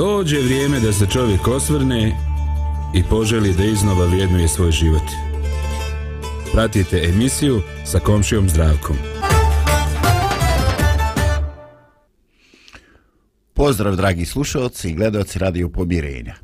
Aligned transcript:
Dođe 0.00 0.40
vrijeme 0.40 0.80
da 0.80 0.92
se 0.92 1.06
čovjek 1.06 1.48
osvrne 1.48 2.16
i 2.94 3.02
poželi 3.10 3.54
da 3.54 3.64
iznova 3.64 4.06
vrijednuje 4.06 4.48
svoj 4.48 4.70
život. 4.70 5.02
Pratite 6.52 7.02
emisiju 7.04 7.60
sa 7.84 7.98
komšijom 7.98 8.48
zdravkom. 8.48 8.96
Pozdrav 13.52 13.96
dragi 13.96 14.24
slušalci 14.24 14.90
i 14.90 14.94
gledalci 14.94 15.38
Radio 15.38 15.68
Pomirenja. 15.68 16.34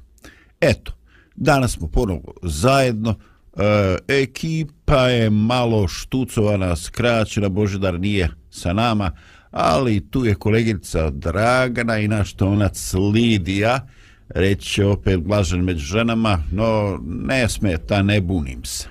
Eto, 0.61 0.93
danas 1.35 1.73
smo 1.73 1.89
ponovo 1.89 2.35
zajedno. 2.43 3.15
E, 3.57 3.97
ekipa 4.09 5.01
je 5.01 5.31
malo 5.31 5.89
štucovana, 5.89 6.77
skraćena, 6.77 7.49
Božedar 7.49 8.01
nije 8.01 8.29
sa 8.51 8.73
nama 8.73 9.13
ali 9.51 10.11
tu 10.11 10.25
je 10.25 10.35
kolegica 10.35 11.11
Dragana 11.11 11.99
i 11.99 12.09
naš 12.09 12.33
tonac 12.33 12.95
Lidija, 13.15 13.87
reći 14.29 14.83
opet 14.83 15.21
glažen 15.21 15.65
među 15.65 15.85
ženama, 15.85 16.43
no 16.53 16.99
ne 17.05 17.49
smeta, 17.49 18.03
ne 18.03 18.21
bunim 18.21 18.65
se. 18.65 18.89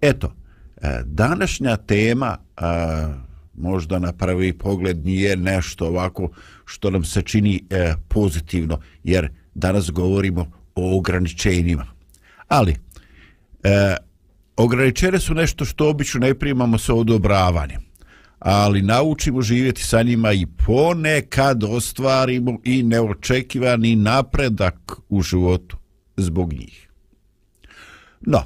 Eto, 0.00 0.34
e, 0.82 1.00
današnja 1.04 1.76
tema, 1.76 2.36
e, 2.56 2.62
možda 3.54 3.98
na 3.98 4.12
prvi 4.12 4.52
pogled 4.52 5.06
nije 5.06 5.36
nešto 5.36 5.86
ovako 5.86 6.30
što 6.64 6.90
nam 6.90 7.04
se 7.04 7.22
čini 7.22 7.64
e, 7.70 7.94
pozitivno, 8.08 8.80
jer 9.04 9.28
danas 9.54 9.90
govorimo 9.90 10.50
o 10.74 10.98
ograničenjima. 10.98 11.86
Ali, 12.48 12.76
e, 13.62 13.96
su 15.20 15.34
nešto 15.34 15.64
što 15.64 15.90
obično 15.90 16.20
ne 16.20 16.34
primamo 16.34 16.78
sa 16.78 16.94
odobravanjem 16.94 17.89
ali 18.40 18.82
naučimo 18.82 19.42
živjeti 19.42 19.82
sa 19.82 20.02
njima 20.02 20.32
i 20.32 20.46
ponekad 20.46 21.64
ostvarimo 21.64 22.58
i 22.64 22.82
neočekivani 22.82 23.96
napredak 23.96 24.92
u 25.08 25.22
životu 25.22 25.76
zbog 26.16 26.52
njih. 26.52 26.88
No, 28.20 28.42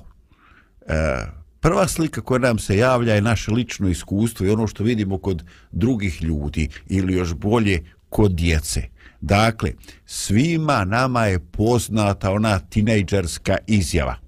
e, 0.86 1.26
prva 1.60 1.88
slika 1.88 2.20
koja 2.20 2.38
nam 2.38 2.58
se 2.58 2.76
javlja 2.76 3.14
je 3.14 3.22
naše 3.22 3.50
lično 3.50 3.88
iskustvo 3.88 4.46
i 4.46 4.50
ono 4.50 4.66
što 4.66 4.84
vidimo 4.84 5.18
kod 5.18 5.44
drugih 5.72 6.22
ljudi 6.22 6.68
ili 6.88 7.14
još 7.14 7.34
bolje 7.34 7.84
kod 8.08 8.32
djece. 8.32 8.82
Dakle, 9.20 9.72
svima 10.06 10.84
nama 10.84 11.24
je 11.26 11.38
poznata 11.38 12.30
ona 12.30 12.58
tinejdžerska 12.58 13.56
izjava 13.66 14.23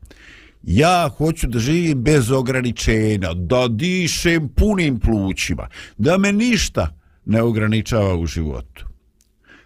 ja 0.67 1.11
hoću 1.19 1.47
da 1.47 1.59
živim 1.59 2.03
bez 2.03 2.31
ograničenja, 2.31 3.34
da 3.34 3.69
dišem 3.69 4.48
punim 4.48 5.00
plućima, 5.00 5.69
da 5.98 6.19
me 6.19 6.33
ništa 6.33 6.95
ne 7.25 7.42
ograničava 7.42 8.17
u 8.17 8.27
životu. 8.27 8.86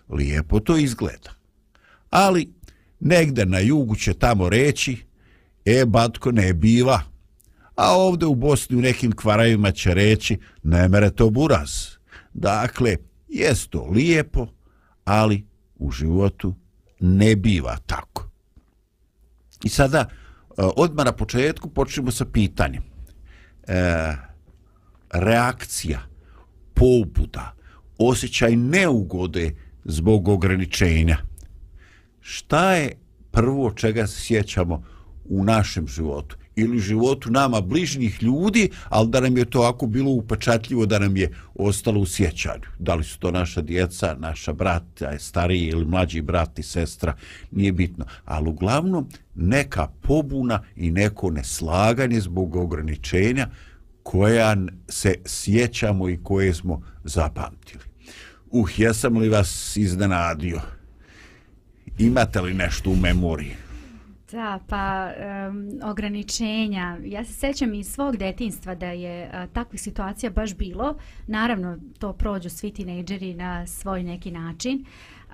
Lijepo 0.08 0.60
to 0.60 0.76
izgleda. 0.76 1.30
Ali 2.10 2.52
negde 3.00 3.46
na 3.46 3.58
jugu 3.58 3.96
će 3.96 4.14
tamo 4.14 4.48
reći, 4.48 4.96
e, 5.64 5.84
batko, 5.86 6.32
ne 6.32 6.52
biva. 6.52 7.02
A 7.76 7.96
ovde 7.96 8.26
u 8.26 8.34
Bosni 8.34 8.76
u 8.76 8.80
nekim 8.80 9.12
kvarajima 9.12 9.70
će 9.70 9.94
reći, 9.94 10.38
ne 10.62 10.88
mere 10.88 11.10
to 11.10 11.30
buraz. 11.30 11.70
Dakle, 12.34 12.96
jest 13.28 13.70
to 13.70 13.88
lijepo, 13.90 14.46
ali 15.04 15.46
u 15.78 15.90
životu 15.90 16.54
ne 17.00 17.36
biva 17.36 17.76
tako. 17.86 18.30
I 19.64 19.68
sada, 19.68 20.08
E, 20.60 20.62
odmah 20.76 21.04
na 21.04 21.12
početku 21.12 21.70
počnemo 21.70 22.10
sa 22.10 22.24
pitanjem. 22.24 22.82
E, 22.82 24.16
reakcija, 25.10 26.00
pobuda, 26.74 27.54
osjećaj 27.98 28.56
neugode 28.56 29.54
zbog 29.84 30.28
ograničenja. 30.28 31.16
Šta 32.20 32.74
je 32.74 32.92
prvo 33.30 33.70
čega 33.70 34.06
se 34.06 34.20
sjećamo 34.20 34.82
u 35.24 35.44
našem 35.44 35.88
životu? 35.88 36.36
Ili 36.60 36.78
životu 36.78 37.30
nama 37.30 37.60
bližnjih 37.60 38.22
ljudi, 38.22 38.70
ali 38.88 39.08
da 39.08 39.20
nam 39.20 39.36
je 39.36 39.44
to 39.44 39.62
ako 39.62 39.86
bilo 39.86 40.10
upečatljivo 40.10 40.86
da 40.86 40.98
nam 40.98 41.16
je 41.16 41.32
ostalo 41.54 42.00
u 42.00 42.06
sjećanju. 42.06 42.66
Da 42.78 42.94
li 42.94 43.04
su 43.04 43.18
to 43.18 43.30
naša 43.30 43.60
djeca, 43.60 44.16
naša 44.18 44.52
brata, 44.52 45.18
stariji 45.18 45.66
ili 45.66 45.84
mlađi 45.84 46.20
brat 46.20 46.58
i 46.58 46.62
sestra, 46.62 47.16
nije 47.50 47.72
bitno. 47.72 48.04
Ali 48.24 48.48
uglavnom 48.48 49.08
neka 49.34 49.88
pobuna 50.02 50.62
i 50.76 50.90
neko 50.90 51.30
neslaganje 51.30 52.20
zbog 52.20 52.56
ograničenja 52.56 53.48
koja 54.02 54.56
se 54.88 55.14
sjećamo 55.26 56.08
i 56.08 56.18
koje 56.22 56.54
smo 56.54 56.82
zapamtili. 57.04 57.84
Uh, 58.50 58.70
jesam 58.76 59.16
li 59.16 59.28
vas 59.28 59.76
iznenadio? 59.76 60.60
Imate 61.98 62.40
li 62.40 62.54
nešto 62.54 62.90
u 62.90 62.96
memoriji? 62.96 63.69
Da, 64.32 64.58
pa 64.68 65.10
um, 65.48 65.80
ograničenja. 65.90 66.96
Ja 67.04 67.24
se 67.24 67.32
sećam 67.32 67.74
iz 67.74 67.92
svog 67.92 68.16
detinstva 68.16 68.74
da 68.74 68.86
je 68.86 69.24
uh, 69.26 69.52
takvih 69.52 69.80
situacija 69.80 70.30
baš 70.30 70.56
bilo. 70.56 70.94
Naravno, 71.26 71.78
to 71.98 72.12
prođu 72.12 72.50
svi 72.50 72.70
tinejdžeri 72.70 73.34
na 73.34 73.66
svoj 73.66 74.02
neki 74.02 74.30
način. 74.30 74.84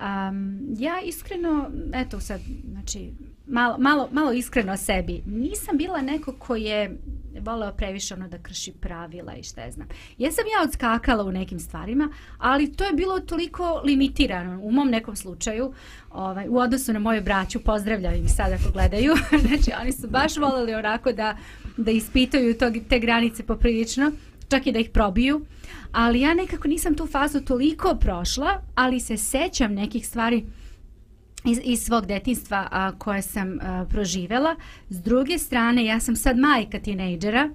Um, 0.01 0.59
ja 0.77 1.01
iskreno, 1.01 1.71
eto 1.93 2.19
sad, 2.19 2.41
znači, 2.71 3.11
malo, 3.47 3.77
malo, 3.77 4.09
malo 4.11 4.31
iskreno 4.31 4.73
o 4.73 4.77
sebi, 4.77 5.21
nisam 5.25 5.77
bila 5.77 6.01
neko 6.01 6.33
ko 6.33 6.55
je 6.55 6.97
voleo 7.41 7.71
previše 7.71 8.13
ono 8.13 8.27
da 8.27 8.37
krši 8.37 8.71
pravila 8.71 9.35
i 9.35 9.43
šta 9.43 9.61
je 9.61 9.71
znam. 9.71 9.87
Jesam 10.17 10.43
ja 10.45 10.63
odskakala 10.63 11.23
u 11.23 11.31
nekim 11.31 11.59
stvarima, 11.59 12.09
ali 12.37 12.73
to 12.73 12.83
je 12.83 12.93
bilo 12.93 13.19
toliko 13.19 13.81
limitirano 13.85 14.59
u 14.63 14.71
mom 14.71 14.89
nekom 14.89 15.15
slučaju, 15.15 15.73
ovaj, 16.11 16.47
u 16.49 16.57
odnosu 16.57 16.93
na 16.93 16.99
moju 16.99 17.21
braću, 17.21 17.59
pozdravljam 17.59 18.13
im 18.13 18.27
sad 18.27 18.51
ako 18.51 18.71
gledaju, 18.73 19.13
znači 19.47 19.71
oni 19.81 19.91
su 19.91 20.07
baš 20.07 20.37
voleli 20.37 20.73
onako 20.73 21.11
da, 21.11 21.37
da 21.77 21.91
ispitaju 21.91 22.57
to, 22.57 22.71
te 22.89 22.99
granice 22.99 23.43
poprilično, 23.43 24.11
čak 24.49 24.67
i 24.67 24.71
da 24.71 24.79
ih 24.79 24.89
probiju, 24.89 25.45
ali 25.91 26.21
ja 26.21 26.33
nekako 26.33 26.67
nisam 26.67 26.95
tu 26.95 27.07
fazu 27.07 27.41
toliko 27.41 27.95
prošla, 27.95 28.61
ali 28.75 28.99
se 28.99 29.17
sećam 29.17 29.73
nekih 29.73 30.07
stvari 30.07 30.45
iz, 31.45 31.59
iz 31.63 31.83
svog 31.83 32.05
detinstva 32.05 32.67
a, 32.71 32.91
koje 32.97 33.21
sam 33.21 33.59
a, 33.61 33.85
proživela. 33.89 34.55
S 34.89 35.01
druge 35.01 35.37
strane, 35.37 35.85
ja 35.85 35.99
sam 35.99 36.15
sad 36.15 36.37
majka 36.37 36.79
tinejdžera 36.79 37.49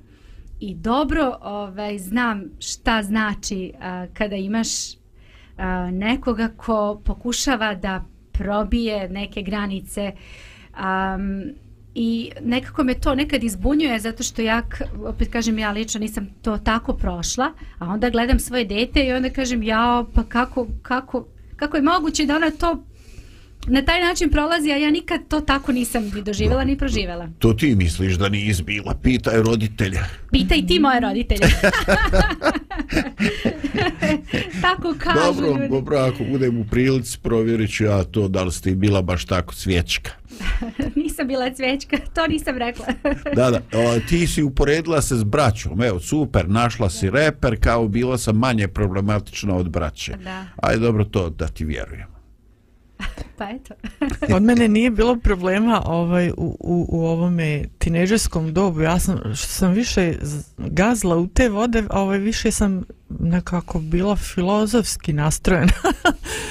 i 0.61 0.75
dobro 0.75 1.37
ovaj, 1.41 1.99
znam 1.99 2.45
šta 2.59 3.03
znači 3.03 3.73
a, 3.81 4.07
kada 4.15 4.37
imaš 4.37 4.69
a, 5.57 5.91
nekoga 5.91 6.49
ko 6.57 7.03
pokušava 7.05 7.75
da 7.75 8.05
probije 8.33 9.09
neke 9.09 9.43
granice 9.43 10.13
um, 10.73 11.53
i 11.95 12.31
nekako 12.45 12.85
me 12.85 12.95
to 12.95 13.15
nekad 13.15 13.45
izbunjuje 13.45 14.01
zato 14.01 14.23
što 14.23 14.43
ja, 14.43 14.63
opet 15.05 15.33
kažem 15.33 15.59
ja 15.59 15.71
lično 15.71 16.01
nisam 16.01 16.27
to 16.43 16.59
tako 16.59 16.93
prošla, 16.93 17.53
a 17.79 17.89
onda 17.89 18.11
gledam 18.11 18.39
svoje 18.39 18.65
dete 18.65 19.05
i 19.05 19.13
onda 19.13 19.31
kažem 19.31 19.63
ja 19.63 20.05
pa 20.15 20.23
kako, 20.23 20.67
kako, 20.83 21.27
kako 21.57 21.77
je 21.77 21.83
moguće 21.83 22.27
da 22.27 22.37
ona 22.37 22.51
to 22.51 22.85
na 23.67 23.83
taj 23.83 24.01
način 24.01 24.31
prolazi, 24.31 24.73
a 24.73 24.77
ja 24.77 24.91
nikad 24.91 25.21
to 25.29 25.41
tako 25.41 25.73
nisam 25.73 26.11
ni 26.15 26.23
doživjela 26.23 26.65
ni 26.65 26.79
proživjela. 26.79 27.29
To 27.39 27.53
ti 27.53 27.75
misliš 27.75 28.15
da 28.15 28.29
nije 28.29 28.47
izbila? 28.47 28.95
Pitaj 29.03 29.43
roditelja. 29.43 30.05
Pitaj 30.33 30.67
ti 30.67 30.79
moje 30.79 31.01
roditelje. 31.01 31.41
tako 34.63 34.95
kažu 34.99 35.19
dobro, 35.25 35.47
ljudi. 35.47 35.69
Dobro, 35.69 35.99
ako 35.99 36.25
budem 36.25 36.61
u 36.61 36.65
prilici, 36.65 37.19
provjerit 37.23 37.77
ću 37.77 37.85
ja 37.85 38.05
to 38.05 38.29
da 38.29 38.43
li 38.43 38.53
ste 38.53 38.75
bila 38.75 39.03
baš 39.03 39.25
tako 39.25 39.55
cvječka. 39.55 40.11
nisam 40.97 41.29
bila 41.29 41.51
cvječka, 41.55 41.97
to 42.15 42.27
nisam 42.27 42.59
rekla. 42.59 42.87
da, 43.37 43.51
da, 43.51 43.61
o, 43.79 44.01
ti 44.09 44.27
si 44.27 44.43
uporedila 44.43 45.03
se 45.03 45.17
s 45.17 45.25
braćom, 45.25 45.83
evo, 45.83 46.01
super, 46.01 46.49
našla 46.49 46.91
si 46.91 47.11
reper, 47.11 47.57
kao 47.61 47.89
bila 47.89 48.19
sam 48.19 48.37
manje 48.37 48.69
problematična 48.69 49.57
od 49.57 49.71
braće. 49.71 50.13
Da. 50.25 50.47
Ajde, 50.57 50.81
dobro, 50.81 51.05
to 51.05 51.31
da 51.31 51.49
ti 51.49 51.65
vjerujem. 51.65 52.12
Pa 53.39 53.51
eto. 53.51 53.75
Od 54.37 54.43
mene 54.43 54.69
nije 54.69 54.91
bilo 54.91 55.17
problema 55.17 55.83
ovaj, 55.85 56.31
u, 56.31 56.57
u, 56.61 56.87
u 56.89 57.07
ovome 57.07 57.65
tineđerskom 57.79 58.53
dobu. 58.53 58.81
Ja 58.81 58.99
sam, 58.99 59.19
što 59.19 59.49
sam 59.49 59.73
više 59.73 60.15
gazla 60.59 61.17
u 61.17 61.27
te 61.27 61.49
vode, 61.49 61.85
ovaj, 61.91 62.19
više 62.19 62.51
sam 62.51 62.85
nekako 63.09 63.79
bila 63.79 64.17
filozofski 64.17 65.13
nastrojena. 65.13 65.73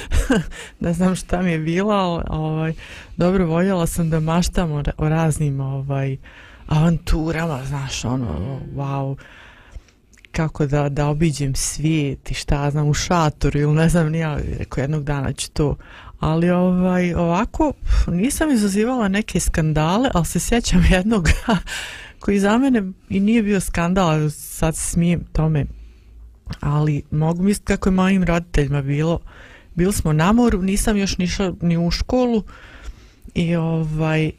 ne 0.80 0.92
znam 0.92 1.16
šta 1.16 1.42
mi 1.42 1.50
je 1.50 1.58
bila, 1.58 1.94
ali 1.94 2.22
ovaj, 2.28 2.72
dobro 3.16 3.46
voljela 3.46 3.86
sam 3.86 4.10
da 4.10 4.20
maštam 4.20 4.72
o, 4.72 4.82
o 4.96 5.08
raznim 5.08 5.60
ovaj, 5.60 6.16
avanturama, 6.66 7.64
znaš, 7.64 8.04
ono, 8.04 8.60
wow 8.74 9.16
kako 10.32 10.66
da, 10.66 10.88
da 10.88 11.08
obiđem 11.08 11.54
svijet 11.54 12.30
i 12.30 12.34
šta 12.34 12.70
znam 12.70 12.88
u 12.88 12.94
šatoru 12.94 13.60
ili 13.60 13.74
ne 13.74 13.88
znam 13.88 14.08
nija, 14.08 14.38
rekao 14.58 14.82
jednog 14.82 15.04
dana 15.04 15.32
ću 15.32 15.50
to 15.50 15.76
ali 16.22 16.50
ovaj 16.50 17.14
ovako 17.14 17.72
nisam 18.06 18.50
izazivala 18.50 19.08
neke 19.08 19.40
skandale 19.40 20.10
ali 20.14 20.26
se 20.26 20.40
sjećam 20.40 20.84
jednog 20.90 21.28
koji 22.20 22.38
za 22.38 22.58
mene 22.58 22.82
i 23.08 23.20
nije 23.20 23.42
bio 23.42 23.60
skandal 23.60 24.30
sad 24.30 24.76
smijem 24.76 25.24
tome 25.32 25.66
ali 26.60 27.02
mogu 27.10 27.42
misliti 27.42 27.66
kako 27.66 27.88
je 27.88 27.92
mojim 27.92 28.24
roditeljima 28.24 28.82
bilo 28.82 29.20
bili 29.74 29.92
smo 29.92 30.12
na 30.12 30.32
moru 30.32 30.62
nisam 30.62 30.96
još 30.96 31.18
nišla 31.18 31.54
ni 31.60 31.86
u 31.86 31.90
školu 31.90 32.42
i 33.34 33.56
ovaj 33.56 34.32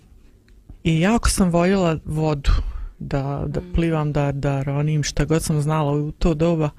i 0.84 1.00
jako 1.00 1.30
sam 1.30 1.50
voljela 1.50 1.98
vodu 2.06 2.52
da, 3.00 3.44
da 3.48 3.62
mm. 3.62 3.74
plivam, 3.74 4.14
da, 4.14 4.32
da 4.32 4.64
ronim, 4.64 5.04
šta 5.04 5.26
god 5.26 5.44
sam 5.44 5.62
znala 5.62 5.92
u 5.92 6.12
to 6.12 6.34
doba. 6.34 6.70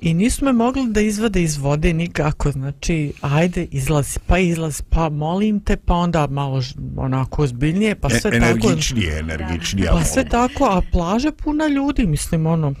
I 0.00 0.14
nisu 0.14 0.44
me 0.44 0.52
mogli 0.52 0.86
da 0.88 1.00
izvade 1.00 1.42
iz 1.42 1.56
vode 1.56 1.92
nikako, 1.92 2.50
znači, 2.50 3.12
ajde, 3.20 3.66
izlazi, 3.70 4.18
pa 4.26 4.38
izlazi, 4.38 4.82
pa 4.90 5.08
molim 5.08 5.60
te, 5.60 5.76
pa 5.76 5.94
onda 5.94 6.26
malo 6.26 6.62
onako 6.96 7.42
ozbiljnije, 7.42 7.94
pa 7.94 8.10
sve 8.10 8.30
e, 8.34 8.40
tako... 8.40 8.46
Energičnije, 8.46 9.18
energičnije. 9.18 9.88
Pa 9.90 10.04
sve 10.04 10.24
tako, 10.28 10.64
a 10.64 10.82
plaže 10.92 11.32
puna 11.32 11.66
ljudi, 11.66 12.06
mislim, 12.06 12.46
ono, 12.46 12.74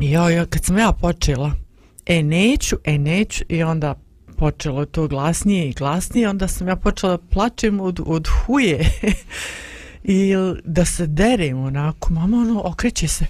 ja, 0.00 0.30
ja, 0.30 0.46
kad 0.46 0.64
sam 0.64 0.78
ja 0.78 0.92
počela, 0.92 1.52
e, 2.06 2.22
neću, 2.22 2.76
e, 2.84 2.98
neću, 2.98 3.44
i 3.48 3.62
onda 3.62 3.94
počelo 4.36 4.84
to 4.84 5.08
glasnije 5.08 5.68
i 5.68 5.72
glasnije, 5.72 6.28
onda 6.28 6.48
sam 6.48 6.68
ja 6.68 6.76
počela 6.76 7.16
da 7.16 7.22
plačem 7.30 7.80
od, 7.80 8.00
od 8.06 8.28
huje. 8.28 8.90
i 10.04 10.32
da 10.64 10.84
se 10.84 11.06
derem 11.06 11.58
onako, 11.58 12.12
mama 12.12 12.36
ono 12.36 12.62
okreće 12.64 13.08
se, 13.08 13.26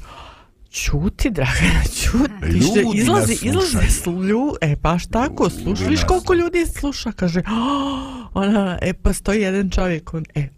čuti 0.73 1.31
Dragana, 1.31 1.83
čuti, 2.03 2.53
ljudi 2.53 2.99
izlazi, 2.99 3.39
izlazi, 3.43 3.91
slju, 3.91 4.55
e 4.61 4.77
pa 4.77 4.99
tako, 5.11 5.51
sluša, 5.51 5.85
viš 5.85 6.01
koliko 6.05 6.35
ljudi 6.35 6.67
sluša, 6.67 7.13
kaže, 7.13 7.41
oh, 7.41 8.27
ona, 8.35 8.79
e 8.83 8.93
pa 8.93 9.13
stoji 9.13 9.41
jedan 9.41 9.71
čovjek, 9.71 10.15
on, 10.15 10.25
e, 10.35 10.49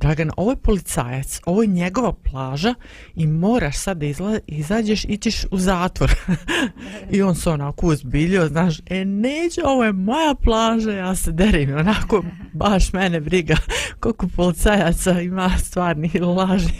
Dragan, 0.00 0.30
ovo 0.36 0.50
je 0.50 0.56
policajac, 0.56 1.40
ovo 1.46 1.62
je 1.62 1.68
njegova 1.68 2.12
plaža 2.12 2.74
i 3.14 3.26
moraš 3.26 3.76
sad 3.76 3.98
da 3.98 4.06
izla, 4.06 4.38
izađeš 4.46 5.04
i 5.04 5.16
ćeš 5.16 5.44
u 5.50 5.58
zatvor. 5.58 6.14
I 7.12 7.22
on 7.22 7.34
se 7.34 7.50
onako 7.50 7.86
uzbiljio, 7.86 8.48
znaš, 8.48 8.78
e 8.86 9.04
neće, 9.04 9.60
ovo 9.64 9.84
je 9.84 9.92
moja 9.92 10.34
plaža, 10.34 10.92
ja 10.92 11.14
se 11.14 11.32
derim, 11.32 11.76
onako, 11.76 12.24
baš 12.52 12.92
mene 12.92 13.20
briga 13.20 13.56
koliko 14.00 14.28
policajaca 14.36 15.20
ima 15.20 15.50
stvarni 15.58 16.10
laži. 16.18 16.74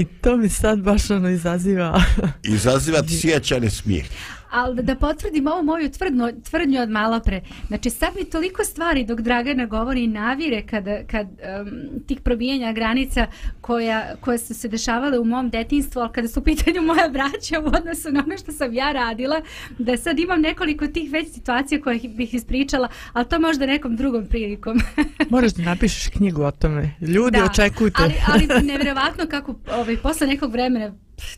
I 0.00 0.04
to 0.04 0.36
mi 0.36 0.48
sad 0.48 0.80
baš 0.80 1.10
ono 1.10 1.30
izaziva... 1.30 2.02
izaziva 2.42 3.02
ti 3.02 3.18
sjećane 3.20 3.70
smijeh 3.70 4.04
ali 4.50 4.76
da, 4.76 4.82
da 4.82 4.94
potvrdim 4.94 5.46
ovu 5.46 5.62
moju 5.62 5.90
tvrdno, 5.90 6.32
tvrdnju 6.50 6.80
od 6.80 6.90
malo 6.90 7.20
pre. 7.20 7.42
Znači, 7.68 7.90
sad 7.90 8.08
mi 8.16 8.24
toliko 8.24 8.64
stvari 8.64 9.04
dok 9.04 9.20
Dragana 9.20 9.66
govori 9.66 10.06
navire 10.06 10.62
kad, 10.66 10.84
kad 11.06 11.26
um, 11.26 11.70
tih 12.06 12.20
probijanja 12.20 12.72
granica 12.72 13.26
koja, 13.60 14.16
koje 14.20 14.38
su 14.38 14.54
se 14.54 14.68
dešavale 14.68 15.18
u 15.18 15.24
mom 15.24 15.50
detinstvu, 15.50 16.00
ali 16.00 16.12
kada 16.12 16.28
su 16.28 16.40
u 16.40 16.42
pitanju 16.42 16.82
moja 16.82 17.08
braća 17.08 17.60
u 17.60 17.66
odnosu 17.66 18.12
na 18.12 18.22
ono 18.26 18.36
što 18.36 18.52
sam 18.52 18.74
ja 18.74 18.92
radila, 18.92 19.42
da 19.78 19.96
sad 19.96 20.18
imam 20.18 20.40
nekoliko 20.40 20.86
tih 20.86 21.12
već 21.12 21.32
situacija 21.32 21.80
koje 21.80 22.00
bih 22.08 22.34
ispričala, 22.34 22.88
ali 23.12 23.28
to 23.28 23.38
možda 23.38 23.66
nekom 23.66 23.96
drugom 23.96 24.26
prilikom. 24.26 24.80
Moraš 25.30 25.52
da 25.52 25.62
napišeš 25.62 26.08
knjigu 26.08 26.42
o 26.42 26.50
tome. 26.50 26.90
Ljudi, 27.00 27.38
da, 27.38 27.44
očekujte. 27.44 28.02
Ali, 28.02 28.14
ali 28.26 28.62
nevjerovatno 28.72 29.26
kako 29.30 29.54
ovaj, 29.72 29.96
posle 29.96 30.26
nekog 30.26 30.52
vremena 30.52 30.92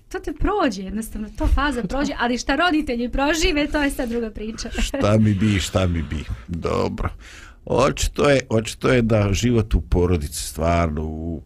to 0.08 0.19
te 0.19 0.32
prođe, 0.32 0.82
jednostavno, 0.82 1.29
to 1.38 1.46
faza 1.46 1.82
prođe, 1.88 2.12
ali 2.19 2.38
šta 2.38 2.56
roditelji 2.56 3.08
prožive, 3.08 3.67
to 3.67 3.82
je 3.82 3.90
sad 3.90 4.08
druga 4.08 4.31
priča. 4.31 4.70
šta 4.87 5.19
mi 5.19 5.34
bi, 5.34 5.61
šta 5.61 5.87
mi 5.87 6.02
bi. 6.02 6.25
Dobro. 6.49 7.11
Očito 7.64 8.29
je, 8.29 8.40
očito 8.49 8.88
je 8.88 9.02
da 9.02 9.32
život 9.32 9.75
u 9.75 9.81
porodici, 9.81 10.43
stvarno 10.43 11.02
u 11.05 11.43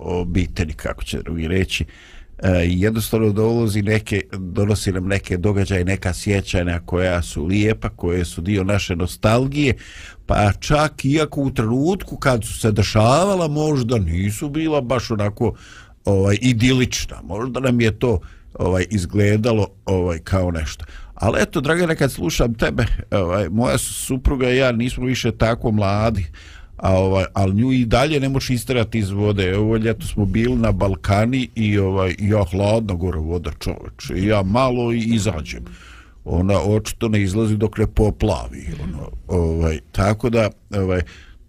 obitelji, 0.00 0.72
kako 0.72 1.04
će 1.04 1.22
drugi 1.22 1.48
reći, 1.48 1.84
e, 2.38 2.48
jednostavno 2.66 3.32
dolazi 3.32 3.82
neke, 3.82 4.22
donosi 4.32 4.92
nam 4.92 5.06
neke 5.06 5.36
događaje, 5.36 5.84
neka 5.84 6.12
sjećanja 6.12 6.80
koja 6.84 7.22
su 7.22 7.44
lijepa, 7.44 7.88
koje 7.88 8.24
su 8.24 8.40
dio 8.40 8.64
naše 8.64 8.96
nostalgije, 8.96 9.74
pa 10.26 10.52
čak 10.52 11.04
iako 11.04 11.40
u 11.40 11.50
trenutku 11.50 12.16
kad 12.16 12.44
su 12.44 12.58
se 12.58 12.72
dešavala 12.72 13.48
možda 13.48 13.98
nisu 13.98 14.48
bila 14.48 14.80
baš 14.80 15.10
onako 15.10 15.54
ovaj 16.08 16.38
idilična. 16.40 17.16
Možda 17.24 17.60
nam 17.60 17.80
je 17.80 17.98
to 17.98 18.20
ovaj 18.54 18.84
izgledalo 18.90 19.68
ovaj 19.86 20.18
kao 20.18 20.50
nešto. 20.50 20.84
Ali 21.14 21.42
eto, 21.42 21.60
Dragana, 21.60 21.94
kad 21.94 22.12
slušam 22.12 22.54
tebe, 22.54 22.86
ovaj, 23.10 23.48
moja 23.48 23.78
supruga 23.78 24.50
i 24.50 24.56
ja 24.56 24.72
nismo 24.72 25.04
više 25.04 25.32
tako 25.32 25.70
mladi, 25.70 26.26
a 26.76 26.98
ovaj, 26.98 27.24
ali 27.34 27.54
nju 27.54 27.72
i 27.72 27.84
dalje 27.84 28.20
ne 28.20 28.28
možeš 28.28 28.50
isterati 28.50 28.98
iz 28.98 29.10
vode. 29.10 29.56
Ovo 29.56 29.76
ljeto 29.76 30.06
smo 30.06 30.24
bili 30.24 30.56
na 30.56 30.72
Balkani 30.72 31.48
i 31.54 31.78
ovaj, 31.78 32.14
ja 32.18 32.44
hladno 32.44 32.96
gore 32.96 33.18
voda 33.18 33.50
čoveč. 33.58 34.10
I 34.16 34.26
ja 34.26 34.42
malo 34.42 34.92
i 34.92 34.98
izađem. 34.98 35.64
Ona 36.24 36.60
očito 36.60 37.08
ne 37.08 37.22
izlazi 37.22 37.56
dok 37.56 37.78
ne 37.78 37.86
poplavi. 37.86 38.68
Ono, 38.82 39.10
ovaj, 39.28 39.78
tako 39.92 40.30
da, 40.30 40.50
ovaj, 40.70 41.02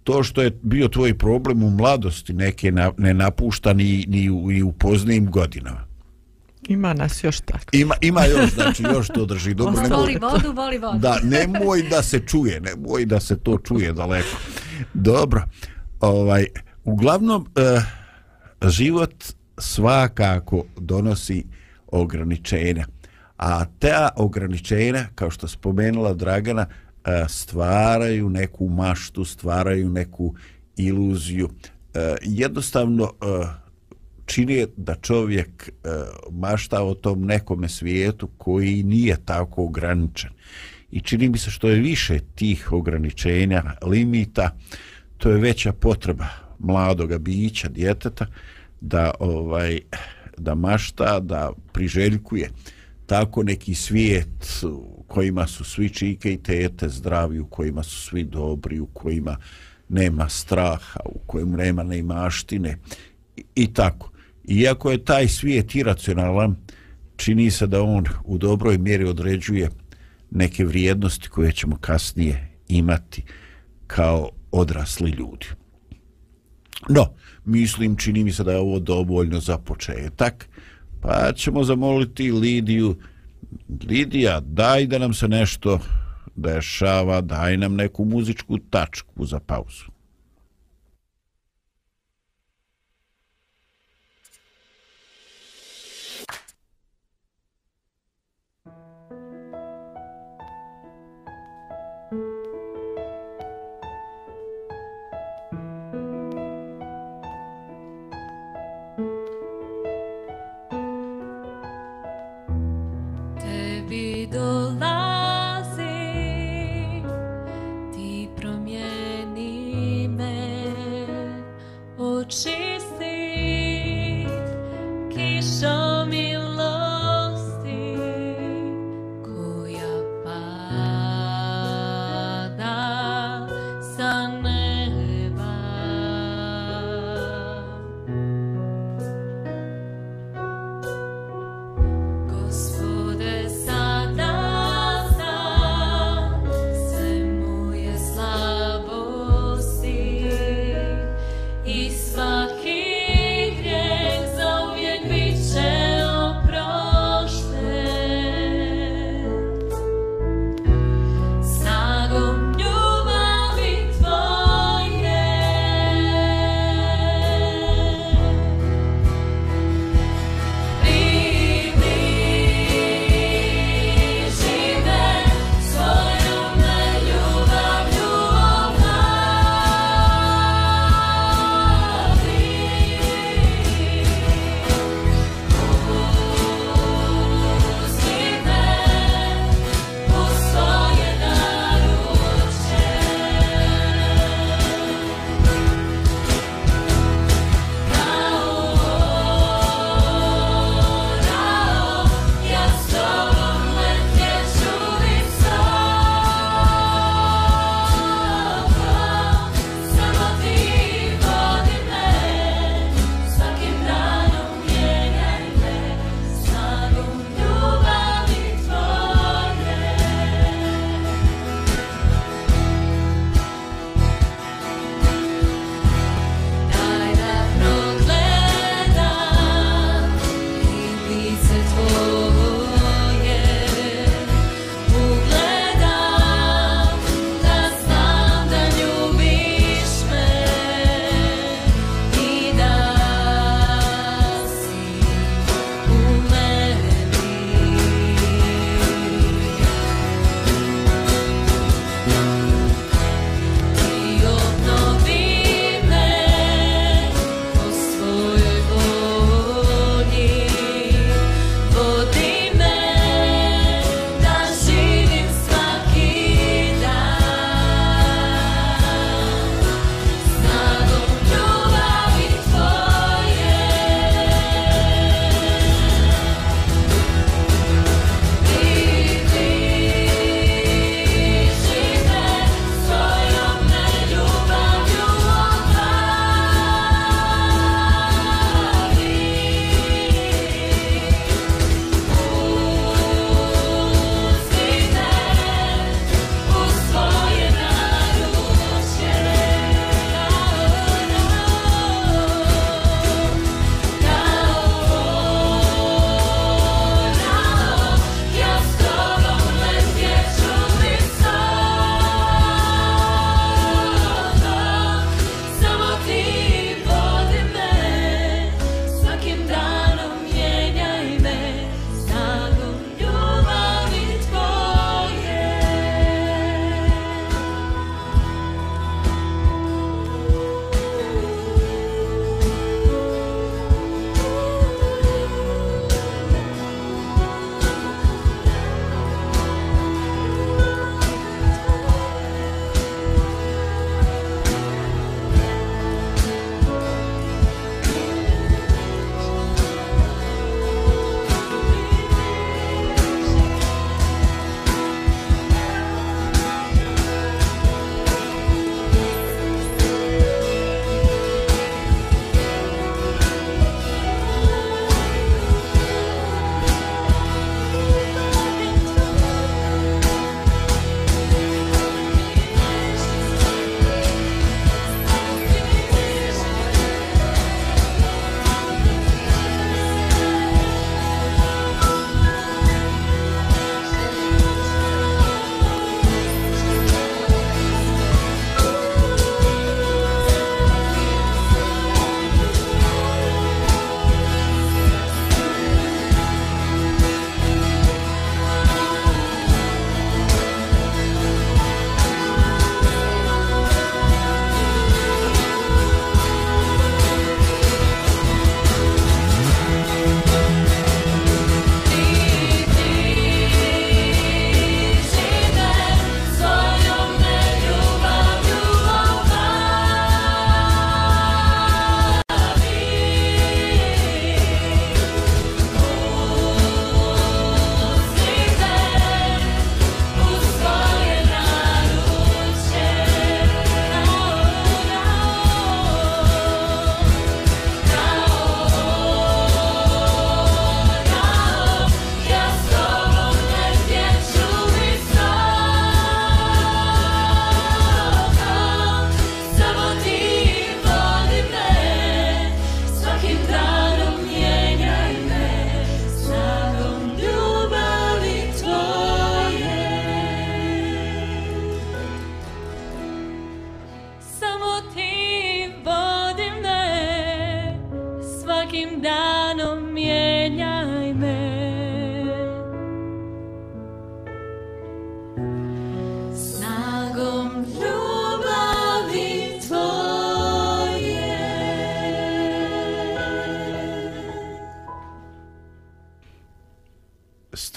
to 0.09 0.23
što 0.23 0.41
je 0.41 0.51
bio 0.61 0.87
tvoj 0.87 1.17
problem 1.17 1.63
u 1.63 1.69
mladosti 1.69 2.33
neke 2.33 2.71
na, 2.71 2.91
ne 2.97 3.13
napušta 3.13 3.73
ni, 3.73 4.05
ni, 4.07 4.29
u, 4.29 4.47
ni 4.47 4.63
u 4.63 4.71
poznijim 4.71 5.31
godinama. 5.31 5.85
Ima 6.67 6.93
nas 6.93 7.23
još 7.23 7.39
tako. 7.39 7.65
Ima, 7.71 7.95
ima 8.01 8.25
još, 8.25 8.53
znači 8.53 8.83
još 8.83 9.07
to 9.07 9.25
drži. 9.25 9.53
Dobro, 9.53 9.81
nemoj, 9.81 9.97
voli 9.97 10.17
vodu, 10.21 10.51
voli 10.51 10.77
vodu. 10.77 10.99
Da, 10.99 11.19
nemoj 11.23 11.83
da 11.89 12.03
se 12.03 12.19
čuje, 12.19 12.59
nemoj 12.59 13.05
da 13.05 13.19
se 13.19 13.37
to 13.39 13.57
čuje 13.57 13.93
daleko. 13.93 14.37
Dobro, 14.93 15.43
ovaj, 15.99 16.45
uglavnom, 16.83 17.47
eh, 17.55 17.81
život 18.69 19.13
svakako 19.57 20.63
donosi 20.77 21.45
ograničenja. 21.87 22.85
A 23.37 23.65
ta 23.65 24.09
ograničenja, 24.15 25.05
kao 25.15 25.31
što 25.31 25.47
spomenula 25.47 26.13
Dragana, 26.13 26.65
E, 27.05 27.25
stvaraju 27.29 28.29
neku 28.29 28.69
maštu, 28.69 29.25
stvaraju 29.25 29.89
neku 29.89 30.35
iluziju. 30.77 31.49
E, 31.93 32.15
jednostavno 32.21 33.03
e, 33.03 33.25
čini 34.25 34.65
da 34.77 34.95
čovjek 34.95 35.69
mašta 36.31 36.83
o 36.83 36.93
tom 36.93 37.25
nekome 37.25 37.69
svijetu 37.69 38.29
koji 38.37 38.83
nije 38.83 39.17
tako 39.25 39.63
ograničen. 39.63 40.29
I 40.91 41.01
čini 41.01 41.29
mi 41.29 41.37
se 41.37 41.51
što 41.51 41.69
je 41.69 41.79
više 41.79 42.19
tih 42.35 42.71
ograničenja, 42.71 43.63
limita, 43.85 44.55
to 45.17 45.29
je 45.29 45.37
veća 45.37 45.73
potreba 45.73 46.27
mladoga 46.59 47.17
bića, 47.17 47.67
djeteta, 47.67 48.25
da 48.81 49.11
ovaj 49.19 49.79
da 50.37 50.55
mašta, 50.55 51.19
da 51.19 51.51
priželjkuje 51.73 52.49
tako 53.05 53.43
neki 53.43 53.75
svijet 53.75 54.63
kojima 55.09 55.47
su 55.47 55.63
svi 55.63 55.89
čike 55.89 56.33
i 56.33 56.37
tete 56.37 56.89
zdravi, 56.89 57.39
u 57.39 57.47
kojima 57.47 57.83
su 57.83 58.01
svi 58.01 58.23
dobri, 58.23 58.79
u 58.79 58.85
kojima 58.85 59.37
nema 59.89 60.29
straha, 60.29 60.99
u 61.05 61.19
kojem 61.25 61.51
nema 61.51 61.83
neimaštine 61.83 62.77
i, 63.35 63.43
i 63.55 63.73
tako. 63.73 64.11
Iako 64.47 64.91
je 64.91 65.05
taj 65.05 65.27
svijet 65.27 65.75
iracionalan, 65.75 66.55
čini 67.15 67.51
se 67.51 67.67
da 67.67 67.81
on 67.81 68.05
u 68.25 68.37
dobroj 68.37 68.77
mjeri 68.77 69.05
određuje 69.05 69.69
neke 70.31 70.65
vrijednosti 70.65 71.29
koje 71.29 71.51
ćemo 71.51 71.77
kasnije 71.77 72.49
imati 72.67 73.23
kao 73.87 74.29
odrasli 74.51 75.11
ljudi. 75.11 75.47
No, 76.89 77.13
mislim, 77.45 77.97
čini 77.97 78.23
mi 78.23 78.31
se 78.31 78.43
da 78.43 78.51
je 78.51 78.57
ovo 78.57 78.79
dovoljno 78.79 79.39
za 79.39 79.57
početak, 79.57 80.49
pa 81.01 81.31
ćemo 81.35 81.63
zamoliti 81.63 82.31
Lidiju 82.31 82.95
Lidija, 83.89 84.39
daj 84.39 84.87
da 84.87 84.97
nam 84.97 85.13
se 85.13 85.27
nešto 85.27 85.79
dešava, 86.35 87.21
daj 87.21 87.57
nam 87.57 87.75
neku 87.75 88.05
muzičku 88.05 88.57
tačku 88.69 89.25
za 89.25 89.39
pauzu. 89.39 89.98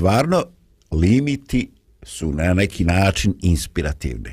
Stvarno 0.02 0.44
limiti 0.92 1.68
su 2.02 2.32
na 2.32 2.54
neki 2.54 2.84
način 2.84 3.34
inspirativni. 3.42 4.30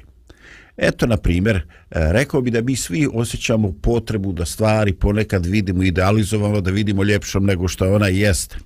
Eto, 0.77 1.05
na 1.05 1.17
primjer, 1.17 1.55
e, 1.55 1.61
rekao 1.91 2.41
bi 2.41 2.51
da 2.51 2.61
mi 2.61 2.75
svi 2.75 3.07
osjećamo 3.13 3.73
potrebu 3.81 4.31
da 4.33 4.45
stvari 4.45 4.93
ponekad 4.93 5.45
vidimo 5.45 5.83
idealizovano, 5.83 6.61
da 6.61 6.71
vidimo 6.71 7.03
ljepšom 7.03 7.45
nego 7.45 7.67
što 7.67 7.93
ona 7.93 8.07
jeste. 8.07 8.57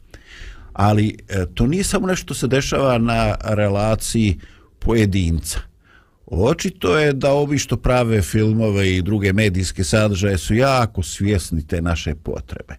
Ali 0.74 1.18
e, 1.30 1.46
to 1.54 1.68
nije 1.68 1.84
samo 1.84 2.08
nešto 2.08 2.34
se 2.34 2.48
dešava 2.48 2.98
na 2.98 3.36
relaciji 3.44 4.40
pojedinca. 4.80 5.60
Očito 6.26 6.98
je 7.00 7.14
da 7.14 7.32
ovi 7.32 7.58
što 7.58 7.78
prave 7.78 8.22
filmove 8.22 8.96
i 8.96 9.02
druge 9.02 9.34
medijske 9.34 9.84
sadržaje 9.84 10.38
su 10.38 10.56
jako 10.56 11.04
svjesni 11.04 11.68
te 11.68 11.82
naše 11.82 12.16
potrebe. 12.16 12.76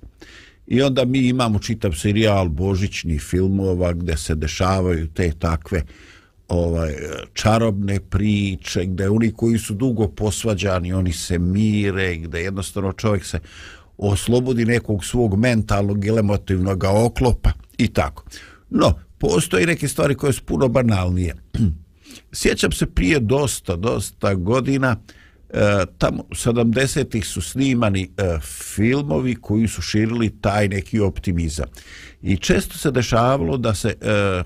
I 0.67 0.83
onda 0.83 1.05
mi 1.05 1.19
imamo 1.19 1.59
čitav 1.59 1.93
serijal 1.93 2.49
božićnih 2.49 3.23
filmova 3.23 3.93
gdje 3.93 4.17
se 4.17 4.35
dešavaju 4.35 5.09
te 5.09 5.33
takve 5.39 5.83
ovaj 6.49 6.95
čarobne 7.35 8.01
priče 8.01 8.85
gdje 8.85 9.11
oni 9.11 9.33
koji 9.33 9.59
su 9.59 9.75
dugo 9.75 10.09
posvađani 10.09 10.93
oni 10.93 11.13
se 11.13 11.39
mire 11.39 12.17
gdje 12.17 12.39
jednostavno 12.39 12.93
čovjek 12.93 13.25
se 13.25 13.39
oslobodi 13.99 14.65
nekog 14.65 15.05
svog 15.05 15.37
mentalnog 15.39 16.05
ili 16.05 16.19
emotivnog 16.19 16.85
oklopa 16.85 17.51
i 17.79 17.89
tako. 17.89 18.25
No, 18.71 18.95
postoji 19.19 19.67
neke 19.67 19.89
stvari 19.89 20.15
koje 20.15 20.33
su 20.33 20.43
puno 20.45 20.69
banalnije. 20.69 21.35
Sjećam 22.33 22.73
se 22.73 22.87
prije 22.87 23.21
dosta, 23.21 23.77
dosta 23.77 24.35
godina, 24.35 24.97
e, 25.55 25.87
tamo 25.99 26.23
u 26.23 26.35
70-ih 26.35 27.27
su 27.27 27.41
snimani 27.41 28.11
e, 28.17 28.39
filmovi 28.75 29.35
koji 29.35 29.69
su 29.69 29.83
širili 29.83 30.41
taj 30.41 30.69
neki 30.69 31.01
optimizam. 31.01 31.67
I 32.23 32.37
često 32.37 32.79
se 32.79 32.91
dešavalo 32.91 33.57
da 33.57 33.75
se 33.75 33.89
e, 33.89 34.43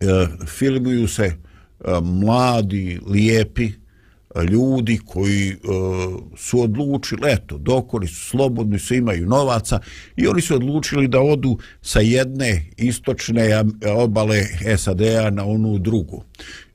e, 0.00 0.26
filmuju 0.46 1.08
se 1.08 1.24
e, 1.24 1.36
mladi, 2.02 3.00
lijepi, 3.06 3.64
e, 3.64 3.72
ljudi 4.42 4.98
koji 5.06 5.48
e, 5.48 5.56
su 6.36 6.60
odlučili, 6.60 7.20
eto, 7.24 7.58
dokoli 7.58 8.08
su 8.08 8.28
slobodni, 8.28 8.78
su 8.78 8.94
imaju 8.94 9.26
novaca 9.26 9.80
i 10.16 10.26
oni 10.26 10.40
su 10.40 10.54
odlučili 10.54 11.08
da 11.08 11.20
odu 11.20 11.58
sa 11.82 12.00
jedne 12.00 12.70
istočne 12.76 13.42
e, 13.42 13.64
obale 13.90 14.42
SAD-a 14.76 15.30
na 15.30 15.44
onu 15.44 15.78
drugu. 15.78 16.24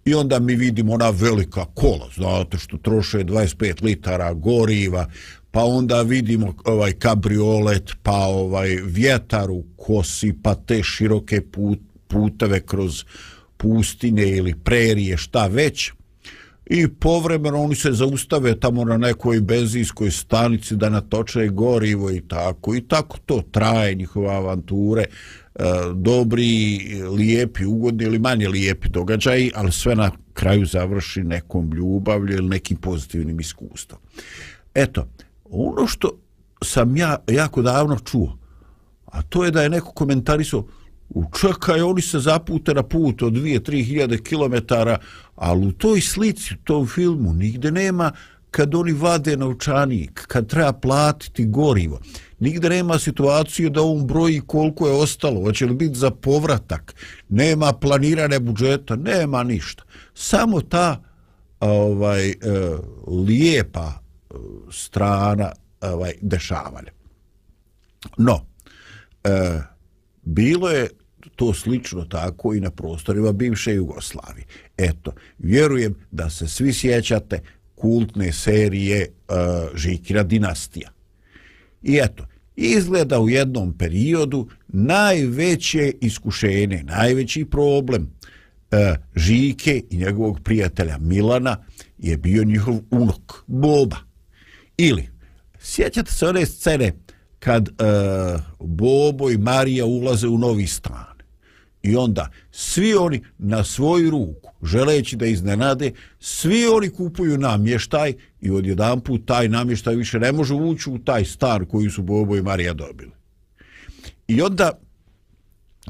I 0.10 0.14
onda 0.14 0.40
mi 0.40 0.56
vidimo 0.56 0.94
ona 0.94 1.10
velika 1.10 1.66
kola, 1.66 2.10
znate 2.16 2.58
što 2.58 2.78
troše 2.78 3.18
25 3.18 3.84
litara 3.84 4.34
goriva, 4.34 5.08
pa 5.52 5.64
onda 5.64 6.02
vidimo 6.02 6.54
ovaj 6.66 6.92
kabriolet, 6.92 7.92
pa 8.04 8.18
ovaj 8.18 8.76
vjetar 8.84 9.52
u 9.52 9.64
kosi, 9.78 10.34
pa 10.44 10.56
te 10.56 10.84
široke 10.84 11.42
put, 11.42 11.80
puteve 12.08 12.62
kroz 12.62 13.04
pustine 13.58 14.30
ili 14.30 14.56
prerije, 14.64 15.18
šta 15.18 15.48
već 15.48 15.92
i 16.70 16.88
povremeno 16.88 17.64
oni 17.64 17.76
se 17.76 17.92
zaustave 17.92 18.60
tamo 18.60 18.86
na 18.86 18.98
nekoj 18.98 19.42
benzinskoj 19.42 20.12
stanici 20.12 20.76
da 20.76 20.90
natoče 20.90 21.48
gorivo 21.48 22.12
i 22.12 22.22
tako 22.22 22.76
i 22.76 22.82
tako 22.82 23.18
to 23.26 23.42
traje 23.52 23.96
njihova 23.96 24.34
avanture 24.34 25.02
e, 25.04 25.64
dobri, 25.94 26.80
lijepi, 27.18 27.66
ugodni 27.66 28.04
ili 28.04 28.20
manje 28.20 28.48
lijepi 28.50 28.90
događaji, 28.90 29.52
ali 29.56 29.72
sve 29.72 29.96
na 29.96 30.12
kraju 30.34 30.66
završi 30.66 31.24
nekom 31.24 31.72
ljubavlju 31.72 32.38
ili 32.38 32.50
nekim 32.50 32.78
pozitivnim 32.78 33.40
iskustvom. 33.40 34.02
Eto, 34.74 35.08
ono 35.50 35.88
što 35.88 36.12
sam 36.64 36.98
ja 36.98 37.18
jako 37.28 37.62
davno 37.62 38.00
čuo, 38.00 38.38
a 39.06 39.22
to 39.22 39.46
je 39.46 39.52
da 39.52 39.62
je 39.62 39.70
neko 39.70 39.92
komentarisao 39.92 40.66
čekaj, 41.42 41.82
oni 41.82 42.02
se 42.02 42.20
zapute 42.20 42.74
na 42.74 42.84
put 42.84 43.22
od 43.22 43.34
2-3 43.34 43.86
hiljade 43.86 44.18
kilometara, 44.18 44.98
ali 45.40 45.68
u 45.68 45.72
toj 45.72 46.02
slici, 46.02 46.54
u 46.54 46.58
tom 46.64 46.88
filmu, 46.88 47.34
nigde 47.34 47.72
nema 47.72 48.12
kad 48.52 48.76
oni 48.76 48.92
vade 48.94 49.38
novčanik, 49.38 50.26
kad 50.28 50.48
treba 50.48 50.74
platiti 50.74 51.46
gorivo. 51.46 52.00
Nigde 52.40 52.70
nema 52.70 53.00
situaciju 53.00 53.70
da 53.70 53.82
on 53.82 54.08
broji 54.08 54.42
koliko 54.42 54.88
je 54.88 54.94
ostalo, 54.94 55.42
hoće 55.42 55.66
li 55.66 55.74
biti 55.74 55.96
za 55.96 56.12
povratak, 56.12 56.96
nema 57.30 57.74
planirane 57.74 58.40
budžeta, 58.40 58.96
nema 58.96 59.44
ništa. 59.44 59.84
Samo 60.14 60.62
ta 60.62 61.04
ovaj 61.60 62.30
e, 62.30 62.36
lijepa 63.28 63.94
e, 63.94 64.34
strana 64.72 65.52
ovaj 65.82 66.14
dešavanja. 66.22 66.92
No, 68.18 68.46
e, 69.24 69.62
bilo 70.22 70.70
je 70.70 70.90
to 71.36 71.54
slično 71.54 72.06
tako 72.06 72.54
i 72.54 72.60
na 72.60 72.72
prostorima 72.72 73.32
bivše 73.32 73.74
Jugoslavije. 73.74 74.46
Eto, 74.78 75.14
vjerujem 75.38 75.96
da 76.12 76.30
se 76.30 76.48
svi 76.48 76.74
sjećate 76.74 77.40
kultne 77.76 78.32
serije 78.32 79.08
uh, 79.08 79.78
Žikira 79.78 80.24
dinastija. 80.24 80.92
I 81.84 82.00
eto, 82.04 82.26
izgleda 82.56 83.20
u 83.20 83.30
jednom 83.30 83.74
periodu 83.78 84.48
najveće 84.68 85.94
iskušenje, 86.02 86.84
najveći 86.84 87.46
problem 87.46 88.10
e, 88.72 88.96
Žike 89.16 89.84
i 89.90 89.98
njegovog 89.98 90.40
prijatelja 90.44 90.98
Milana 90.98 91.58
je 91.98 92.18
bio 92.18 92.44
njihov 92.44 92.80
unok, 92.92 93.44
Boba. 93.48 93.98
Ili, 94.78 95.10
sjećate 95.60 96.12
se 96.12 96.28
one 96.28 96.46
scene 96.46 96.94
kad 97.40 97.68
e, 97.68 97.72
Bobo 98.60 99.30
i 99.30 99.38
Marija 99.38 99.86
ulaze 99.86 100.28
u 100.28 100.38
novi 100.38 100.68
stan 100.68 101.09
I 101.84 101.96
onda 101.96 102.30
svi 102.52 102.94
oni 102.94 103.22
na 103.38 103.64
svoju 103.64 104.10
ruku, 104.10 104.52
želeći 104.64 105.16
da 105.16 105.26
iznenade, 105.26 105.92
svi 106.20 106.66
oni 106.68 106.90
kupuju 106.90 107.38
namještaj 107.38 108.14
i 108.42 108.52
odjedan 108.52 109.02
put 109.02 109.26
taj 109.26 109.50
namještaj 109.50 109.96
više 109.96 110.20
ne 110.20 110.32
može 110.32 110.54
ući 110.54 110.90
u 110.90 110.98
taj 110.98 111.26
star 111.26 111.66
koji 111.66 111.90
su 111.90 112.02
Bobo 112.02 112.36
i 112.36 112.42
Marija 112.42 112.74
dobili. 112.74 113.12
I 114.28 114.42
onda 114.42 114.72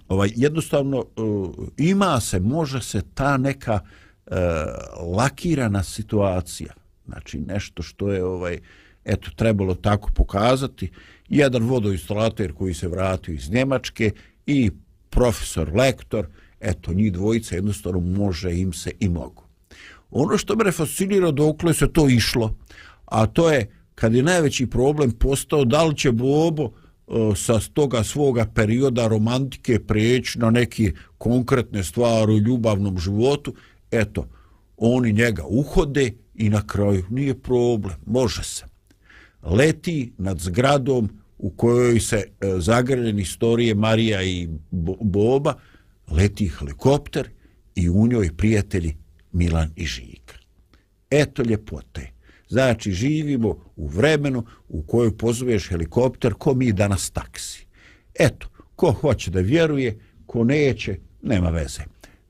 ovaj 0.08 0.30
jednostavno 0.36 0.98
e, 0.98 1.22
ima 1.78 2.20
se, 2.20 2.40
može 2.40 2.82
se 2.82 3.02
ta 3.14 3.38
neka 3.38 3.80
uh, 4.26 4.36
lakirana 5.16 5.84
situacija, 5.84 6.74
znači 7.06 7.40
nešto 7.40 7.84
što 7.84 8.12
je 8.12 8.24
ovaj 8.24 8.60
eto 9.06 9.32
trebalo 9.36 9.76
tako 9.76 10.10
pokazati, 10.16 10.92
jedan 11.30 11.64
vodoinstalater 11.64 12.54
koji 12.54 12.74
se 12.74 12.88
vratio 12.88 13.34
iz 13.34 13.52
Njemačke 13.52 14.12
i 14.46 14.72
profesor, 15.10 15.76
lektor, 15.76 16.28
eto, 16.60 16.94
njih 16.94 17.14
dvojica 17.14 17.56
jednostavno 17.56 18.00
može 18.00 18.58
im 18.58 18.74
se 18.74 18.92
i 19.00 19.10
mogu. 19.10 19.44
Ono 20.12 20.38
što 20.38 20.56
me 20.56 20.72
fascinira 20.72 21.32
dokle 21.32 21.74
se 21.74 21.94
to 21.94 22.10
išlo, 22.10 22.56
a 23.06 23.26
to 23.26 23.52
je 23.52 23.68
kad 23.96 24.14
je 24.14 24.24
najveći 24.24 24.68
problem 24.68 25.12
postao 25.12 25.66
da 25.66 25.84
li 25.84 25.98
će 25.98 26.12
Bobo 26.12 26.64
e, 26.64 27.12
sa 27.36 27.60
toga 27.74 28.04
svoga 28.04 28.46
perioda 28.56 29.08
romantike 29.08 29.80
preći 29.80 30.40
na 30.40 30.50
neke 30.50 30.92
konkretne 31.18 31.84
stvari 31.84 32.34
u 32.34 32.40
ljubavnom 32.40 33.00
životu, 33.00 33.54
eto, 33.92 34.28
oni 34.78 35.14
njega 35.14 35.44
uhode 35.46 36.12
i 36.36 36.50
na 36.50 36.68
kraju 36.68 37.04
nije 37.10 37.40
problem, 37.40 37.96
može 38.06 38.44
se. 38.44 38.66
Leti 39.44 40.14
nad 40.18 40.40
zgradom, 40.40 41.10
u 41.40 41.50
kojoj 41.50 42.00
se 42.00 42.16
e, 42.18 42.26
zagrljeni 42.60 43.22
istorije 43.22 43.76
Marija 43.76 44.24
i 44.24 44.50
Boba 45.02 45.54
leti 46.12 46.48
helikopter 46.48 47.30
i 47.76 47.90
u 47.90 48.08
njoj 48.08 48.30
prijatelji 48.38 48.98
Milan 49.32 49.72
i 49.76 49.86
Žika. 49.86 50.36
Eto 51.10 51.44
ljepote. 51.44 52.12
Znači, 52.48 52.92
živimo 52.92 53.58
u 53.76 53.88
vremenu 53.88 54.46
u 54.70 54.84
kojoj 54.84 55.18
pozoveš 55.18 55.70
helikopter 55.70 56.34
ko 56.34 56.54
mi 56.54 56.72
danas 56.72 57.10
taksi. 57.10 57.66
Eto, 58.20 58.48
ko 58.76 58.92
hoće 58.92 59.32
da 59.32 59.40
vjeruje, 59.40 60.00
ko 60.26 60.44
neće, 60.44 60.98
nema 61.22 61.50
veze. 61.50 61.82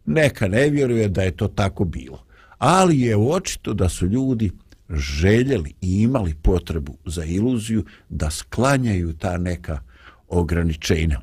Neka 0.06 0.48
ne 0.48 0.70
vjeruje 0.70 1.08
da 1.08 1.22
je 1.22 1.38
to 1.38 1.48
tako 1.48 1.86
bilo. 1.86 2.26
Ali 2.58 3.00
je 3.00 3.18
očito 3.18 3.74
da 3.74 3.90
su 3.90 4.06
ljudi 4.06 4.52
željeli 4.90 5.74
i 5.82 6.02
imali 6.02 6.36
potrebu 6.36 6.98
za 7.06 7.24
iluziju 7.24 7.86
da 8.10 8.30
sklanjaju 8.30 9.14
ta 9.14 9.38
neka 9.38 9.80
ograničenja. 10.28 11.22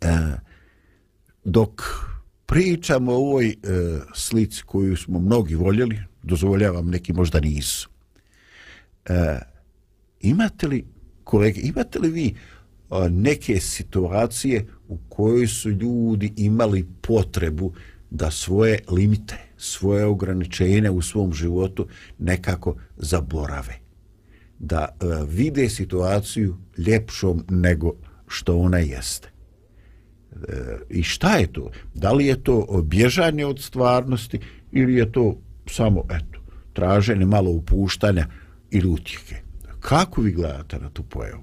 E, 0.00 0.16
dok 1.44 1.82
pričamo 2.46 3.12
o 3.12 3.16
ovoj 3.16 3.48
e, 3.48 3.54
slici 4.14 4.62
koju 4.62 4.96
smo 4.96 5.18
mnogi 5.18 5.54
voljeli, 5.54 6.02
dozvoljavam, 6.22 6.90
neki 6.90 7.12
možda 7.12 7.40
nisu. 7.40 7.88
E, 9.04 9.38
imate 10.20 10.66
li, 10.66 10.84
kolege, 11.24 11.60
imate 11.60 11.98
li 11.98 12.10
vi 12.10 12.26
e, 12.26 12.34
neke 13.10 13.60
situacije 13.60 14.66
u 14.88 14.98
kojoj 15.08 15.46
su 15.46 15.70
ljudi 15.70 16.32
imali 16.36 16.86
potrebu 17.00 17.74
da 18.10 18.30
svoje 18.30 18.78
limite, 18.90 19.36
svoje 19.64 20.04
ograničenje 20.04 20.90
u 20.90 21.02
svom 21.02 21.32
životu 21.32 21.86
nekako 22.18 22.76
zaborave. 22.96 23.78
Da 24.58 24.88
e, 24.88 25.06
vide 25.28 25.68
situaciju 25.68 26.56
ljepšom 26.78 27.44
nego 27.50 27.92
što 28.28 28.58
ona 28.58 28.78
jeste. 28.78 29.28
E, 29.28 30.78
I 30.88 31.02
šta 31.02 31.36
je 31.36 31.52
to? 31.52 31.70
Da 31.94 32.12
li 32.12 32.26
je 32.26 32.42
to 32.42 32.82
bježanje 32.84 33.46
od 33.46 33.60
stvarnosti 33.60 34.40
ili 34.72 34.94
je 34.94 35.12
to 35.12 35.38
samo, 35.66 36.04
eto, 36.10 36.40
traženje 36.72 37.24
malo 37.24 37.50
upuštanja 37.50 38.26
ili 38.70 38.88
utjehe? 38.88 39.36
Kako 39.80 40.20
vi 40.20 40.32
gledate 40.32 40.78
na 40.78 40.90
tu 40.90 41.02
pojavu? 41.02 41.42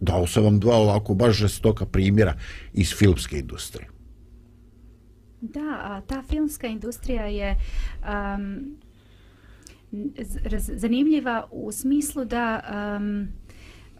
Dao 0.00 0.26
sam 0.26 0.44
vam 0.44 0.60
dva 0.60 0.76
ovako 0.76 1.14
baš 1.14 1.36
žestoka 1.36 1.86
primjera 1.86 2.34
iz 2.72 2.94
filmske 2.94 3.38
industrije. 3.38 3.93
Da, 5.52 5.80
a 5.82 6.00
ta 6.06 6.22
filmska 6.22 6.66
industrija 6.66 7.26
je 7.26 7.56
um, 8.02 8.76
zanimljiva 10.58 11.48
u 11.50 11.72
smislu 11.72 12.24
da 12.24 12.60
um, 12.96 13.28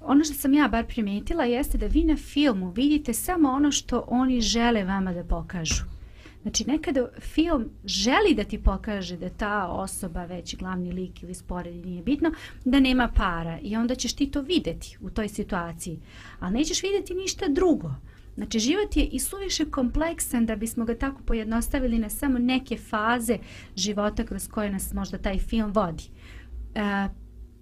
ono 0.02 0.24
što 0.24 0.35
sam 0.35 0.54
ja 0.54 0.68
bar 0.68 0.87
primijetila 0.87 1.44
jeste 1.44 1.78
da 1.78 1.87
vi 1.87 2.04
na 2.04 2.16
filmu 2.16 2.70
vidite 2.70 3.12
samo 3.12 3.50
ono 3.50 3.72
što 3.72 4.04
oni 4.09 4.40
žele 4.40 4.85
vama 4.85 5.12
da 5.12 5.24
pokažu. 5.24 5.85
Znači 6.42 6.64
nekada 6.66 7.09
film 7.20 7.70
želi 7.85 8.35
da 8.35 8.44
ti 8.44 8.62
pokaže 8.62 9.16
da 9.16 9.28
ta 9.28 9.68
osoba, 9.68 10.24
već 10.24 10.57
glavni 10.57 10.92
lik 10.92 11.22
ili 11.22 11.35
sporedni, 11.35 11.83
nije 11.83 12.02
bitno, 12.02 12.30
da 12.64 12.80
nema 12.80 13.09
para 13.09 13.59
i 13.62 13.76
onda 13.76 13.94
ćeš 13.94 14.12
ti 14.12 14.30
to 14.30 14.40
videti 14.40 14.96
u 15.00 15.11
toj 15.11 15.28
situaciji. 15.28 15.98
Ali 16.40 16.54
nećeš 16.54 16.83
videti 16.83 17.14
ništa 17.14 17.46
drugo. 17.48 17.94
Znači 18.37 18.59
život 18.59 18.97
je 18.97 19.05
i 19.05 19.18
suviše 19.18 19.64
kompleksan 19.70 20.47
da 20.47 20.57
bismo 20.57 20.85
ga 20.85 20.94
tako 20.94 21.23
pojednostavili 21.27 21.99
na 21.99 22.11
samo 22.11 22.38
neke 22.38 22.77
faze 22.77 23.38
života 23.77 24.25
kroz 24.25 24.49
koje 24.49 24.70
nas 24.70 24.92
možda 24.92 25.18
taj 25.18 25.38
film 25.38 25.73
vodi. 25.73 26.05
E, 26.75 27.09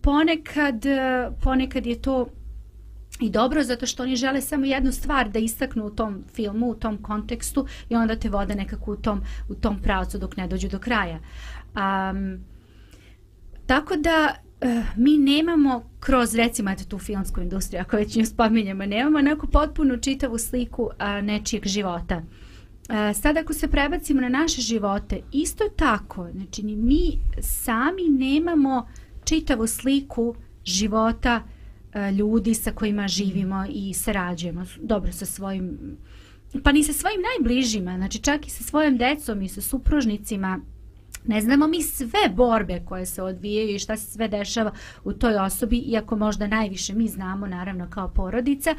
ponekad, 0.01 0.87
e, 0.87 1.31
ponekad 1.43 1.87
je 1.87 2.03
to 2.03 2.27
i 3.21 3.31
dobro 3.31 3.63
zato 3.63 3.87
što 3.87 4.03
oni 4.03 4.17
žele 4.17 4.41
samo 4.41 4.65
jednu 4.65 4.93
stvar 4.93 5.31
da 5.31 5.39
istaknu 5.39 5.85
u 5.87 5.91
tom 5.91 6.25
filmu, 6.35 6.67
u 6.67 6.75
tom 6.75 7.03
kontekstu 7.03 7.67
i 7.89 7.95
onda 7.95 8.17
te 8.17 8.29
vode 8.29 8.55
nekako 8.55 8.93
u 8.93 8.97
tom, 8.97 9.21
u 9.49 9.55
tom 9.55 9.83
pravcu 9.83 10.19
dok 10.19 10.37
ne 10.37 10.47
dođu 10.47 10.69
do 10.69 10.79
kraja. 10.79 11.19
Um, 11.75 12.45
tako 13.67 13.97
da 13.97 14.35
Eh, 14.65 14.83
mi 14.97 15.19
nemamo 15.19 15.91
kroz 16.01 16.35
recimo 16.35 16.71
eto 16.71 16.85
tu 16.85 16.99
filmsku 16.99 17.41
industriju, 17.41 17.81
ako 17.81 17.97
već 17.97 18.17
nju 18.17 18.27
spominjemo, 18.27 18.87
nemamo 18.87 19.21
neku 19.21 19.47
potpunu 19.47 19.97
čitavu 19.97 20.39
sliku 20.39 20.91
a, 20.99 21.21
nečijeg 21.21 21.67
života. 21.67 22.23
A, 22.89 23.15
sad 23.15 23.37
ako 23.37 23.53
se 23.53 23.69
prebacimo 23.69 24.21
na 24.21 24.29
naše 24.29 24.61
živote, 24.61 25.21
isto 25.33 25.65
tako, 25.77 26.29
znači 26.33 26.63
ni 26.63 26.77
mi 26.77 27.19
sami 27.41 28.09
nemamo 28.09 28.89
čitavu 29.25 29.67
sliku 29.67 30.35
života 30.65 31.43
a, 31.93 32.11
ljudi 32.11 32.55
sa 32.55 32.73
kojima 32.73 33.09
živimo 33.09 33.65
i 33.69 33.95
sarađujemo, 33.95 34.65
dobro 34.83 35.13
sa 35.13 35.27
svojim 35.27 35.97
pa 36.63 36.73
ni 36.73 36.85
sa 36.85 36.93
svojim 36.93 37.21
najbližima, 37.23 37.97
znači 37.97 38.19
čak 38.19 38.47
i 38.47 38.51
sa 38.51 38.65
svojim 38.65 38.99
decom 38.99 39.43
i 39.43 39.49
sa 39.49 39.61
supružnicima, 39.61 40.61
ne 41.25 41.41
znamo 41.41 41.67
mi 41.67 41.83
sve 41.83 42.29
borbe 42.35 42.83
koje 42.85 43.07
se 43.07 43.23
odvijaju 43.23 43.75
i 43.75 43.79
šta 43.79 43.97
se 43.97 44.11
sve 44.11 44.29
dešava 44.29 44.73
u 45.05 45.13
toj 45.13 45.37
osobi, 45.37 45.79
iako 45.79 46.17
možda 46.17 46.47
najviše 46.47 46.95
mi 46.95 47.09
znamo, 47.09 47.47
naravno, 47.47 47.91
kao 47.91 48.09
porodica. 48.09 48.75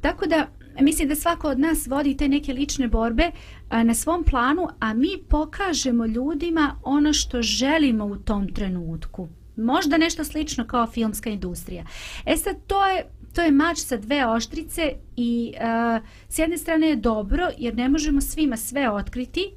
Tako 0.00 0.26
da, 0.26 0.48
mislim 0.80 1.08
da 1.08 1.14
svako 1.14 1.48
od 1.48 1.58
nas 1.58 1.86
vodi 1.86 2.16
te 2.16 2.28
neke 2.28 2.52
lične 2.52 2.88
borbe 2.88 3.30
a, 3.68 3.84
na 3.84 3.94
svom 3.94 4.24
planu, 4.24 4.68
a 4.80 4.94
mi 4.94 5.18
pokažemo 5.28 6.06
ljudima 6.06 6.76
ono 6.82 7.12
što 7.12 7.42
želimo 7.42 8.04
u 8.04 8.16
tom 8.16 8.48
trenutku. 8.48 9.28
Možda 9.56 9.96
nešto 9.96 10.24
slično 10.24 10.66
kao 10.66 10.86
filmska 10.86 11.30
industrija. 11.30 11.84
E 12.26 12.36
sad, 12.36 12.56
to 12.66 12.86
je 12.86 13.04
to 13.34 13.42
je 13.42 13.50
mač 13.50 13.78
sa 13.78 13.96
dve 13.96 14.26
oštrice 14.26 14.92
i 15.16 15.54
uh, 15.54 16.06
s 16.28 16.38
jedne 16.38 16.58
strane 16.58 16.88
je 16.88 16.96
dobro 16.96 17.48
jer 17.58 17.74
ne 17.74 17.88
možemo 17.88 18.20
svima 18.20 18.56
sve 18.56 18.90
otkriti, 18.90 19.50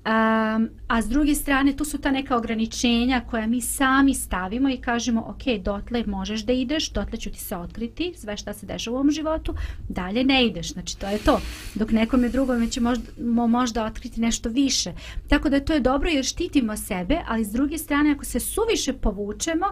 Um, 0.00 0.68
a 0.88 1.02
s 1.02 1.08
druge 1.08 1.34
strane 1.34 1.76
tu 1.76 1.84
su 1.84 1.98
ta 1.98 2.10
neka 2.10 2.36
ograničenja 2.36 3.20
koja 3.30 3.46
mi 3.46 3.60
sami 3.60 4.14
stavimo 4.14 4.68
i 4.68 4.76
kažemo 4.76 5.20
ok, 5.20 5.62
dotle 5.64 6.04
možeš 6.06 6.40
da 6.40 6.52
ideš, 6.52 6.90
dotle 6.90 7.18
ću 7.18 7.30
ti 7.30 7.38
se 7.38 7.56
otkriti 7.56 8.12
sve 8.16 8.36
šta 8.36 8.52
se 8.52 8.66
dešava 8.66 8.96
u 8.96 8.98
ovom 8.98 9.10
životu, 9.10 9.54
dalje 9.88 10.24
ne 10.24 10.46
ideš, 10.46 10.72
znači 10.72 10.98
to 10.98 11.06
je 11.06 11.18
to. 11.18 11.40
Dok 11.74 11.90
nekome 11.90 12.28
drugome 12.28 12.70
će 12.70 12.80
možda, 12.80 13.04
možda 13.46 13.84
otkriti 13.84 14.20
nešto 14.20 14.48
više. 14.48 14.92
Tako 15.28 15.48
da 15.48 15.60
to 15.60 15.72
je 15.72 15.80
dobro 15.80 16.08
jer 16.08 16.24
štitimo 16.24 16.76
sebe, 16.76 17.18
ali 17.26 17.44
s 17.44 17.52
druge 17.52 17.78
strane 17.78 18.12
ako 18.12 18.24
se 18.24 18.40
suviše 18.40 18.92
povučemo, 18.92 19.66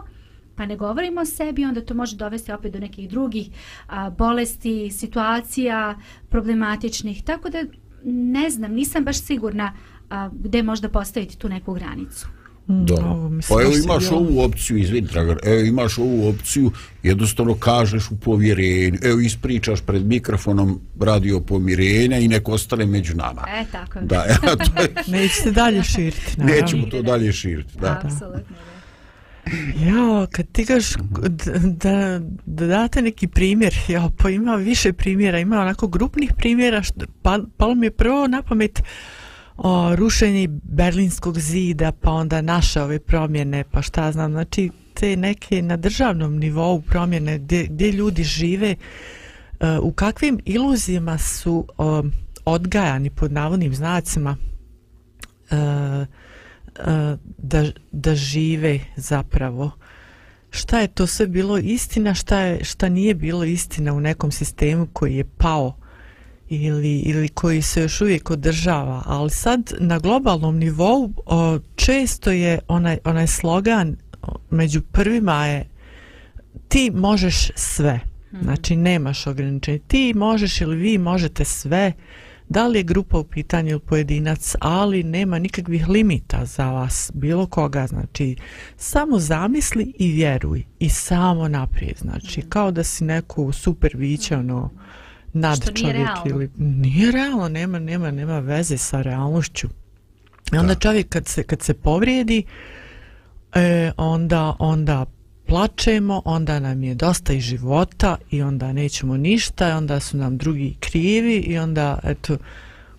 pa 0.55 0.65
ne 0.65 0.75
govorimo 0.75 1.21
o 1.21 1.25
sebi, 1.25 1.65
onda 1.65 1.85
to 1.85 1.93
može 1.93 2.15
dovesti 2.15 2.51
opet 2.51 2.73
do 2.73 2.79
nekih 2.79 3.09
drugih 3.09 3.49
a, 3.87 4.09
bolesti, 4.09 4.91
situacija 4.91 5.99
problematičnih. 6.29 7.23
Tako 7.23 7.49
da 7.49 7.63
ne 8.03 8.49
znam, 8.49 8.73
nisam 8.73 9.03
baš 9.03 9.21
sigurna 9.21 9.73
a, 10.09 10.29
gde 10.33 10.63
možda 10.63 10.89
postaviti 10.89 11.37
tu 11.37 11.49
neku 11.49 11.73
granicu. 11.73 12.27
Da. 12.67 12.95
Pa 13.49 13.61
evo 13.61 13.73
imaš 13.83 14.11
ovu 14.11 14.41
opciju, 14.41 14.77
izvini 14.77 15.07
Dragan, 15.07 15.37
evo 15.43 15.61
imaš 15.61 15.97
ovu 15.97 16.29
opciju, 16.29 16.71
jednostavno 17.03 17.55
kažeš 17.55 18.11
u 18.11 18.17
povjerenju, 18.17 18.97
evo 19.03 19.19
ispričaš 19.19 19.81
pred 19.81 20.05
mikrofonom 20.05 20.81
radio 20.99 21.39
pomirenja 21.39 22.17
i 22.17 22.27
neko 22.27 22.51
ostane 22.51 22.85
među 22.85 23.15
nama. 23.15 23.45
E, 23.47 23.65
tako. 23.71 23.99
Da, 24.01 24.15
ja, 24.29 24.55
to 24.55 24.81
je, 24.81 24.93
Neće 25.17 25.35
se 25.35 25.51
dalje 25.51 25.83
širiti. 25.83 26.33
naravno. 26.37 26.61
nećemo 26.61 26.85
to 26.87 27.01
dalje 27.01 27.33
širiti. 27.33 27.77
Da. 27.79 28.01
Apsolutno, 28.03 28.55
da. 28.55 28.79
Ja, 29.85 30.27
kad 30.31 30.45
ti 30.51 30.65
gaš 30.65 30.93
da, 31.29 31.51
da, 31.59 32.19
da 32.45 32.67
date 32.67 33.01
neki 33.01 33.27
primjer, 33.27 33.75
ja, 33.93 34.09
pa 34.17 34.29
ima 34.29 34.55
više 34.55 34.93
primjera, 34.93 35.39
ima 35.39 35.61
onako 35.61 35.87
grupnih 35.87 36.33
primjera, 36.37 36.83
što, 36.83 37.05
pa, 37.21 37.39
palo 37.57 37.75
mi 37.75 37.85
je 37.85 37.91
prvo 37.91 38.27
na 38.27 38.41
pamet 38.41 38.81
o 39.63 39.95
rušenje 39.95 40.47
Berlinskog 40.63 41.39
zida, 41.39 41.91
pa 41.91 42.11
onda 42.11 42.41
naše 42.41 42.81
ove 42.81 42.99
promjene, 42.99 43.63
pa 43.71 43.81
šta 43.81 44.11
znam, 44.11 44.31
znači 44.31 44.69
te 44.93 45.15
neke 45.17 45.61
na 45.61 45.77
državnom 45.77 46.37
nivou 46.37 46.81
promjene 46.81 47.37
gdje, 47.37 47.67
gdje 47.69 47.91
ljudi 47.91 48.23
žive, 48.23 48.75
e, 49.59 49.77
u 49.81 49.91
kakvim 49.91 50.39
iluzijama 50.45 51.17
su 51.17 51.67
odgajani 52.45 53.09
pod 53.09 53.31
navodnim 53.31 53.75
znacima 53.75 54.35
e, 55.51 55.55
e, 55.55 56.05
da, 57.37 57.65
da 57.91 58.15
žive 58.15 58.79
zapravo. 58.95 59.71
Šta 60.49 60.79
je 60.79 60.87
to 60.87 61.07
sve 61.07 61.27
bilo 61.27 61.57
istina 61.57 62.13
šta 62.13 62.39
je 62.39 62.63
šta 62.63 62.89
nije 62.89 63.15
bilo 63.15 63.43
istina 63.43 63.93
u 63.93 63.99
nekom 63.99 64.31
sistemu 64.31 64.87
koji 64.93 65.15
je 65.15 65.25
pao? 65.37 65.75
Ili, 66.49 66.99
ili 66.99 67.27
koji 67.27 67.61
se 67.61 67.81
još 67.81 68.01
uvijek 68.01 68.31
održava 68.31 69.03
ali 69.05 69.29
sad 69.29 69.73
na 69.79 69.99
globalnom 69.99 70.57
nivou 70.57 71.13
o, 71.25 71.59
često 71.75 72.31
je 72.31 72.59
onaj, 72.67 72.97
onaj 73.03 73.27
slogan 73.27 73.95
među 74.49 74.81
prvima 74.81 75.45
je 75.45 75.69
ti 76.67 76.91
možeš 76.91 77.51
sve. 77.55 77.99
Znači 78.41 78.75
nemaš 78.75 79.27
ograničenja. 79.27 79.79
Ti 79.87 80.13
možeš 80.15 80.61
ili 80.61 80.75
vi 80.75 80.97
možete 80.97 81.45
sve. 81.45 81.93
Da 82.49 82.67
li 82.67 82.79
je 82.79 82.83
grupa 82.83 83.17
u 83.17 83.23
pitanju 83.23 83.69
ili 83.69 83.79
pojedinac, 83.79 84.55
ali 84.59 85.03
nema 85.03 85.39
nikakvih 85.39 85.89
limita 85.89 86.45
za 86.45 86.71
vas, 86.71 87.11
bilo 87.13 87.45
koga, 87.45 87.87
znači 87.87 88.35
samo 88.77 89.19
zamisli 89.19 89.93
i 89.99 90.11
vjeruj. 90.11 90.63
I 90.79 90.89
samo 90.89 91.47
naprijed, 91.47 91.97
znači 91.97 92.41
kao 92.41 92.71
da 92.71 92.83
si 92.83 93.03
neku 93.03 93.51
super 93.51 93.97
biće, 93.97 94.37
ono, 94.37 94.69
nad 95.33 95.61
Što 95.61 95.71
nije 95.71 95.93
čovjek 95.93 96.07
realno. 96.07 96.23
ili 96.25 96.49
nije 96.57 97.11
realno, 97.11 97.49
nema, 97.49 97.79
nema, 97.79 98.11
nema 98.11 98.39
veze 98.39 98.77
sa 98.77 99.01
realnošću. 99.01 99.67
I 100.53 100.57
onda 100.57 100.75
čovjek 100.75 101.09
kad 101.09 101.27
se, 101.27 101.43
kad 101.43 101.61
se 101.61 101.73
povrijedi, 101.73 102.43
e, 103.53 103.91
onda, 103.97 104.55
onda 104.59 105.05
plačemo, 105.47 106.21
onda 106.25 106.59
nam 106.59 106.83
je 106.83 106.95
dosta 106.95 107.33
i 107.33 107.41
života 107.41 108.17
i 108.31 108.41
onda 108.41 108.73
nećemo 108.73 109.17
ništa, 109.17 109.69
i 109.69 109.71
onda 109.71 109.99
su 109.99 110.17
nam 110.17 110.37
drugi 110.37 110.75
krivi 110.79 111.35
i 111.35 111.57
onda, 111.57 111.99
eto, 112.03 112.37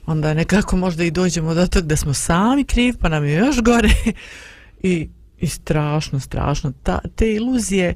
onda 0.07 0.35
nekako 0.35 0.77
možda 0.77 1.05
i 1.05 1.11
dođemo 1.11 1.55
do 1.55 1.67
tog 1.67 1.87
da 1.87 1.97
smo 1.97 2.15
sami 2.15 2.65
krivi, 2.65 2.97
pa 3.01 3.09
nam 3.09 3.25
je 3.25 3.35
još 3.35 3.63
gore 3.63 3.91
i, 4.83 5.09
i 5.39 5.47
strašno, 5.47 6.21
strašno. 6.21 6.73
Ta, 6.83 6.99
te 7.17 7.35
iluzije, 7.35 7.95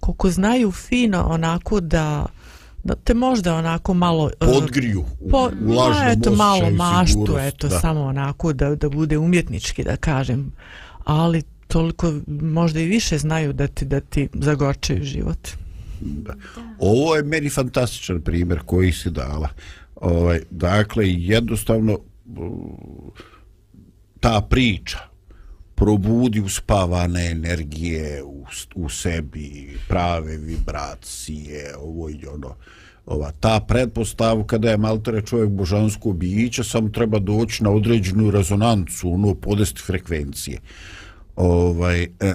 koliko 0.00 0.30
znaju 0.30 0.72
fino 0.72 1.22
onako 1.22 1.80
da, 1.80 2.26
da 2.88 2.94
te 2.94 3.14
možda 3.14 3.54
onako 3.54 3.94
malo... 3.94 4.30
e, 4.40 4.46
Podgriju 4.46 5.04
u, 5.20 5.28
po, 5.30 5.50
u 5.66 5.72
lažnom 5.72 6.04
ma, 6.04 6.10
eto, 6.10 6.30
malo 6.30 6.70
maštu, 6.70 7.38
eto, 7.40 7.68
da. 7.68 7.80
samo 7.80 8.00
onako 8.00 8.52
da, 8.52 8.74
da 8.74 8.88
bude 8.88 9.18
umjetnički, 9.18 9.84
da 9.84 9.96
kažem. 9.96 10.52
Ali 11.04 11.42
toliko 11.68 12.12
možda 12.42 12.80
i 12.80 12.86
više 12.86 13.18
znaju 13.18 13.52
da 13.52 13.66
ti, 13.66 13.84
da 13.84 14.00
ti 14.00 14.28
zagorčaju 14.34 15.04
život. 15.04 15.48
Ovo 16.78 17.16
je 17.16 17.22
meni 17.22 17.50
fantastičan 17.50 18.20
primjer 18.20 18.60
koji 18.66 18.92
si 18.92 19.10
dala. 19.10 19.48
Ovaj, 19.96 20.40
dakle, 20.50 21.04
jednostavno 21.06 21.98
ta 24.20 24.40
priča 24.40 24.98
probudi 25.78 26.40
uspavane 26.40 27.30
energije 27.30 28.22
u, 28.22 28.44
u 28.74 28.88
sebi, 28.88 29.78
prave 29.88 30.36
vibracije, 30.36 31.74
ovo 31.76 32.10
i 32.10 32.26
ono. 32.26 32.54
ova 33.06 33.30
ta 33.40 33.60
pretpostavka 33.60 34.58
da 34.58 34.70
je 34.70 34.76
maltere 34.76 35.22
čovjek 35.22 35.50
božansko 35.50 36.12
biće 36.12 36.64
samo 36.64 36.88
treba 36.88 37.18
doći 37.18 37.64
na 37.64 37.70
određenu 37.70 38.30
rezonancu 38.30 39.12
ono 39.12 39.34
podest 39.34 39.78
frekvencije 39.86 40.60
ovaj 41.36 42.02
e, 42.02 42.34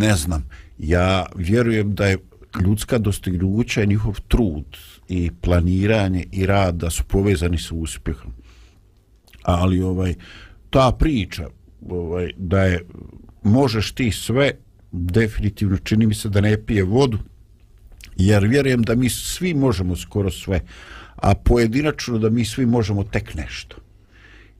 ne 0.00 0.16
znam 0.16 0.48
ja 0.78 1.26
vjerujem 1.36 1.94
da 1.94 2.06
je 2.06 2.18
ljudska 2.64 2.98
dostignuća 2.98 3.82
i 3.82 3.86
njihov 3.86 4.20
trud 4.28 4.76
i 5.08 5.30
planiranje 5.40 6.24
i 6.32 6.46
rad 6.46 6.74
da 6.74 6.90
su 6.90 7.04
povezani 7.04 7.58
sa 7.58 7.74
uspjehom 7.74 8.32
ali 9.42 9.82
ovaj 9.82 10.14
ta 10.70 10.92
priča 10.98 11.48
ovaj 11.90 12.30
da 12.36 12.62
je 12.62 12.84
možeš 13.42 13.92
ti 13.92 14.12
sve 14.12 14.50
definitivno 14.92 15.78
čini 15.78 16.06
mi 16.06 16.14
se 16.14 16.28
da 16.28 16.40
ne 16.40 16.64
pije 16.66 16.82
vodu 16.82 17.18
jer 18.16 18.46
vjerujem 18.46 18.82
da 18.82 18.94
mi 18.94 19.10
svi 19.10 19.54
možemo 19.54 19.96
skoro 19.96 20.30
sve 20.30 20.60
a 21.16 21.34
pojedinačno 21.34 22.18
da 22.18 22.30
mi 22.30 22.44
svi 22.44 22.66
možemo 22.66 23.04
tek 23.04 23.34
nešto. 23.34 23.76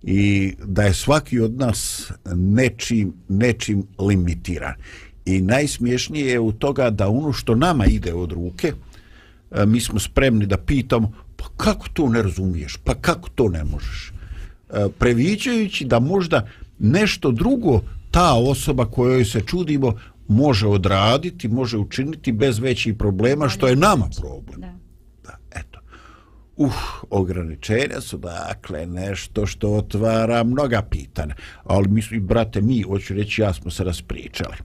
I 0.03 0.55
da 0.65 0.83
je 0.83 0.95
svaki 0.95 1.41
od 1.41 1.59
nas 1.59 2.13
nečim, 2.35 3.13
nečim 3.29 3.87
limitiran. 3.99 4.75
I 5.25 5.41
najsmiješnije 5.41 6.31
je 6.31 6.41
u 6.41 6.53
toga 6.53 6.91
da 6.91 7.09
ono 7.09 7.33
što 7.33 7.55
nama 7.55 7.87
ide 7.87 8.15
od 8.15 8.33
ruke 8.33 8.73
e, 9.51 9.67
mi 9.67 9.81
smo 9.81 9.99
spremni 9.99 10.47
da 10.47 10.57
pitamo 10.57 11.13
pa 11.37 11.45
kako 11.57 11.89
to 11.93 12.09
ne 12.09 12.23
razumiješ? 12.23 12.77
Pa 12.85 12.95
kako 12.95 13.29
to 13.29 13.49
ne 13.49 13.65
možeš? 13.65 14.13
E, 14.71 14.87
previđajući 14.99 15.85
da 15.85 15.99
možda 15.99 16.49
nešto 16.79 17.31
drugo 17.31 17.81
ta 18.11 18.35
osoba 18.35 18.85
kojoj 18.85 19.25
se 19.25 19.41
čudimo 19.41 19.95
može 20.29 20.67
odraditi, 20.67 21.49
može 21.49 21.79
učiniti 21.79 22.33
bez 22.33 22.59
većih 22.59 22.95
problema, 22.95 23.49
što 23.49 23.69
je 23.69 23.77
nama 23.77 24.09
problem. 24.21 24.61
Da. 24.61 24.77
Da, 25.23 25.59
eto. 25.61 25.81
Uh, 26.57 26.73
ograničenja 27.11 28.01
su 28.01 28.19
dakle 28.19 28.87
nešto 28.87 29.47
što 29.47 29.73
otvara 29.73 30.45
mnoga 30.45 30.83
pitanja. 30.83 31.35
Ali 31.65 31.89
mi, 31.89 32.21
brate, 32.21 32.61
mi, 32.61 32.83
hoću 32.83 33.15
reći, 33.15 33.43
ja 33.43 33.53
smo 33.53 33.71
se 33.71 33.85
raspričali. 33.85 34.57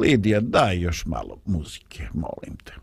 Lidija, 0.00 0.40
daj 0.40 0.78
još 0.78 1.06
malo 1.06 1.36
muzike, 1.46 2.08
molim 2.14 2.56
te. 2.64 2.79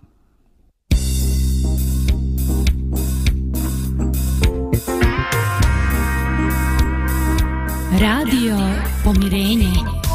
Radio 7.95 8.57
Pomirenje. 9.03 10.06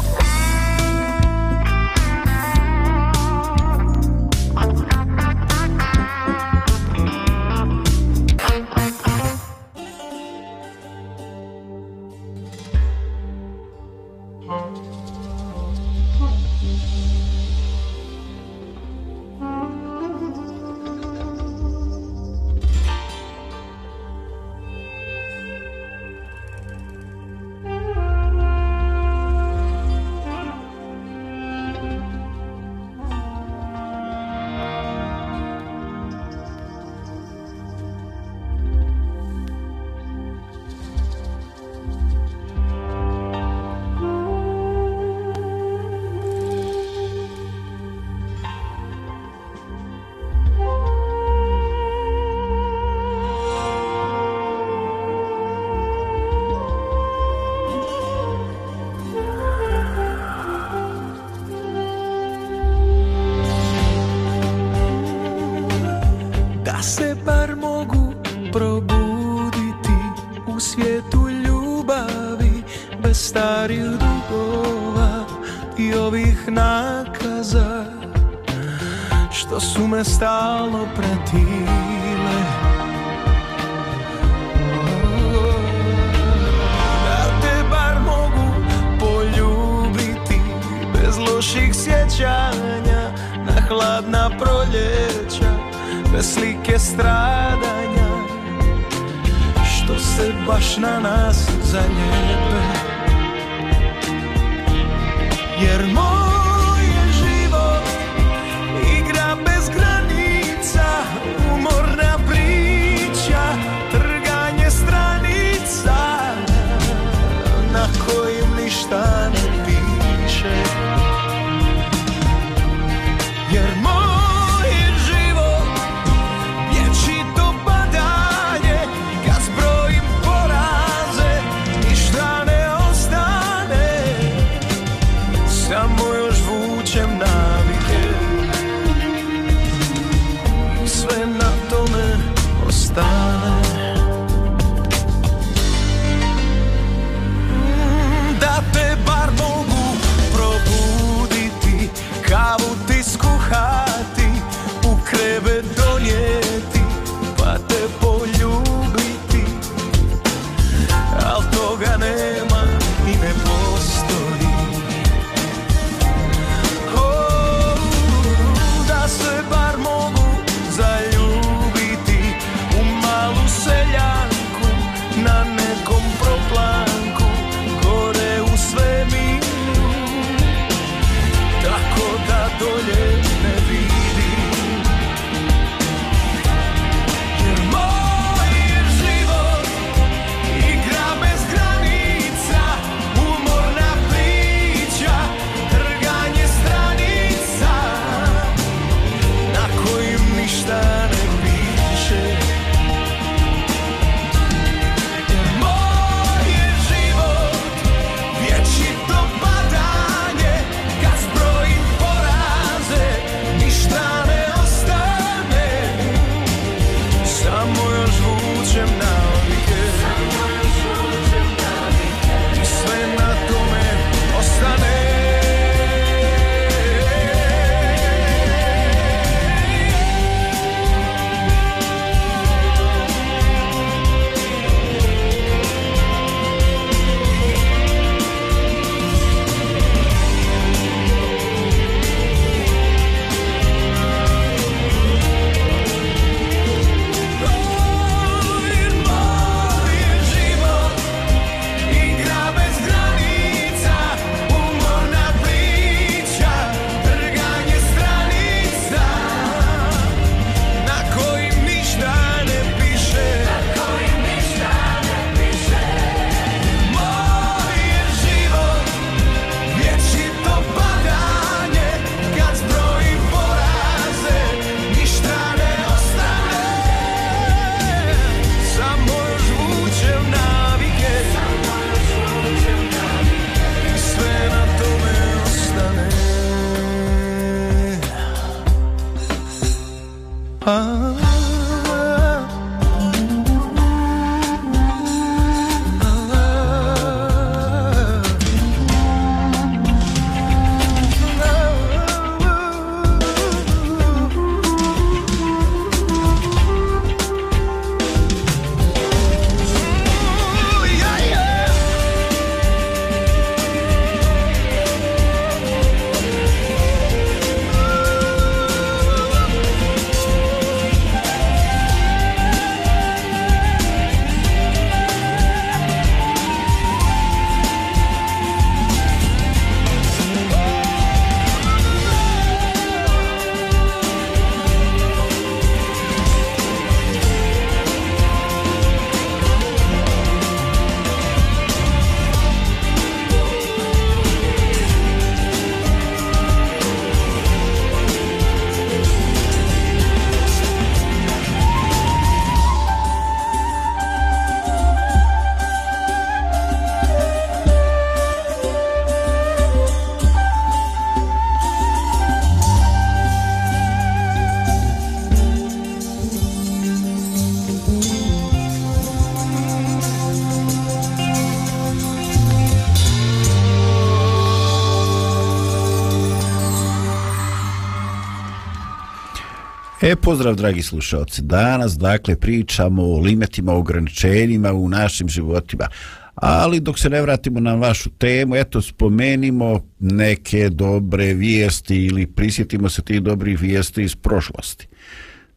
E, 380.05 380.15
pozdrav 380.15 380.55
dragi 380.55 380.81
slušalci. 380.81 381.41
Danas, 381.41 381.97
dakle, 381.97 382.35
pričamo 382.35 383.03
o 383.03 383.19
limitima, 383.19 383.73
ograničenjima 383.73 384.73
u 384.73 384.89
našim 384.89 385.29
životima. 385.29 385.87
Ali 386.35 386.79
dok 386.79 386.99
se 386.99 387.09
ne 387.09 387.21
vratimo 387.21 387.59
na 387.59 387.75
vašu 387.75 388.09
temu, 388.09 388.55
eto, 388.55 388.81
spomenimo 388.81 389.81
neke 389.99 390.69
dobre 390.69 391.33
vijesti 391.33 392.05
ili 392.05 392.27
prisjetimo 392.27 392.89
se 392.89 393.01
tih 393.01 393.21
dobrih 393.21 393.61
vijesti 393.61 394.03
iz 394.03 394.15
prošlosti. 394.15 394.87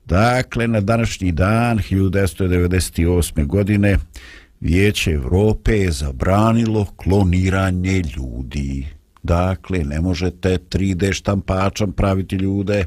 Dakle, 0.05 0.69
na 0.69 0.81
današnji 0.81 1.33
dan, 1.33 1.79
1998. 1.79 3.47
godine, 3.47 3.99
Vijeće 4.61 5.11
Evrope 5.11 5.73
je 5.73 5.93
zabranilo 5.93 6.85
kloniranje 6.97 8.03
ljudi. 8.17 8.87
Dakle, 9.23 9.79
ne 9.79 10.01
možete 10.01 10.59
3D 10.71 11.13
štampačom 11.13 11.93
praviti 11.93 12.37
ljude, 12.37 12.85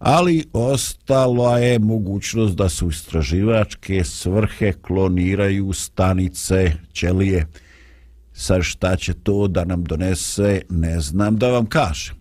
ali 0.00 0.44
ostala 0.52 1.58
je 1.58 1.78
mogućnost 1.78 2.56
da 2.56 2.68
su 2.68 2.88
istraživačke 2.88 4.04
svrhe 4.04 4.72
kloniraju 4.72 5.72
stanice 5.72 6.72
ćelije. 6.92 7.46
Sa 8.32 8.62
šta 8.62 8.96
će 8.96 9.14
to 9.14 9.48
da 9.48 9.64
nam 9.64 9.84
donese, 9.84 10.62
ne 10.70 11.00
znam 11.00 11.36
da 11.36 11.48
vam 11.48 11.66
kažem. 11.66 12.14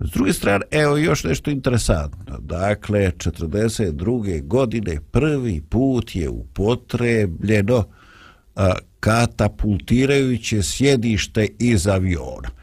S 0.00 0.10
druge 0.10 0.32
strane, 0.32 0.64
evo 0.70 0.96
još 0.96 1.24
nešto 1.24 1.50
interesantno. 1.50 2.38
Dakle, 2.38 3.12
42. 3.16 4.46
godine 4.46 5.00
prvi 5.10 5.60
put 5.60 6.16
je 6.16 6.28
upotrebljeno 6.28 7.84
a, 8.54 8.72
katapultirajuće 9.00 10.62
sjedište 10.62 11.48
iz 11.58 11.86
aviona. 11.86 12.61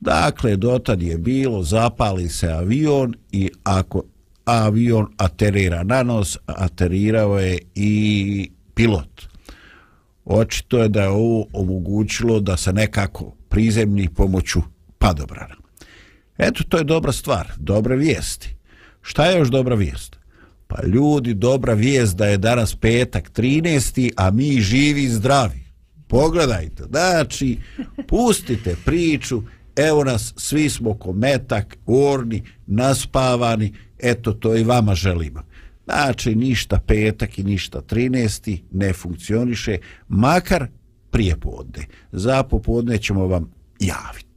Dakle, 0.00 0.56
dotad 0.56 1.02
je 1.02 1.18
bilo, 1.18 1.62
zapali 1.62 2.28
se 2.28 2.48
avion 2.48 3.14
i 3.32 3.50
ako 3.64 4.02
avion 4.44 5.06
aterira 5.16 5.82
na 5.82 6.02
nos, 6.02 6.38
aterirao 6.46 7.38
je 7.38 7.58
i 7.74 8.50
pilot. 8.74 9.28
Očito 10.24 10.82
je 10.82 10.88
da 10.88 11.02
je 11.02 11.08
ovo 11.08 11.46
omogućilo 11.52 12.40
da 12.40 12.56
se 12.56 12.72
nekako 12.72 13.34
prizemni 13.48 14.08
pomoću 14.08 14.60
padobrana. 14.98 15.54
Eto, 16.38 16.64
to 16.68 16.78
je 16.78 16.84
dobra 16.84 17.12
stvar, 17.12 17.52
dobre 17.58 17.96
vijesti. 17.96 18.54
Šta 19.02 19.26
je 19.26 19.38
još 19.38 19.48
dobra 19.48 19.74
vijest? 19.74 20.16
Pa 20.66 20.86
ljudi, 20.86 21.34
dobra 21.34 21.74
vijest 21.74 22.16
da 22.16 22.26
je 22.26 22.38
danas 22.38 22.74
petak 22.74 23.30
13. 23.32 24.12
a 24.16 24.30
mi 24.30 24.60
živi 24.60 25.02
i 25.02 25.08
zdravi. 25.08 25.60
Pogledajte, 26.08 26.84
znači, 26.90 27.58
pustite 28.08 28.76
priču, 28.84 29.42
evo 29.78 30.04
nas, 30.04 30.34
svi 30.36 30.70
smo 30.70 30.94
ko 30.94 31.12
metak, 31.12 31.76
orni, 31.86 32.42
naspavani, 32.66 33.74
eto, 33.98 34.32
to 34.32 34.56
i 34.56 34.64
vama 34.64 34.94
želimo. 34.94 35.42
Znači, 35.84 36.34
ništa 36.34 36.80
petak 36.86 37.38
i 37.38 37.44
ništa 37.44 37.80
13. 37.80 38.62
ne 38.72 38.92
funkcioniše, 38.92 39.78
makar 40.08 40.66
prije 41.10 41.36
podne. 41.36 41.86
Za 42.12 42.42
popodne 42.42 42.98
ćemo 42.98 43.26
vam 43.26 43.52
javiti. 43.80 44.28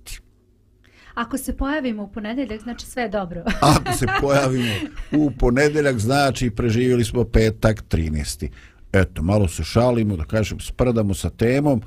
Ako 1.13 1.37
se 1.37 1.57
pojavimo 1.57 2.03
u 2.03 2.07
ponedeljak, 2.07 2.61
znači 2.61 2.85
sve 2.85 3.03
je 3.03 3.09
dobro. 3.09 3.43
Ako 3.77 3.93
se 3.97 4.05
pojavimo 4.21 4.73
u 5.11 5.31
ponedeljak, 5.31 5.97
znači 5.99 6.49
preživjeli 6.49 7.05
smo 7.05 7.23
petak 7.23 7.83
13. 7.89 8.49
Eto, 8.93 9.23
malo 9.23 9.47
se 9.47 9.63
šalimo, 9.63 10.15
da 10.17 10.23
kažem, 10.23 10.59
sprdamo 10.59 11.13
sa 11.13 11.29
temom, 11.29 11.81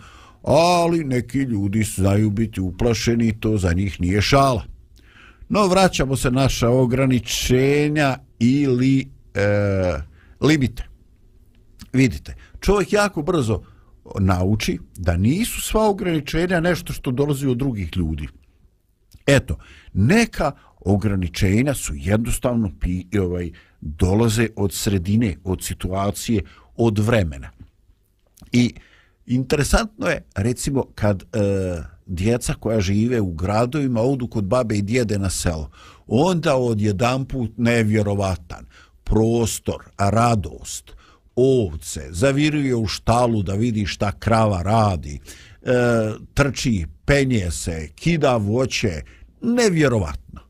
ali 0.44 1.04
neki 1.04 1.38
ljudi 1.38 1.82
znaju 1.82 2.30
biti 2.30 2.60
uplašeni, 2.60 3.40
to 3.40 3.58
za 3.58 3.72
njih 3.72 4.00
nije 4.00 4.22
šala. 4.22 4.64
No, 5.48 5.66
vraćamo 5.66 6.16
se 6.16 6.30
naša 6.30 6.68
ograničenja 6.68 8.18
ili 8.38 9.08
e, 9.34 9.44
limite. 10.40 10.88
Vidite, 11.92 12.34
čovjek 12.60 12.92
jako 12.92 13.22
brzo 13.22 13.62
nauči 14.20 14.78
da 14.96 15.16
nisu 15.16 15.62
sva 15.62 15.88
ograničenja 15.88 16.60
nešto 16.60 16.92
što 16.92 17.10
dolazi 17.10 17.46
od 17.46 17.56
drugih 17.56 17.96
ljudi. 17.96 18.28
Eto, 19.26 19.58
neka 19.92 20.52
ograničenja 20.80 21.74
su 21.74 21.92
jednostavno 21.96 22.70
pi, 22.80 23.18
ovaj, 23.18 23.50
dolaze 23.80 24.48
od 24.56 24.72
sredine, 24.72 25.36
od 25.44 25.62
situacije, 25.62 26.42
od 26.76 26.98
vremena. 26.98 27.50
I 28.52 28.74
interesantno 29.26 30.06
je, 30.06 30.24
recimo, 30.34 30.84
kad 30.94 31.22
e, 31.22 31.26
djeca 32.06 32.54
koja 32.54 32.80
žive 32.80 33.20
u 33.20 33.32
gradovima 33.32 34.00
odu 34.00 34.28
kod 34.28 34.44
babe 34.44 34.76
i 34.76 34.82
djede 34.82 35.18
na 35.18 35.30
selo, 35.30 35.70
onda 36.06 36.56
od 36.56 36.80
jedan 36.80 37.24
put 37.24 37.50
nevjerovatan 37.56 38.66
prostor, 39.04 39.84
radost, 39.98 40.92
ovce, 41.36 42.00
zaviruje 42.10 42.74
u 42.74 42.86
štalu 42.86 43.42
da 43.42 43.54
vidi 43.54 43.86
šta 43.86 44.12
krava 44.12 44.62
radi, 44.62 45.20
e, 45.62 45.72
trči, 46.34 46.86
penje 47.04 47.50
se, 47.50 47.88
kida 47.94 48.36
voće, 48.36 49.02
nevjerovatno. 49.42 50.40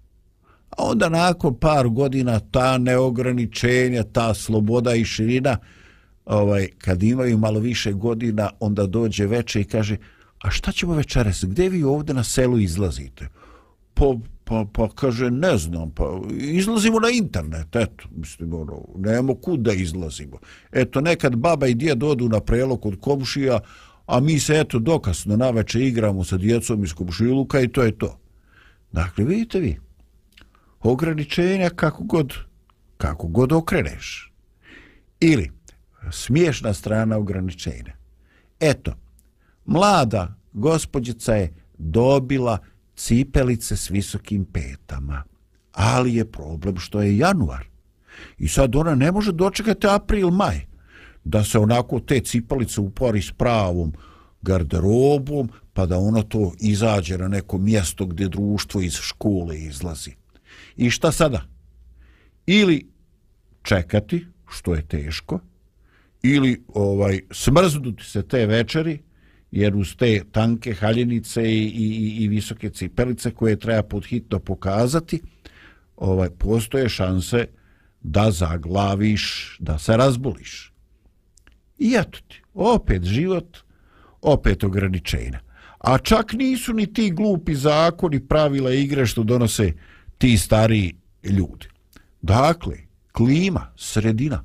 A 0.70 0.84
onda 0.84 1.08
nakon 1.08 1.58
par 1.60 1.88
godina 1.88 2.40
ta 2.40 2.78
neograničenja, 2.78 4.02
ta 4.02 4.34
sloboda 4.34 4.94
i 4.94 5.04
širina, 5.04 5.56
ovaj, 6.24 6.68
kad 6.78 7.02
imaju 7.02 7.38
malo 7.38 7.60
više 7.60 7.92
godina, 7.92 8.50
onda 8.60 8.86
dođe 8.86 9.26
veče 9.26 9.60
i 9.60 9.64
kaže, 9.64 9.96
a 10.42 10.50
šta 10.50 10.72
ćemo 10.72 10.94
večeras, 10.94 11.44
gdje 11.44 11.68
vi 11.68 11.82
ovdje 11.82 12.14
na 12.14 12.24
selu 12.24 12.58
izlazite? 12.58 13.28
Pa, 13.94 14.04
pa, 14.44 14.64
pa 14.72 14.88
kaže, 14.94 15.30
ne 15.30 15.58
znam, 15.58 15.90
pa 15.90 16.20
izlazimo 16.30 17.00
na 17.00 17.08
internet, 17.10 17.76
eto, 17.76 18.04
mislim, 18.16 18.54
ono, 18.54 18.82
nemamo 18.96 19.34
kud 19.34 19.60
da 19.60 19.72
izlazimo. 19.72 20.38
Eto, 20.72 21.00
nekad 21.00 21.36
baba 21.36 21.66
i 21.66 21.74
djed 21.74 22.02
odu 22.02 22.28
na 22.28 22.40
prelog 22.40 22.82
kod 22.82 23.00
komšija, 23.00 23.60
a 24.06 24.20
mi 24.20 24.40
se, 24.40 24.60
eto, 24.60 24.78
dokasno 24.78 25.36
na 25.36 25.50
veče 25.50 25.80
igramo 25.80 26.24
sa 26.24 26.36
djecom 26.36 26.84
iz 26.84 26.92
komšiluka 26.92 27.60
i 27.60 27.68
to 27.68 27.82
je 27.82 27.98
to. 27.98 28.18
Dakle, 28.92 29.24
vidite 29.24 29.60
vi, 29.60 29.76
ograničenja 30.80 31.70
kako 31.70 32.04
god, 32.04 32.34
kako 32.96 33.26
god 33.26 33.52
okreneš. 33.52 34.32
Ili, 35.20 35.50
smiješna 36.12 36.74
strana 36.74 37.16
ograničenja. 37.16 37.92
Eto, 38.60 38.94
mlada 39.64 40.34
gospođica 40.52 41.34
je 41.34 41.54
dobila 41.78 42.58
cipelice 42.96 43.76
s 43.76 43.90
visokim 43.90 44.44
petama, 44.44 45.22
ali 45.72 46.14
je 46.14 46.30
problem 46.32 46.78
što 46.78 47.02
je 47.02 47.18
januar. 47.18 47.64
I 48.38 48.48
sad 48.48 48.76
ona 48.76 48.94
ne 48.94 49.12
može 49.12 49.32
dočekati 49.32 49.86
april, 49.86 50.30
maj, 50.30 50.66
da 51.24 51.44
se 51.44 51.58
onako 51.58 52.00
te 52.00 52.20
cipelice 52.20 52.80
upori 52.80 53.22
s 53.22 53.32
pravom 53.32 53.92
garderobom, 54.42 55.48
pa 55.72 55.86
da 55.86 55.98
ono 55.98 56.22
to 56.22 56.52
izađe 56.60 57.18
na 57.18 57.28
neko 57.28 57.58
mjesto 57.58 58.06
gdje 58.06 58.28
društvo 58.28 58.80
iz 58.80 58.94
škole 58.94 59.58
izlazi. 59.58 60.10
I 60.76 60.90
šta 60.90 61.12
sada? 61.12 61.42
Ili 62.46 62.90
čekati, 63.62 64.26
što 64.48 64.74
je 64.74 64.86
teško, 64.86 65.40
ili 66.24 66.64
ovaj 66.68 67.20
smrznuti 67.30 68.04
se 68.04 68.22
te 68.22 68.46
večeri, 68.46 68.98
jer 69.50 69.76
uz 69.76 69.96
te 69.96 70.22
tanke 70.32 70.74
haljenice 70.74 71.42
i, 71.52 71.64
i, 71.64 72.24
i 72.24 72.28
visoke 72.28 72.70
cipelice 72.70 73.30
koje 73.30 73.58
treba 73.58 73.82
podhitno 73.82 74.38
pokazati, 74.38 75.20
ovaj 75.96 76.30
postoje 76.30 76.88
šanse 76.88 77.46
da 78.00 78.30
zaglaviš, 78.30 79.56
da 79.60 79.78
se 79.78 79.96
razboliš. 79.96 80.72
I 81.78 81.94
eto 81.98 82.18
ti, 82.28 82.42
opet 82.54 83.04
život, 83.04 83.58
opet 84.22 84.64
ograničenja. 84.64 85.40
A 85.78 85.98
čak 85.98 86.32
nisu 86.32 86.72
ni 86.72 86.86
ti 86.92 87.10
glupi 87.10 87.54
zakoni, 87.54 88.20
pravila 88.20 88.72
igre 88.72 89.06
što 89.06 89.22
donose 89.22 89.72
ti 90.18 90.38
stari 90.38 90.96
ljudi. 91.24 91.66
Dakle, 92.22 92.76
klima, 93.12 93.72
sredina, 93.76 94.44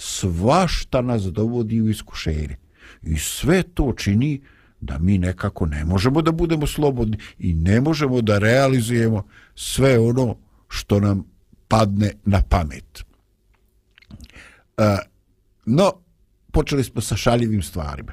svašta 0.00 1.02
nas 1.02 1.22
dovodi 1.22 1.80
u 1.82 1.88
iskušenje. 1.88 2.56
I 3.02 3.18
sve 3.18 3.62
to 3.62 3.92
čini 3.96 4.40
da 4.80 4.98
mi 4.98 5.18
nekako 5.18 5.66
ne 5.66 5.84
možemo 5.84 6.22
da 6.22 6.32
budemo 6.32 6.66
slobodni 6.66 7.18
i 7.38 7.54
ne 7.54 7.80
možemo 7.80 8.20
da 8.20 8.38
realizujemo 8.38 9.26
sve 9.54 9.98
ono 9.98 10.36
što 10.68 11.00
nam 11.00 11.24
padne 11.68 12.12
na 12.24 12.42
pamet. 12.42 13.04
E, 14.76 14.96
no, 15.66 15.92
počeli 16.52 16.84
smo 16.84 17.00
sa 17.00 17.16
šaljivim 17.16 17.62
stvarima 17.62 18.12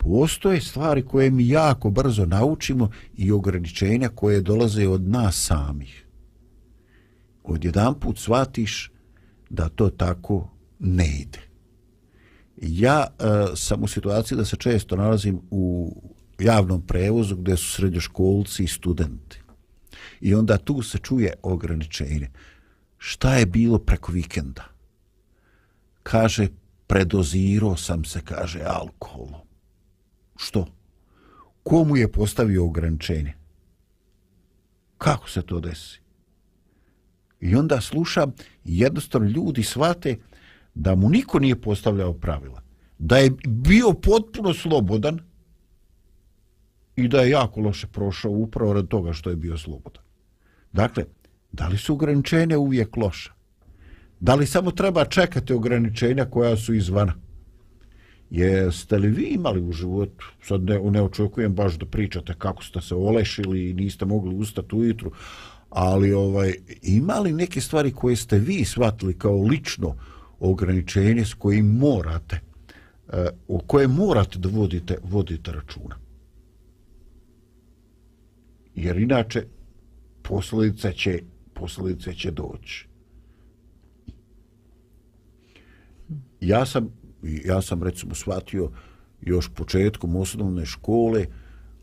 postoje 0.00 0.60
stvari 0.60 1.02
koje 1.02 1.30
mi 1.30 1.48
jako 1.48 1.90
brzo 1.90 2.26
naučimo 2.26 2.90
i 3.14 3.32
ograničenja 3.32 4.08
koje 4.08 4.40
dolaze 4.40 4.88
od 4.88 5.08
nas 5.08 5.46
samih. 5.46 6.06
Odjedan 7.44 7.94
put 8.00 8.18
shvatiš 8.18 8.92
da 9.50 9.68
to 9.68 9.90
tako 9.90 10.50
ne 10.80 11.08
ide. 11.20 11.38
Ja 12.56 13.06
e, 13.06 13.24
sam 13.56 13.82
u 13.82 13.88
situaciji 13.88 14.38
da 14.38 14.44
se 14.44 14.56
često 14.56 14.96
nalazim 14.96 15.40
u 15.50 15.94
javnom 16.38 16.82
prevozu 16.86 17.36
gdje 17.36 17.56
su 17.56 17.72
srednjoškolci 17.72 18.64
i 18.64 18.68
studenti. 18.68 19.40
I 20.20 20.34
onda 20.34 20.58
tu 20.58 20.82
se 20.82 20.98
čuje 20.98 21.32
ograničenje. 21.42 22.30
šta 22.98 23.34
je 23.34 23.46
bilo 23.46 23.78
preko 23.78 24.12
vikenda? 24.12 24.64
Kaže, 26.02 26.48
predozirao 26.86 27.76
sam 27.76 28.04
se, 28.04 28.20
kaže, 28.24 28.60
alkoholom. 28.64 29.40
Što? 30.36 30.66
Komu 31.62 31.96
je 31.96 32.12
postavio 32.12 32.64
ograničenje? 32.64 33.34
Kako 34.98 35.30
se 35.30 35.42
to 35.42 35.60
desi? 35.60 36.00
I 37.40 37.56
onda 37.56 37.80
slušam, 37.80 38.32
jednostavno 38.64 39.28
ljudi 39.28 39.62
shvate 39.62 40.16
da 40.74 40.94
mu 40.94 41.08
niko 41.08 41.38
nije 41.38 41.60
postavljao 41.60 42.12
pravila. 42.12 42.62
Da 42.98 43.18
je 43.18 43.30
bio 43.46 43.92
potpuno 43.92 44.54
slobodan 44.54 45.18
i 46.96 47.08
da 47.08 47.20
je 47.20 47.30
jako 47.30 47.60
loše 47.60 47.86
prošao 47.86 48.32
upravo 48.32 48.72
rad 48.72 48.88
toga 48.88 49.12
što 49.12 49.30
je 49.30 49.36
bio 49.36 49.58
slobodan. 49.58 50.02
Dakle, 50.72 51.04
da 51.52 51.68
li 51.68 51.78
su 51.78 51.92
ograničenja 51.92 52.58
uvijek 52.58 52.96
loša? 52.96 53.32
Da 54.20 54.34
li 54.34 54.46
samo 54.46 54.70
treba 54.70 55.04
čekati 55.04 55.52
ograničenja 55.52 56.24
koja 56.24 56.56
su 56.56 56.74
izvana? 56.74 57.14
Jeste 58.30 58.98
li 58.98 59.08
vi 59.08 59.24
imali 59.24 59.62
u 59.62 59.72
životu, 59.72 60.26
sad 60.42 60.62
ne, 60.62 60.78
ne 60.90 61.02
očekujem 61.02 61.54
baš 61.54 61.78
da 61.78 61.86
pričate 61.86 62.34
kako 62.38 62.64
ste 62.64 62.80
se 62.80 62.94
olešili 62.94 63.70
i 63.70 63.74
niste 63.74 64.04
mogli 64.04 64.34
ustati 64.34 64.76
ujutru, 64.76 65.12
ali 65.70 66.12
ovaj 66.12 66.54
imali 66.82 67.32
neke 67.32 67.60
stvari 67.60 67.92
koje 67.92 68.16
ste 68.16 68.38
vi 68.38 68.64
shvatili 68.64 69.18
kao 69.18 69.42
lično 69.42 69.96
ograničenje 70.40 71.24
s 71.24 71.34
kojim 71.34 71.66
morate 71.66 72.40
eh, 73.12 73.28
o 73.48 73.58
koje 73.66 73.88
morate 73.88 74.38
da 74.38 74.48
vodite, 74.48 74.98
vodite 75.02 75.52
računa. 75.52 75.96
Jer 78.74 78.98
inače 78.98 79.44
posljedica 80.22 80.92
će, 80.92 81.22
posljedice 81.54 82.14
će 82.14 82.30
doći. 82.30 82.86
Ja 86.40 86.66
sam, 86.66 86.88
ja 87.22 87.62
sam 87.62 87.82
recimo 87.82 88.14
shvatio 88.14 88.70
još 89.20 89.48
početkom 89.54 90.16
osnovne 90.16 90.66
škole 90.66 91.26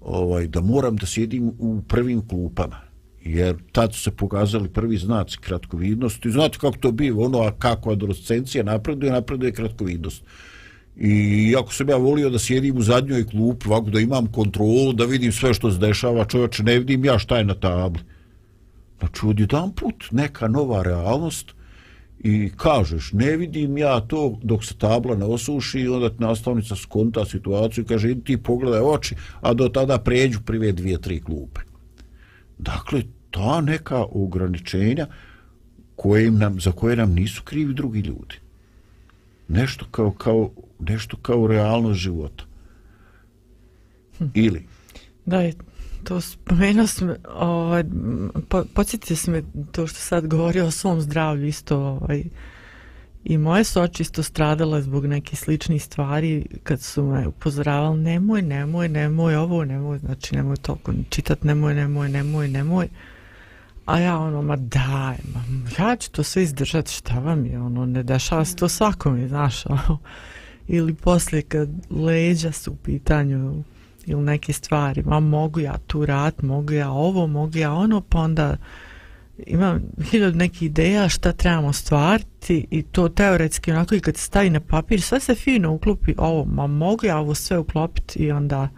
ovaj, 0.01 0.47
da 0.47 0.62
moram 0.62 0.95
da 0.95 1.05
sjedim 1.05 1.51
u 1.60 1.82
prvim 1.88 2.28
klupama 2.28 2.87
jer 3.28 3.56
tad 3.72 3.94
su 3.94 4.02
se 4.02 4.12
pokazali 4.12 4.70
prvi 4.70 4.98
znaci 4.98 5.38
kratkovidnosti. 5.38 6.32
Znate 6.32 6.58
kako 6.58 6.78
to 6.78 6.92
biva, 6.92 7.26
ono, 7.26 7.42
a 7.42 7.52
kako 7.52 7.92
adolescencija 7.92 8.64
napreduje, 8.64 9.12
napreduje 9.12 9.52
kratkovidnost. 9.52 10.24
I 10.96 11.56
ako 11.60 11.74
sam 11.74 11.90
ja 11.90 11.98
volio 11.98 12.30
da 12.30 12.40
sjedim 12.40 12.78
u 12.78 12.82
zadnjoj 12.82 13.28
klupi, 13.28 13.68
ovako 13.68 13.90
da 13.90 14.00
imam 14.00 14.28
kontrolu, 14.28 14.94
da 14.94 15.06
vidim 15.06 15.32
sve 15.32 15.54
što 15.54 15.72
se 15.72 15.78
dešava, 15.78 16.26
čovječe, 16.26 16.64
ne 16.64 16.80
vidim 16.80 17.06
ja 17.06 17.20
šta 17.20 17.38
je 17.38 17.46
na 17.46 17.54
tabli. 17.54 18.02
Znači, 19.00 19.26
odjedan 19.26 19.72
put 19.72 20.12
neka 20.12 20.48
nova 20.48 20.84
realnost 20.84 21.54
i 22.20 22.52
kažeš, 22.58 23.12
ne 23.14 23.38
vidim 23.38 23.78
ja 23.78 24.00
to 24.00 24.40
dok 24.44 24.66
se 24.66 24.78
tabla 24.78 25.16
ne 25.16 25.26
osuši 25.26 25.80
i 25.80 25.88
onda 25.88 26.10
ti 26.10 26.16
nastavnica 26.20 26.76
skonta 26.76 27.26
situaciju 27.26 27.84
i 27.84 27.88
kaže, 27.88 28.12
idi 28.12 28.24
ti 28.24 28.38
pogledaj 28.38 28.82
oči, 28.82 29.16
a 29.42 29.54
do 29.54 29.70
tada 29.70 29.98
pređu 29.98 30.40
prive 30.46 30.72
dvije, 30.72 31.02
tri 31.02 31.22
klupe. 31.22 31.62
Dakle, 32.58 33.04
ta 33.32 33.62
neka 33.62 34.06
ograničenja 34.12 35.08
koje 35.96 36.32
nam, 36.32 36.60
za 36.60 36.72
koje 36.72 36.96
nam 36.96 37.14
nisu 37.14 37.44
krivi 37.44 37.74
drugi 37.74 38.00
ljudi. 38.00 38.36
Nešto 39.48 39.86
kao, 39.92 40.12
kao, 40.12 40.52
nešto 40.80 41.18
kao 41.18 41.48
realnost 41.48 42.00
života. 42.00 42.44
Ili? 44.34 44.66
Da, 45.26 45.42
je 45.42 45.54
to 46.04 46.22
spomenuo 46.22 46.88
sam, 46.88 47.14
ovaj, 47.36 47.84
po, 48.50 48.64
podsjetio 48.74 49.16
sam 49.16 49.34
me 49.34 49.44
to 49.72 49.88
što 49.88 50.00
sad 50.00 50.28
govorio 50.28 50.66
o 50.66 50.72
svom 50.72 51.02
zdravlju 51.02 51.48
isto, 51.48 51.78
ovaj, 51.78 52.24
i 53.24 53.38
moje 53.38 53.64
su 53.64 53.82
oči 53.82 54.04
isto 54.04 54.24
stradala 54.24 54.82
zbog 54.82 55.06
neke 55.06 55.36
sličnih 55.36 55.84
stvari 55.84 56.46
kad 56.64 56.82
su 56.82 57.04
me 57.04 57.28
upozoravali 57.28 58.02
nemoj, 58.02 58.42
nemoj, 58.42 58.90
nemoj 58.90 59.36
ovo, 59.36 59.66
nemoj, 59.66 60.00
znači 60.00 60.36
nemoj 60.36 60.56
toliko 60.56 60.94
čitat, 61.10 61.44
nemoj, 61.44 61.76
nemoj, 61.76 62.10
nemoj, 62.10 62.48
nemoj. 62.48 62.88
A 63.88 64.00
ja 64.00 64.20
ono, 64.20 64.42
ma 64.42 64.56
daj, 64.56 65.18
ma, 65.34 65.44
ja 65.80 65.96
ću 65.96 66.12
to 66.12 66.24
sve 66.24 66.44
izdržati, 66.44 66.94
šta 66.94 67.20
vam 67.20 67.46
je, 67.46 67.60
ono, 67.60 67.86
ne 67.86 68.04
dešava 68.04 68.46
se 68.46 68.56
to 68.56 68.70
svakom, 68.70 69.28
znaš, 69.28 69.66
ono. 69.76 70.00
Ili 70.68 70.94
poslije 70.94 71.42
kad 71.42 71.70
leđa 71.90 72.52
su 72.52 72.72
u 72.72 72.76
pitanju 72.76 73.64
ili 74.06 74.22
neke 74.22 74.54
stvari, 74.54 75.04
ma 75.06 75.20
mogu 75.20 75.60
ja 75.60 75.78
tu 75.88 76.06
rad, 76.06 76.34
mogu 76.42 76.74
ja 76.74 76.92
ovo, 76.92 77.28
mogu 77.28 77.58
ja 77.58 77.74
ono, 77.74 78.02
pa 78.02 78.20
onda 78.20 78.58
imam 79.46 79.82
hiljad 80.12 80.36
nekih 80.36 80.64
ideja 80.64 81.10
šta 81.10 81.32
trebamo 81.32 81.74
stvariti 81.74 82.68
i 82.72 82.84
to 82.84 83.10
teoretski 83.10 83.72
onako 83.72 83.96
i 83.96 84.00
kad 84.00 84.18
se 84.18 84.24
stavi 84.24 84.50
na 84.50 84.60
papir, 84.60 85.02
sve 85.02 85.20
se 85.20 85.36
fino 85.36 85.74
uklopi 85.74 86.14
ovo, 86.18 86.46
ma 86.46 86.68
mogu 86.68 87.06
ja 87.06 87.18
ovo 87.18 87.36
sve 87.36 87.58
uklopiti 87.58 88.20
i 88.20 88.32
onda 88.32 88.70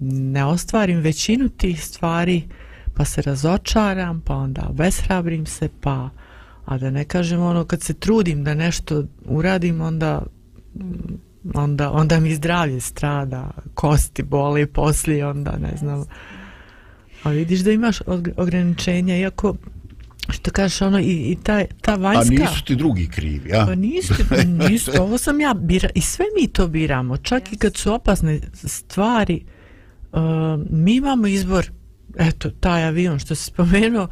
ne 0.00 0.44
ostvarim 0.44 0.98
većinu 1.00 1.48
tih 1.48 1.84
stvari, 1.84 2.42
pa 2.96 3.04
se 3.04 3.22
razočaram, 3.22 4.20
pa 4.20 4.34
onda 4.34 4.66
obeshrabrim 4.68 5.46
se, 5.46 5.68
pa 5.80 6.10
a 6.64 6.78
da 6.78 6.90
ne 6.90 7.04
kažem 7.04 7.40
ono 7.40 7.64
kad 7.64 7.82
se 7.82 7.94
trudim 7.94 8.44
da 8.44 8.54
nešto 8.54 9.04
uradim, 9.24 9.80
onda 9.80 10.22
onda, 11.54 11.90
onda 11.90 12.20
mi 12.20 12.34
zdravlje 12.34 12.80
strada, 12.80 13.50
kosti 13.74 14.22
boli 14.22 14.66
poslije, 14.66 15.26
onda 15.26 15.56
ne 15.58 15.76
znam. 15.76 16.04
A 17.22 17.30
vidiš 17.30 17.60
da 17.60 17.72
imaš 17.72 17.98
ograničenja, 18.36 19.16
iako 19.16 19.56
što 20.28 20.50
kažeš 20.50 20.82
ono 20.82 21.00
i, 21.00 21.04
i 21.04 21.36
ta, 21.42 21.64
ta 21.80 21.94
vanjska... 21.94 22.34
A 22.34 22.50
nisu 22.50 22.64
ti 22.64 22.76
drugi 22.76 23.08
krivi, 23.08 23.52
a? 23.54 23.66
Pa 23.66 23.74
nisu, 23.74 24.14
nisu, 24.46 24.90
ovo 25.02 25.18
sam 25.18 25.40
ja 25.40 25.54
bira, 25.54 25.88
i 25.94 26.00
sve 26.00 26.24
mi 26.40 26.48
to 26.48 26.68
biramo, 26.68 27.16
čak 27.16 27.42
yes. 27.42 27.54
i 27.54 27.56
kad 27.56 27.76
su 27.76 27.94
opasne 27.94 28.40
stvari, 28.54 29.44
uh, 30.12 30.20
mi 30.70 30.94
imamo 30.94 31.26
izbor, 31.26 31.70
eto, 32.16 32.50
taj 32.50 32.84
avion 32.84 33.18
što 33.18 33.34
se 33.34 33.44
spomenuo, 33.44 34.08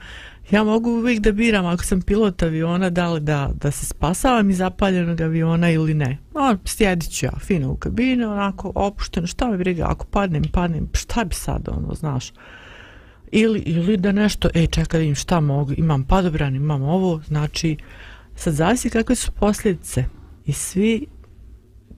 ja 0.50 0.64
mogu 0.64 0.90
uvijek 0.90 1.20
da 1.20 1.32
biram 1.32 1.66
ako 1.66 1.84
sam 1.84 2.02
pilot 2.02 2.42
aviona 2.42 2.90
da 2.90 3.12
li 3.12 3.20
da, 3.20 3.50
da 3.60 3.70
se 3.70 3.86
spasavam 3.86 4.50
iz 4.50 4.56
zapaljenog 4.56 5.20
aviona 5.20 5.70
ili 5.70 5.94
ne. 5.94 6.18
O, 6.34 6.56
sjedit 6.64 7.10
ću 7.10 7.26
ja 7.26 7.32
fino 7.40 7.70
u 7.70 7.76
kabinu, 7.76 8.32
onako 8.32 8.72
opušteno, 8.74 9.26
šta 9.26 9.50
mi 9.50 9.58
briga, 9.58 9.86
ako 9.88 10.06
padnem, 10.06 10.42
padnem, 10.52 10.88
šta 10.92 11.24
bi 11.24 11.34
sad 11.34 11.68
ono, 11.68 11.94
znaš. 11.94 12.32
Ili, 13.32 13.58
ili 13.58 13.96
da 13.96 14.12
nešto, 14.12 14.48
ej 14.54 14.66
čekaj 14.66 15.00
vidim 15.00 15.10
im 15.10 15.14
šta 15.14 15.40
mogu, 15.40 15.72
imam 15.76 16.04
padobran, 16.04 16.56
imam 16.56 16.82
ovo, 16.82 17.20
znači, 17.26 17.76
sad 18.34 18.54
zavisi 18.54 18.90
kakve 18.90 19.14
su 19.14 19.32
posljedice 19.32 20.04
i 20.46 20.52
svi 20.52 21.06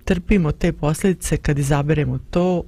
trpimo 0.05 0.53
te 0.53 0.73
posljedice 0.73 1.37
kad 1.37 1.59
izaberemo 1.59 2.19
to 2.19 2.63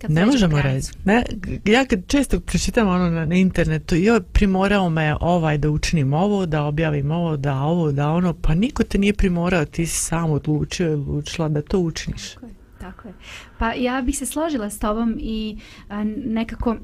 Kad 0.00 0.10
ne 0.10 0.26
možemo 0.26 0.62
reći. 0.62 0.92
Ne, 1.04 1.24
ja 1.64 1.84
kad 1.84 2.06
često 2.06 2.40
pročitam 2.40 2.88
ono 2.88 3.10
na, 3.10 3.24
na 3.24 3.34
internetu, 3.34 3.94
joj, 3.96 4.20
primorao 4.20 4.90
me 4.90 5.16
ovaj 5.20 5.58
da 5.58 5.70
učinim 5.70 6.12
ovo, 6.12 6.46
da 6.46 6.64
objavim 6.64 7.10
ovo, 7.10 7.36
da 7.36 7.54
ovo, 7.54 7.92
da 7.92 8.08
ono, 8.08 8.34
pa 8.34 8.54
niko 8.54 8.84
te 8.84 8.98
nije 8.98 9.12
primorao, 9.12 9.64
ti 9.64 9.86
si 9.86 10.00
sam 10.00 10.30
odlučio 10.30 10.88
i 10.88 10.94
odlučila 10.94 11.48
da 11.48 11.62
to 11.62 11.78
učiniš. 11.78 12.34
Tako 12.34 12.46
je, 12.46 12.52
tako 12.80 13.08
je. 13.08 13.14
Pa 13.58 13.72
ja 13.72 14.02
bih 14.02 14.18
se 14.18 14.26
složila 14.26 14.70
s 14.70 14.78
tobom 14.78 15.16
i 15.20 15.58
a, 15.88 16.04
nekako 16.24 16.76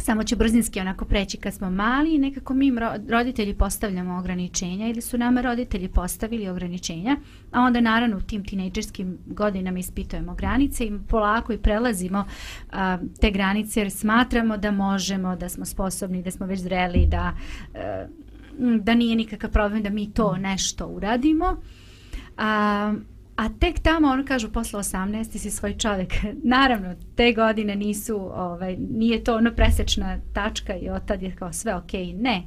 samo 0.00 0.22
će 0.22 0.36
brzinski 0.36 0.80
onako 0.80 1.04
preći 1.04 1.36
kad 1.36 1.54
smo 1.54 1.70
mali 1.70 2.18
nekako 2.18 2.54
mi 2.54 2.72
roditelji 3.08 3.54
postavljamo 3.54 4.18
ograničenja 4.18 4.88
ili 4.88 5.00
su 5.00 5.18
nama 5.18 5.40
roditelji 5.40 5.88
postavili 5.88 6.48
ograničenja 6.48 7.16
a 7.52 7.60
onda 7.60 7.80
naravno 7.80 8.16
u 8.16 8.20
tim 8.20 8.44
tinejdžerskim 8.44 9.18
godinama 9.26 9.78
ispitujemo 9.78 10.34
granice 10.34 10.84
i 10.84 10.98
polako 11.08 11.52
i 11.52 11.58
prelazimo 11.58 12.24
a, 12.72 12.98
te 13.20 13.30
granice 13.30 13.80
jer 13.80 13.90
smatramo 13.90 14.56
da 14.56 14.70
možemo 14.70 15.36
da 15.36 15.48
smo 15.48 15.64
sposobni 15.64 16.22
da 16.22 16.30
smo 16.30 16.46
već 16.46 16.60
zreli 16.60 17.06
da 17.06 17.32
e, 17.74 17.80
a, 17.80 18.06
da 18.60 18.94
nije 18.94 19.16
nikakav 19.16 19.50
problem 19.50 19.82
da 19.82 19.90
mi 19.90 20.12
to 20.12 20.36
nešto 20.36 20.86
uradimo. 20.86 21.56
A, 22.36 22.94
A 23.40 23.48
tek 23.48 23.78
tamo, 23.78 24.08
ono 24.08 24.24
kažu, 24.24 24.50
posle 24.52 24.78
18 24.78 25.38
si 25.38 25.50
svoj 25.50 25.74
čovjek. 25.78 26.14
Naravno, 26.56 26.94
te 27.16 27.32
godine 27.32 27.76
nisu, 27.76 28.30
ovaj, 28.34 28.76
nije 28.90 29.24
to 29.24 29.36
ono 29.36 29.54
presečna 29.54 30.18
tačka 30.32 30.76
i 30.76 30.88
od 30.88 31.04
tad 31.04 31.22
je 31.22 31.36
kao 31.36 31.52
sve 31.52 31.74
okej. 31.74 32.04
Okay. 32.04 32.22
Ne. 32.22 32.42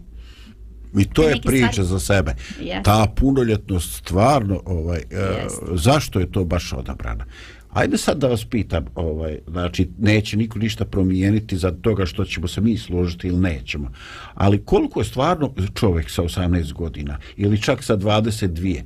I 0.98 1.06
to 1.06 1.24
je 1.24 1.42
priča 1.46 1.68
stvari- 1.72 1.88
za 1.88 2.00
sebe. 2.00 2.36
Jeste. 2.60 2.82
Ta 2.84 3.06
punoljetnost 3.16 3.96
stvarno, 3.96 4.62
ovaj, 4.66 5.00
e, 5.00 5.44
Jeste. 5.44 5.66
zašto 5.72 6.20
je 6.20 6.32
to 6.32 6.46
baš 6.46 6.74
odabrana? 6.74 7.26
Ajde 7.70 7.98
sad 7.98 8.18
da 8.18 8.28
vas 8.28 8.46
pitam, 8.46 8.86
ovaj, 8.96 9.40
znači 9.48 9.90
neće 10.00 10.38
niko 10.38 10.60
ništa 10.60 10.86
promijeniti 10.86 11.58
za 11.58 11.72
toga 11.72 12.06
što 12.06 12.26
ćemo 12.26 12.48
se 12.48 12.62
mi 12.62 12.78
složiti 12.78 13.28
ili 13.28 13.40
nećemo. 13.40 13.92
Ali 14.34 14.66
koliko 14.66 15.00
je 15.00 15.06
stvarno 15.06 15.54
čovjek 15.74 16.10
sa 16.10 16.24
18 16.24 16.74
godina 16.74 17.18
ili 17.38 17.62
čak 17.62 17.84
sa 17.84 17.98
22 17.98 18.80
E, 18.80 18.84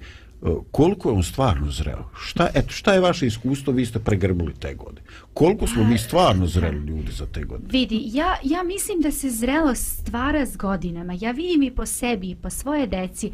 koliko 0.72 1.10
je 1.10 1.16
on 1.16 1.24
stvarno 1.24 1.72
zreo? 1.72 2.04
Šta, 2.18 2.50
eto, 2.54 2.70
šta 2.70 2.94
je 2.94 3.00
vaše 3.00 3.28
iskustvo? 3.28 3.74
Vi 3.74 3.86
ste 3.86 4.00
pregrbili 4.00 4.54
te 4.54 4.74
godine. 4.74 5.08
Koliko 5.34 5.68
smo 5.68 5.84
mi 5.84 5.98
stvarno 5.98 6.48
zreli 6.48 6.86
ljudi 6.86 7.12
za 7.12 7.26
te 7.26 7.44
godine? 7.44 7.70
Vidi, 7.72 8.02
ja, 8.06 8.36
ja 8.44 8.64
mislim 8.64 9.02
da 9.02 9.12
se 9.12 9.30
zrelost 9.30 10.02
stvara 10.02 10.46
s 10.46 10.58
godinama. 10.58 11.14
Ja 11.20 11.32
vidim 11.32 11.64
i 11.64 11.72
po 11.72 11.86
sebi 11.86 12.30
i 12.30 12.36
po 12.36 12.50
svoje 12.50 12.88
deci 12.88 13.32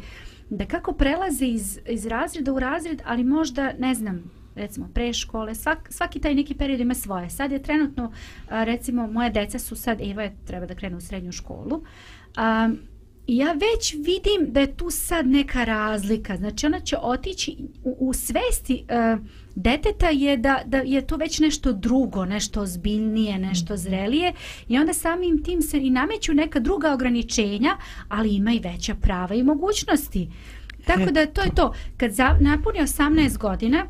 da 0.50 0.64
kako 0.64 0.92
prelaze 0.92 1.46
iz, 1.46 1.78
iz 1.88 2.06
razreda 2.06 2.52
u 2.52 2.58
razred, 2.58 3.02
ali 3.04 3.24
možda, 3.24 3.72
ne 3.78 3.94
znam, 3.94 4.30
recimo 4.54 4.88
preškole, 4.94 5.54
svak, 5.54 5.92
svaki 5.92 6.20
taj 6.20 6.34
neki 6.34 6.54
period 6.54 6.80
ima 6.80 6.94
svoje. 6.94 7.30
Sad 7.30 7.52
je 7.52 7.62
trenutno, 7.62 8.12
recimo, 8.48 9.06
moje 9.06 9.30
deca 9.30 9.58
su 9.58 9.76
sad, 9.76 10.00
Eva 10.00 10.22
je 10.22 10.36
treba 10.46 10.66
da 10.66 10.74
krene 10.74 10.96
u 10.96 11.00
srednju 11.00 11.32
školu, 11.32 11.74
um, 11.76 12.78
I 13.26 13.36
ja 13.36 13.52
već 13.52 13.94
vidim 13.94 14.52
da 14.52 14.60
je 14.60 14.76
tu 14.76 14.90
sad 14.90 15.26
neka 15.26 15.64
razlika. 15.64 16.36
Znači 16.36 16.66
ona 16.66 16.80
će 16.80 16.96
otići 17.02 17.56
u, 17.84 17.96
u 18.08 18.12
svesti 18.12 18.84
uh, 18.84 19.26
deteta 19.54 20.08
je 20.08 20.36
da, 20.36 20.62
da 20.66 20.78
je 20.78 21.06
to 21.06 21.16
već 21.16 21.38
nešto 21.38 21.72
drugo, 21.72 22.24
nešto 22.24 22.60
ozbiljnije, 22.60 23.38
nešto 23.38 23.76
zrelije 23.76 24.32
i 24.68 24.78
onda 24.78 24.92
samim 24.92 25.42
tim 25.42 25.62
se 25.62 25.78
i 25.78 25.90
nameću 25.90 26.34
neka 26.34 26.60
druga 26.60 26.92
ograničenja, 26.92 27.76
ali 28.08 28.34
ima 28.34 28.52
i 28.52 28.58
veća 28.58 28.94
prava 28.94 29.34
i 29.34 29.42
mogućnosti. 29.42 30.28
Tako 30.86 31.10
da 31.10 31.26
to 31.26 31.40
je 31.40 31.54
to. 31.54 31.74
Kad 31.96 32.12
za, 32.12 32.36
napuni 32.40 32.78
18 32.78 33.38
godina, 33.38 33.86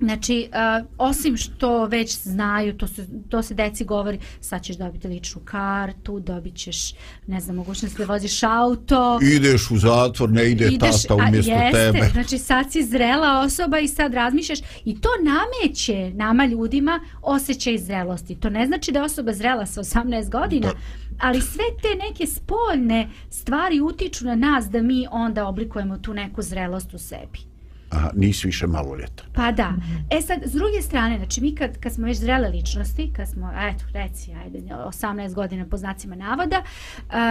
Znači, 0.00 0.48
uh, 0.50 0.86
osim 0.98 1.36
što 1.36 1.86
već 1.86 2.18
znaju, 2.22 2.76
to 2.76 2.86
se, 2.86 3.06
to 3.28 3.42
se 3.42 3.54
deci 3.54 3.84
govori, 3.84 4.18
sad 4.40 4.62
ćeš 4.62 4.76
dobiti 4.76 5.08
ličnu 5.08 5.40
kartu, 5.44 6.20
dobit 6.20 6.56
ćeš, 6.56 6.94
ne 7.26 7.40
znam, 7.40 7.56
mogućnost 7.56 7.98
da 7.98 8.04
voziš 8.04 8.42
auto. 8.42 9.18
Ideš 9.36 9.70
u 9.70 9.78
zatvor, 9.78 10.30
ne 10.30 10.50
ide 10.50 10.66
ideš, 10.66 11.02
tata 11.02 11.14
a, 11.14 11.26
umjesto 11.28 11.52
jeste, 11.52 11.92
tebe. 11.92 12.08
Znači, 12.12 12.38
sad 12.38 12.72
si 12.72 12.82
zrela 12.82 13.40
osoba 13.40 13.78
i 13.78 13.88
sad 13.88 14.14
razmišljaš 14.14 14.58
i 14.84 15.00
to 15.00 15.08
nameće 15.22 16.10
nama 16.14 16.46
ljudima 16.46 17.00
osjećaj 17.22 17.78
zrelosti. 17.78 18.34
To 18.34 18.50
ne 18.50 18.66
znači 18.66 18.92
da 18.92 18.98
je 18.98 19.04
osoba 19.04 19.32
zrela 19.32 19.66
sa 19.66 19.82
18 19.82 20.30
godina, 20.30 20.68
Da. 20.68 20.78
ali 21.20 21.40
sve 21.40 21.64
te 21.82 21.88
neke 22.08 22.26
spoljne 22.26 23.08
stvari 23.30 23.80
utiču 23.80 24.24
na 24.24 24.34
nas 24.34 24.70
da 24.70 24.82
mi 24.82 25.06
onda 25.10 25.46
oblikujemo 25.46 25.98
tu 25.98 26.14
neku 26.14 26.42
zrelost 26.42 26.94
u 26.94 26.98
sebi 26.98 27.53
a, 27.94 28.10
nisi 28.14 28.46
više 28.46 28.66
maloljetan. 28.66 29.26
Pa 29.32 29.52
da. 29.52 29.72
E 30.10 30.22
sad, 30.22 30.38
s 30.44 30.52
druge 30.52 30.82
strane, 30.82 31.18
znači 31.18 31.40
mi 31.40 31.54
kad, 31.54 31.80
kad 31.80 31.92
smo 31.92 32.06
već 32.06 32.18
zrele 32.18 32.48
ličnosti, 32.48 33.12
kad 33.16 33.28
smo, 33.28 33.52
eto, 33.56 33.84
reci, 33.92 34.32
ajde, 34.44 34.58
18 34.58 35.34
godina 35.34 35.66
po 35.70 35.76
znacima 35.76 36.16
navoda, 36.16 36.62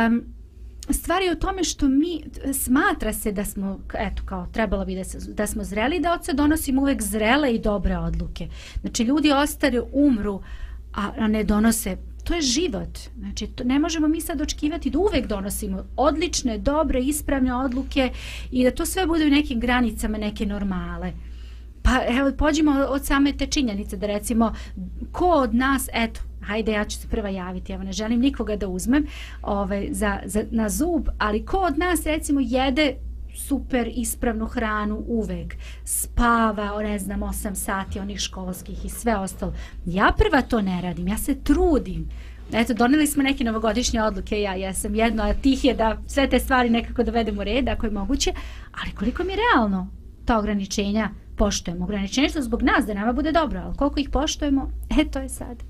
um, 0.07 0.23
stvari 0.89 1.25
je 1.25 1.31
u 1.31 1.39
tome 1.39 1.63
što 1.63 1.89
mi 1.89 2.23
smatra 2.53 3.13
se 3.13 3.31
da 3.31 3.45
smo 3.45 3.79
eto 3.93 4.23
kao 4.25 4.47
trebalo 4.51 4.85
bi 4.85 4.95
da, 4.95 5.03
se, 5.03 5.17
da 5.33 5.47
smo 5.47 5.63
zreli 5.63 5.99
da 5.99 6.13
od 6.13 6.25
se 6.25 6.33
donosimo 6.33 6.81
uvek 6.81 7.01
zrele 7.01 7.55
i 7.55 7.59
dobre 7.59 7.97
odluke. 7.97 8.47
Znači 8.81 9.03
ljudi 9.03 9.31
ostare 9.31 9.81
umru 9.93 10.41
a, 10.93 11.11
a 11.17 11.27
ne 11.27 11.43
donose 11.43 11.97
to 12.23 12.33
je 12.33 12.41
život. 12.41 12.99
Znači, 13.19 13.47
to 13.47 13.63
ne 13.63 13.79
možemo 13.79 14.07
mi 14.07 14.21
sad 14.21 14.41
očekivati 14.41 14.89
da 14.89 14.99
uvek 14.99 15.27
donosimo 15.27 15.85
odlične, 15.95 16.57
dobre, 16.57 16.99
ispravne 16.99 17.55
odluke 17.55 18.09
i 18.51 18.63
da 18.63 18.71
to 18.71 18.85
sve 18.85 19.05
bude 19.07 19.25
u 19.25 19.29
nekim 19.29 19.59
granicama 19.59 20.17
neke 20.17 20.45
normale. 20.45 21.13
Pa 21.81 21.99
evo, 22.07 22.31
pođimo 22.37 22.71
od 22.71 23.05
same 23.05 23.33
te 23.33 23.47
činjenice 23.47 23.97
da 23.97 24.07
recimo, 24.07 24.53
ko 25.11 25.25
od 25.25 25.55
nas, 25.55 25.89
eto, 25.93 26.21
hajde 26.41 26.71
ja 26.71 26.85
ću 26.85 26.97
se 26.97 27.07
prva 27.07 27.29
javiti, 27.29 27.73
evo 27.73 27.83
ne 27.83 27.91
želim 27.91 28.19
nikoga 28.19 28.55
da 28.55 28.67
uzmem 28.67 29.05
ovaj, 29.41 29.89
za, 29.91 30.19
za, 30.25 30.43
na 30.51 30.69
zub, 30.69 31.07
ali 31.17 31.45
ko 31.45 31.57
od 31.57 31.77
nas 31.77 32.05
recimo 32.05 32.39
jede 32.43 32.95
super 33.35 33.91
ispravnu 33.95 34.45
hranu 34.45 35.03
uvek, 35.07 35.55
spava, 35.85 36.81
ne 36.81 36.99
znam, 36.99 37.19
8 37.19 37.55
sati 37.55 37.99
onih 37.99 38.19
školskih 38.19 38.85
i 38.85 38.89
sve 38.89 39.15
ostalo. 39.17 39.53
Ja 39.85 40.13
prva 40.17 40.41
to 40.41 40.61
ne 40.61 40.81
radim, 40.81 41.07
ja 41.07 41.17
se 41.17 41.35
trudim. 41.43 42.09
Eto, 42.53 42.73
doneli 42.73 43.07
smo 43.07 43.23
neke 43.23 43.43
novogodišnje 43.43 44.01
odluke, 44.01 44.41
ja 44.41 44.53
jesam 44.53 44.95
jedno 44.95 45.29
od 45.29 45.41
tih 45.41 45.65
je 45.65 45.73
da 45.73 45.97
sve 46.07 46.29
te 46.29 46.39
stvari 46.39 46.69
nekako 46.69 47.03
dovedemo 47.03 47.41
u 47.41 47.43
red, 47.43 47.67
ako 47.67 47.85
je 47.85 47.91
moguće, 47.91 48.33
ali 48.71 48.91
koliko 48.91 49.23
mi 49.23 49.33
je 49.33 49.37
realno 49.37 49.87
ta 50.25 50.39
ograničenja 50.39 51.09
poštujemo. 51.37 51.83
Ograničenje 51.83 52.29
što 52.29 52.41
zbog 52.41 52.61
nas, 52.61 52.85
da 52.85 52.93
nama 52.93 53.13
bude 53.13 53.31
dobro, 53.31 53.61
ali 53.65 53.75
koliko 53.75 53.99
ih 53.99 54.09
poštujemo, 54.09 54.71
e, 54.89 55.11
to 55.11 55.19
je 55.19 55.29
sad. 55.29 55.63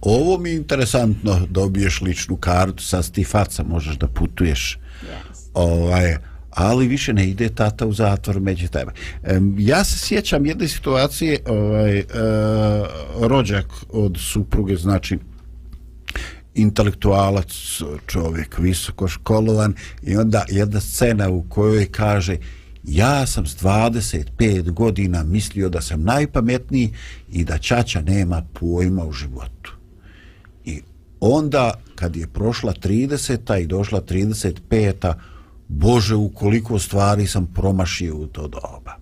Ovo 0.00 0.38
mi 0.38 0.50
je 0.50 0.56
interesantno, 0.56 1.40
dobiješ 1.50 2.00
ličnu 2.00 2.36
kartu, 2.36 2.82
sad 2.82 3.10
ti 3.10 3.24
faca, 3.24 3.62
možeš 3.62 3.96
da 3.96 4.08
putuješ. 4.08 4.78
Yes. 5.02 5.33
Ovaj, 5.54 6.16
ali 6.50 6.88
više 6.88 7.12
ne 7.12 7.28
ide 7.28 7.48
tata 7.48 7.86
u 7.86 7.92
zatvor 7.92 8.40
među 8.40 8.68
tebe. 8.68 8.92
Ja 9.58 9.84
se 9.84 9.98
sjećam 9.98 10.46
jedne 10.46 10.68
situacije, 10.68 11.38
ovaj, 11.46 11.98
e, 11.98 12.04
rođak 13.20 13.66
od 13.88 14.16
supruge, 14.20 14.76
znači 14.76 15.18
intelektualac 16.54 17.52
čovjek, 18.06 18.58
visoko 18.58 19.08
školovan 19.08 19.74
i 20.02 20.16
onda 20.16 20.44
jedna 20.48 20.80
scena 20.80 21.30
u 21.30 21.42
kojoj 21.48 21.86
kaže 21.92 22.36
ja 22.84 23.26
sam 23.26 23.46
s 23.46 23.56
25 23.56 24.70
godina 24.70 25.24
mislio 25.24 25.68
da 25.68 25.80
sam 25.80 26.02
najpametniji 26.02 26.92
i 27.32 27.44
da 27.44 27.58
čača 27.58 28.00
nema 28.00 28.42
pojma 28.60 29.04
u 29.04 29.12
životu. 29.12 29.72
I 30.64 30.80
onda 31.20 31.74
kad 31.94 32.16
je 32.16 32.26
prošla 32.26 32.72
30. 32.72 33.62
i 33.62 33.66
došla 33.66 34.00
35. 34.00 35.14
Bože, 35.76 36.14
ukoliko 36.14 36.78
stvari 36.78 37.26
sam 37.26 37.46
promašio 37.46 38.16
u 38.16 38.26
to 38.26 38.48
doba. 38.48 38.96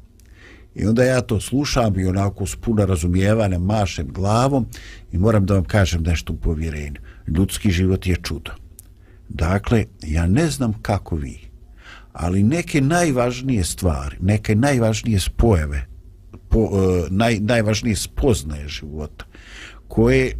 I 0.74 0.86
onda 0.86 1.04
ja 1.04 1.20
to 1.20 1.40
slušam 1.40 1.98
i 1.98 2.04
onako 2.04 2.46
s 2.46 2.56
puno 2.56 2.86
razumijevanja 2.86 3.58
mašem 3.58 4.08
glavom 4.12 4.66
i 5.12 5.18
moram 5.18 5.46
da 5.46 5.54
vam 5.54 5.64
kažem 5.64 6.02
nešto 6.02 6.32
u 6.32 6.36
povjerenju. 6.36 7.00
Ljudski 7.26 7.70
život 7.70 8.06
je 8.06 8.16
čudo. 8.22 8.50
Dakle, 9.28 9.84
ja 10.02 10.26
ne 10.26 10.50
znam 10.50 10.72
kako 10.82 11.16
vi, 11.16 11.38
ali 12.12 12.42
neke 12.42 12.80
najvažnije 12.80 13.64
stvari, 13.64 14.16
neke 14.20 14.54
najvažnije 14.54 15.20
spojeve, 15.20 15.86
po, 16.48 16.60
e, 16.60 17.06
naj, 17.10 17.38
najvažnije 17.40 17.96
spoznaje 17.96 18.68
života, 18.68 19.24
koje 19.88 20.32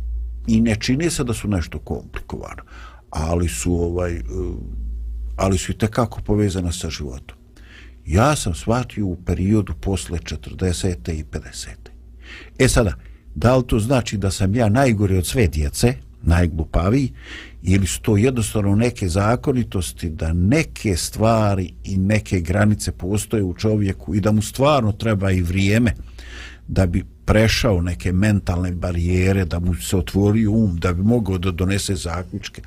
i 0.47 0.61
ne 0.61 0.77
čini 0.77 1.11
se 1.11 1.25
da 1.25 1.35
su 1.35 1.49
nešto 1.49 1.79
komplikovano, 1.79 2.63
ali 3.11 3.49
su 3.49 3.75
ovaj 3.75 4.13
e, 4.17 4.23
ali 5.37 5.59
su 5.59 5.73
i 5.73 5.79
tekako 5.79 6.21
povezana 6.21 6.73
sa 6.73 6.91
životom. 6.91 7.37
Ja 8.07 8.37
sam 8.37 8.55
shvatio 8.55 9.07
u 9.07 9.17
periodu 9.17 9.75
posle 9.81 10.19
40. 10.19 11.13
i 11.13 11.25
50. 11.25 11.69
E 12.59 12.69
sada, 12.69 12.95
da 13.35 13.57
li 13.57 13.67
to 13.67 13.79
znači 13.79 14.17
da 14.17 14.31
sam 14.31 14.55
ja 14.55 14.69
najgori 14.69 15.17
od 15.17 15.27
sve 15.27 15.47
djece, 15.47 15.95
najglupaviji, 16.23 17.13
ili 17.63 17.87
su 17.87 18.01
to 18.01 18.17
jednostavno 18.17 18.75
neke 18.77 19.09
zakonitosti 19.09 20.11
da 20.11 20.33
neke 20.33 20.97
stvari 20.97 21.75
i 21.85 21.97
neke 21.97 22.41
granice 22.41 22.93
postoje 22.93 23.43
u 23.43 23.55
čovjeku 23.55 24.15
i 24.15 24.21
da 24.21 24.33
mu 24.33 24.43
stvarno 24.43 24.93
treba 24.93 25.31
i 25.31 25.43
vrijeme 25.43 25.95
da 26.73 26.87
bi 26.87 27.05
prešao 27.25 27.83
neke 27.83 28.13
mentalne 28.13 28.73
barijere, 28.73 29.45
da 29.45 29.59
mu 29.59 29.75
se 29.75 29.97
otvori 29.97 30.47
um, 30.47 30.77
da 30.77 30.93
bi 30.93 31.03
mogao 31.03 31.39
da 31.39 31.51
donese 31.51 31.95
zaključke. 31.95 32.63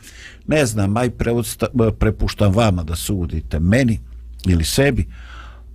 Ne 0.47 0.65
znam, 0.65 0.97
aj 0.97 1.09
preosta, 1.09 1.65
eh, 1.65 1.91
prepuštam 1.99 2.53
vama 2.53 2.83
da 2.83 2.95
sudite 2.95 3.59
meni 3.59 3.99
ili 4.47 4.63
sebi, 4.63 5.07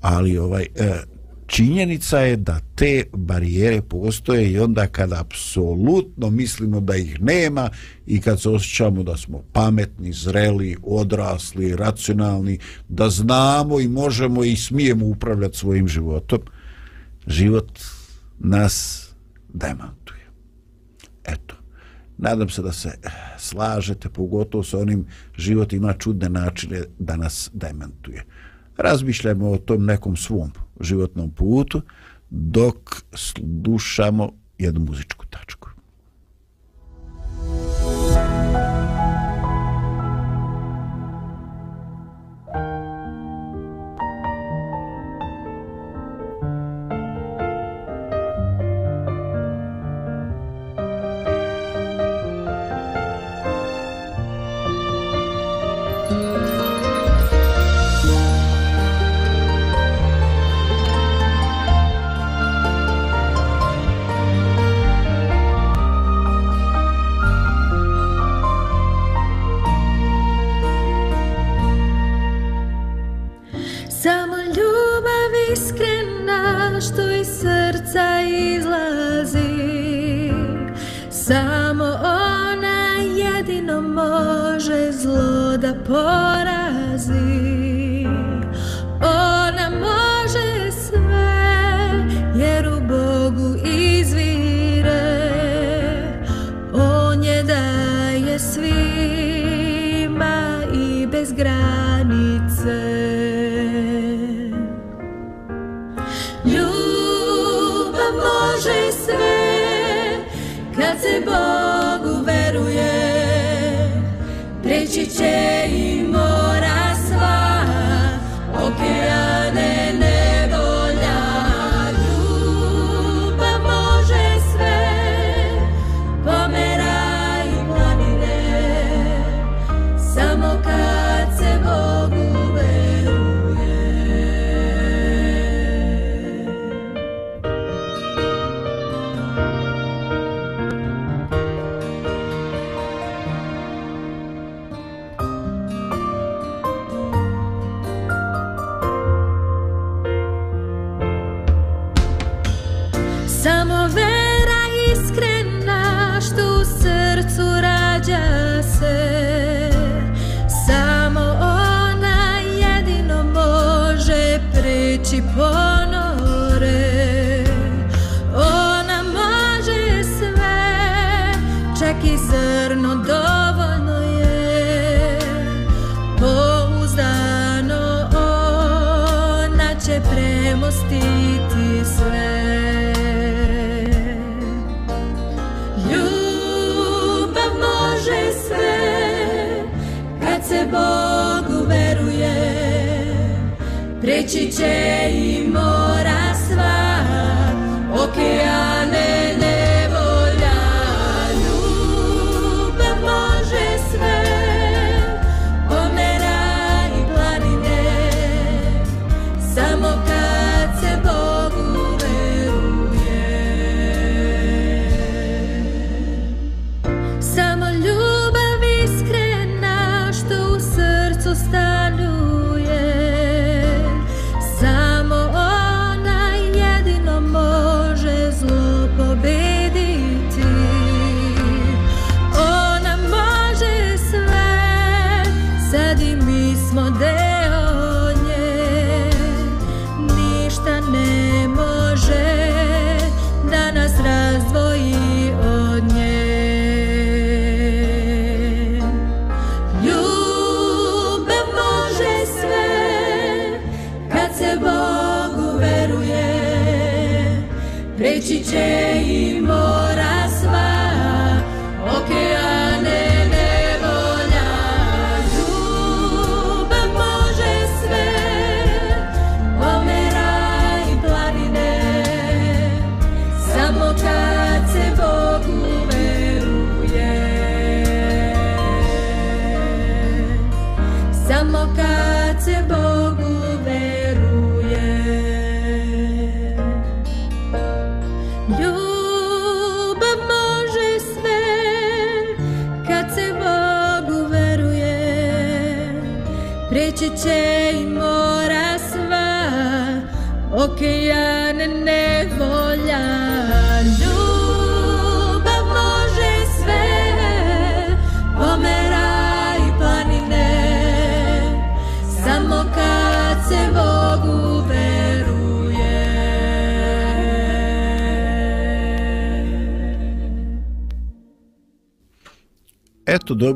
ali 0.00 0.38
ovaj 0.38 0.62
e, 0.62 1.02
činjenica 1.46 2.18
je 2.18 2.36
da 2.36 2.60
te 2.74 3.04
barijere 3.12 3.82
postoje 3.82 4.50
i 4.52 4.58
onda 4.58 4.86
kada 4.86 5.20
apsolutno 5.20 6.30
mislimo 6.30 6.80
da 6.80 6.96
ih 6.96 7.20
nema 7.22 7.70
i 8.06 8.20
kad 8.20 8.40
se 8.40 8.48
osjećamo 8.48 9.02
da 9.02 9.16
smo 9.16 9.42
pametni, 9.52 10.12
zreli, 10.12 10.76
odrasli, 10.82 11.76
racionalni, 11.76 12.58
da 12.88 13.10
znamo 13.10 13.80
i 13.80 13.88
možemo 13.88 14.44
i 14.44 14.56
smijemo 14.56 15.06
upravljati 15.06 15.58
svojim 15.58 15.88
životom, 15.88 16.38
život 17.26 17.70
nas 18.40 19.06
demantuje. 19.48 20.26
Eto, 21.24 21.54
nadam 22.18 22.48
se 22.48 22.62
da 22.62 22.72
se 22.72 22.88
eh, 22.88 23.08
slažete, 23.38 24.08
pogotovo 24.08 24.64
sa 24.64 24.78
onim 24.78 25.06
život 25.36 25.72
ima 25.72 25.92
čudne 25.92 26.28
načine 26.28 26.82
da 26.98 27.16
nas 27.16 27.50
demantuje. 27.52 28.24
Razmišljamo 28.76 29.50
o 29.50 29.58
tom 29.58 29.84
nekom 29.84 30.16
svom 30.16 30.52
životnom 30.80 31.30
putu 31.30 31.82
dok 32.30 33.02
slušamo 33.14 34.32
jednu 34.58 34.80
muzičku 34.80 35.19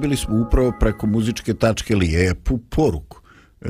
dobili 0.05 0.17
smo 0.17 0.47
upravo 0.47 0.73
preko 0.81 1.07
muzičke 1.07 1.55
tačke 1.55 1.97
lijepu 1.97 2.59
poruku. 2.59 3.21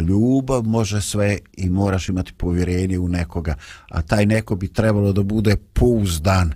Ljubav 0.09 0.63
može 0.63 1.01
sve 1.01 1.39
i 1.53 1.71
moraš 1.71 2.09
imati 2.09 2.33
povjerenje 2.33 2.99
u 2.99 3.09
nekoga, 3.09 3.55
a 3.91 4.03
taj 4.03 4.27
neko 4.27 4.57
bi 4.57 4.69
trebalo 4.69 5.13
da 5.13 5.23
bude 5.23 5.57
pouzdan 5.73 6.53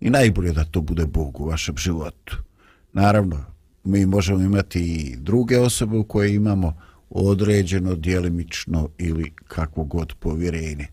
i 0.00 0.10
najbolje 0.10 0.52
da 0.52 0.64
to 0.64 0.80
bude 0.80 1.06
Bog 1.06 1.40
u 1.40 1.44
vašem 1.44 1.76
životu. 1.76 2.36
Naravno, 2.92 3.44
mi 3.84 4.06
možemo 4.06 4.40
imati 4.40 4.80
i 4.80 5.16
druge 5.16 5.58
osobe 5.58 5.96
u 5.96 6.04
koje 6.04 6.34
imamo 6.34 6.76
određeno, 7.10 7.94
djelimično 7.94 8.88
ili 8.98 9.32
kakvo 9.48 9.84
god 9.84 10.14
povjerenje. 10.14 10.86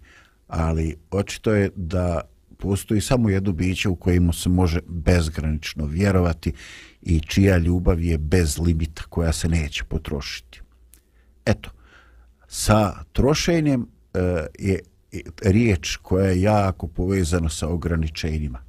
Ali 0.48 0.96
očito 1.12 1.54
je 1.54 1.70
da 1.76 2.22
postoji 2.58 3.02
samo 3.02 3.30
jedno 3.30 3.52
biće 3.52 3.90
u 3.90 3.96
kojemu 3.96 4.34
se 4.34 4.50
može 4.50 4.80
bezgranično 4.88 5.86
vjerovati 5.86 6.54
i 7.02 7.20
čija 7.20 7.58
ljubav 7.58 8.02
je 8.02 8.18
bez 8.18 8.60
limita 8.60 9.04
koja 9.10 9.34
se 9.34 9.50
neće 9.50 9.84
potrošiti. 9.84 10.62
Eto, 11.46 11.70
sa 12.48 13.04
trošenjem 13.14 13.88
e, 14.14 14.20
je 14.60 14.80
e, 15.12 15.20
riječ 15.42 15.96
koja 15.96 16.26
je 16.26 16.42
jako 16.42 16.88
povezana 16.88 17.50
sa 17.50 17.68
ograničenjima. 17.68 18.60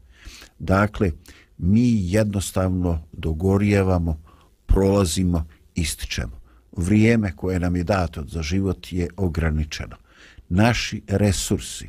Dakle, 0.59 1.12
mi 1.59 2.12
jednostavno 2.12 3.03
dogorjevamo, 3.12 4.22
prolazimo, 4.66 5.47
ističemo. 5.74 6.41
Vrijeme 6.76 7.32
koje 7.37 7.61
nam 7.61 7.76
je 7.76 7.84
dato 7.84 8.24
za 8.28 8.43
život 8.43 8.93
je 8.93 9.09
ograničeno. 9.16 9.97
Naši 10.49 11.03
resursi, 11.09 11.89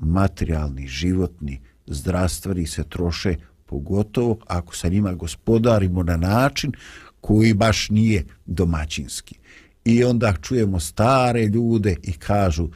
materijalni, 0.00 0.86
životni, 0.86 1.60
zdravstveni 1.86 2.66
se 2.66 2.84
troše 2.84 3.36
pogotovo 3.66 4.38
ako 4.46 4.76
sa 4.76 4.88
njima 4.88 5.12
gospodarimo 5.14 6.02
na 6.02 6.16
način 6.16 6.72
koji 7.20 7.54
baš 7.54 7.90
nije 7.90 8.24
domaćinski. 8.46 9.38
I 9.84 10.04
onda 10.04 10.34
čujemo 10.42 10.80
stare 10.80 11.46
ljude 11.46 11.96
i 12.02 12.12
kažu 12.12 12.68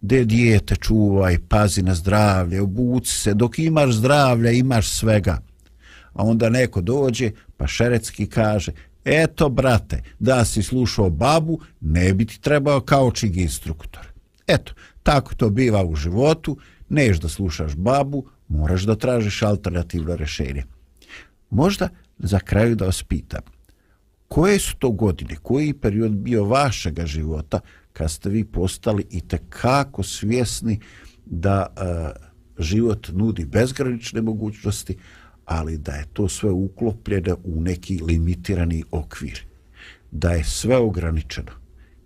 de 0.00 0.24
dijete 0.24 0.76
čuvaj, 0.76 1.38
pazi 1.48 1.82
na 1.82 1.94
zdravlje, 1.94 2.60
obuci 2.60 3.12
se, 3.12 3.34
dok 3.34 3.58
imaš 3.58 3.90
zdravlja 3.90 4.50
imaš 4.50 4.88
svega. 4.88 5.38
A 6.12 6.22
onda 6.24 6.48
neko 6.48 6.80
dođe 6.80 7.30
pa 7.56 7.66
šerecki 7.66 8.26
kaže 8.26 8.72
eto 9.04 9.48
brate, 9.48 10.02
da 10.18 10.44
si 10.44 10.62
slušao 10.62 11.10
babu, 11.10 11.60
ne 11.80 12.14
bi 12.14 12.26
ti 12.26 12.40
trebao 12.40 12.80
kao 12.80 13.10
čig 13.10 13.36
instruktor. 13.36 14.06
Eto, 14.46 14.72
tako 15.02 15.34
to 15.34 15.50
biva 15.50 15.84
u 15.84 15.96
životu, 15.96 16.56
neš 16.88 17.20
da 17.20 17.28
slušaš 17.28 17.76
babu, 17.76 18.24
moraš 18.48 18.82
da 18.82 18.96
tražiš 18.96 19.42
alternativno 19.42 20.16
rešenje. 20.16 20.64
Možda 21.50 21.88
za 22.18 22.38
kraju 22.38 22.76
da 22.76 22.84
vas 22.84 23.02
pitam, 23.02 23.40
koje 24.28 24.58
su 24.58 24.76
to 24.78 24.90
godine, 24.90 25.36
koji 25.42 25.74
period 25.74 26.12
bio 26.12 26.44
vašega 26.44 27.06
života 27.06 27.60
kad 27.92 28.10
ste 28.10 28.28
vi 28.28 28.44
postali 28.44 29.06
i 29.10 29.20
tekako 29.20 30.02
svjesni 30.02 30.80
da 31.26 31.66
e, 31.66 31.82
život 32.58 33.08
nudi 33.12 33.44
bezgranične 33.44 34.22
mogućnosti, 34.22 34.96
ali 35.44 35.78
da 35.78 35.92
je 35.92 36.06
to 36.12 36.28
sve 36.28 36.50
uklopljeno 36.50 37.36
u 37.44 37.60
neki 37.60 38.00
limitirani 38.02 38.84
okvir, 38.90 39.44
da 40.10 40.30
je 40.30 40.44
sve 40.44 40.76
ograničeno 40.76 41.52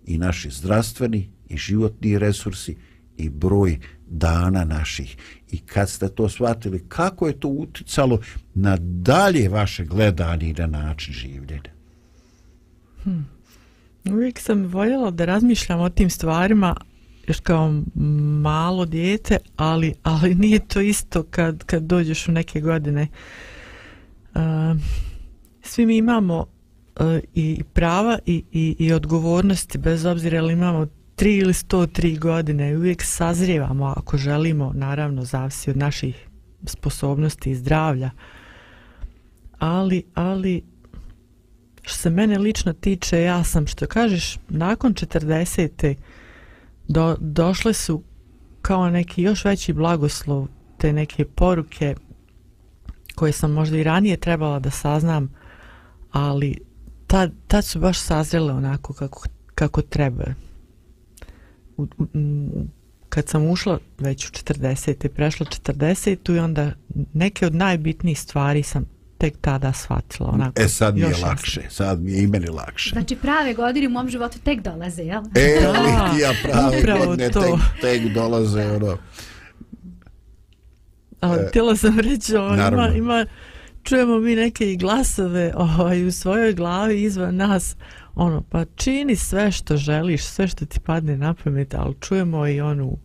i 0.05 0.17
naši 0.17 0.49
zdravstveni 0.49 1.29
i 1.49 1.57
životni 1.57 2.19
resursi 2.19 2.75
i 3.17 3.29
broj 3.29 3.79
dana 4.07 4.63
naših. 4.63 5.17
I 5.51 5.57
kad 5.57 5.89
ste 5.89 6.09
to 6.09 6.29
shvatili, 6.29 6.85
kako 6.87 7.27
je 7.27 7.39
to 7.39 7.47
uticalo 7.47 8.19
na 8.53 8.77
dalje 8.79 9.49
vaše 9.49 9.85
gledanje 9.85 10.49
i 10.49 10.53
na 10.53 10.67
način 10.67 11.13
življenja? 11.13 11.71
Hmm. 13.03 13.27
Uvijek 14.05 14.39
sam 14.39 14.65
voljela 14.65 15.11
da 15.11 15.25
razmišljam 15.25 15.79
o 15.79 15.89
tim 15.89 16.09
stvarima 16.09 16.75
još 17.27 17.39
kao 17.39 17.81
malo 18.41 18.85
dijete, 18.85 19.37
ali, 19.55 19.93
ali 20.03 20.35
nije 20.35 20.59
to 20.59 20.81
isto 20.81 21.23
kad, 21.23 21.63
kad 21.63 21.83
dođeš 21.83 22.27
u 22.27 22.31
neke 22.31 22.61
godine. 22.61 23.07
Uh, 24.35 24.41
svi 25.61 25.85
mi 25.85 25.97
imamo 25.97 26.39
uh, 26.39 27.19
i 27.33 27.63
prava 27.73 28.19
i, 28.25 28.43
i, 28.51 28.75
i 28.79 28.93
odgovornosti, 28.93 29.77
bez 29.77 30.05
obzira 30.05 30.41
li 30.41 30.53
imamo 30.53 30.87
tri 31.15 31.37
ili 31.37 31.53
sto 31.53 31.87
tri 31.87 32.17
godine 32.17 32.71
i 32.71 32.75
uvijek 32.75 33.03
sazrijevamo 33.03 33.93
ako 33.97 34.17
želimo, 34.17 34.71
naravno, 34.75 35.25
zavisi 35.25 35.69
od 35.69 35.77
naših 35.77 36.27
sposobnosti 36.65 37.51
i 37.51 37.55
zdravlja. 37.55 38.09
Ali, 39.59 40.03
ali, 40.13 40.63
što 41.81 41.97
se 41.97 42.09
mene 42.09 42.37
lično 42.37 42.73
tiče, 42.73 43.21
ja 43.21 43.43
sam, 43.43 43.67
što 43.67 43.87
kažeš, 43.87 44.37
nakon 44.49 44.93
40. 44.93 45.95
Do, 46.87 47.17
došle 47.19 47.73
su 47.73 48.03
kao 48.61 48.89
neki 48.89 49.21
još 49.21 49.45
veći 49.45 49.73
blagoslov 49.73 50.47
te 50.77 50.93
neke 50.93 51.25
poruke 51.25 51.95
koje 53.15 53.31
sam 53.31 53.51
možda 53.51 53.77
i 53.77 53.83
ranije 53.83 54.17
trebala 54.17 54.59
da 54.59 54.69
saznam, 54.69 55.33
ali 56.11 56.57
tad, 57.07 57.31
tad 57.47 57.65
su 57.65 57.79
baš 57.79 57.99
sazrele 57.99 58.53
onako 58.53 58.93
kako, 58.93 59.23
kako 59.55 59.81
treba. 59.81 60.23
U, 61.77 61.83
u, 61.83 61.87
kad 63.09 63.29
sam 63.29 63.45
ušla 63.45 63.79
već 63.97 64.25
u 64.25 64.31
40. 64.31 65.07
prešla 65.07 65.45
40. 65.45 66.35
i 66.35 66.39
onda 66.39 66.71
neke 67.13 67.45
od 67.45 67.55
najbitnijih 67.55 68.19
stvari 68.19 68.63
sam 68.63 68.85
tek 69.17 69.33
tada 69.41 69.73
shvatila. 69.73 70.29
Onako, 70.29 70.61
e 70.61 70.67
sad 70.67 70.95
mi 70.95 71.01
je 71.01 71.09
još 71.09 71.21
lakše, 71.21 71.61
sad 71.69 72.01
mi 72.01 72.11
je 72.11 72.23
i 72.23 72.27
meni 72.27 72.47
lakše. 72.47 72.89
Znači 72.89 73.15
prave 73.15 73.53
godine 73.53 73.87
u 73.87 73.91
mom 73.91 74.09
životu 74.09 74.39
tek 74.39 74.61
dolaze, 74.61 75.03
jel? 75.03 75.23
E, 75.35 75.61
Da, 75.61 75.73
ali 76.01 76.21
ja 76.21 76.31
prave 76.43 76.79
upravo 76.79 77.05
godine 77.05 77.29
to. 77.29 77.41
tek, 77.41 77.81
tek 77.81 78.13
dolaze, 78.13 78.65
ono, 78.65 78.97
Ali 81.21 81.39
E, 81.39 81.47
htjela 81.49 81.75
sam 81.75 81.99
reći, 81.99 82.35
ovo, 82.35 82.47
ima, 82.47 82.55
naravno. 82.55 82.95
ima, 82.97 83.25
čujemo 83.83 84.19
mi 84.19 84.35
neke 84.35 84.71
i 84.71 84.77
glasove 84.77 85.53
ovaj, 85.55 86.05
u 86.05 86.11
svojoj 86.11 86.53
glavi 86.53 87.01
izvan 87.01 87.35
nas, 87.35 87.75
ono, 88.15 88.41
pa 88.49 88.65
čini 88.65 89.15
sve 89.15 89.51
što 89.51 89.77
želiš, 89.77 90.23
sve 90.23 90.47
što 90.47 90.65
ti 90.65 90.79
padne 90.79 91.17
na 91.17 91.33
pamet, 91.33 91.73
ali 91.73 91.95
čujemo 91.99 92.47
i 92.47 92.61
onu, 92.61 92.97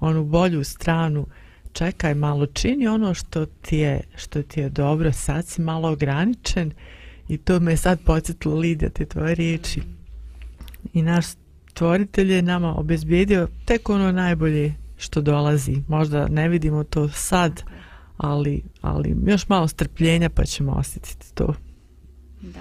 onu 0.00 0.24
bolju 0.24 0.64
stranu, 0.64 1.26
čekaj 1.72 2.14
malo, 2.14 2.46
čini 2.46 2.88
ono 2.88 3.14
što 3.14 3.46
ti 3.46 3.76
je, 3.76 4.00
što 4.16 4.42
ti 4.42 4.60
je 4.60 4.68
dobro, 4.68 5.12
sad 5.12 5.46
si 5.46 5.60
malo 5.60 5.90
ograničen 5.90 6.72
i 7.28 7.38
to 7.38 7.60
me 7.60 7.76
sad 7.76 8.00
podsjetilo 8.04 8.58
Lidija, 8.58 8.90
te 8.90 9.06
tvoje 9.06 9.34
riječi. 9.34 9.82
I 10.92 11.02
naš 11.02 11.24
stvoritelj 11.70 12.32
je 12.32 12.42
nama 12.42 12.74
obezbijedio 12.76 13.48
tek 13.64 13.88
ono 13.88 14.12
najbolje 14.12 14.74
što 14.96 15.20
dolazi. 15.20 15.82
Možda 15.88 16.28
ne 16.28 16.48
vidimo 16.48 16.84
to 16.84 17.08
sad, 17.08 17.62
ali, 18.16 18.62
ali 18.80 19.16
još 19.26 19.48
malo 19.48 19.68
strpljenja 19.68 20.30
pa 20.30 20.44
ćemo 20.44 20.72
osjetiti 20.72 21.34
to. 21.34 21.54
Da. 22.40 22.60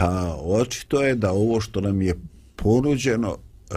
Pa 0.00 0.36
očito 0.44 1.02
je 1.02 1.14
da 1.14 1.32
ovo 1.32 1.60
što 1.60 1.80
nam 1.80 2.02
je 2.02 2.14
ponuđeno 2.56 3.36
e, 3.36 3.74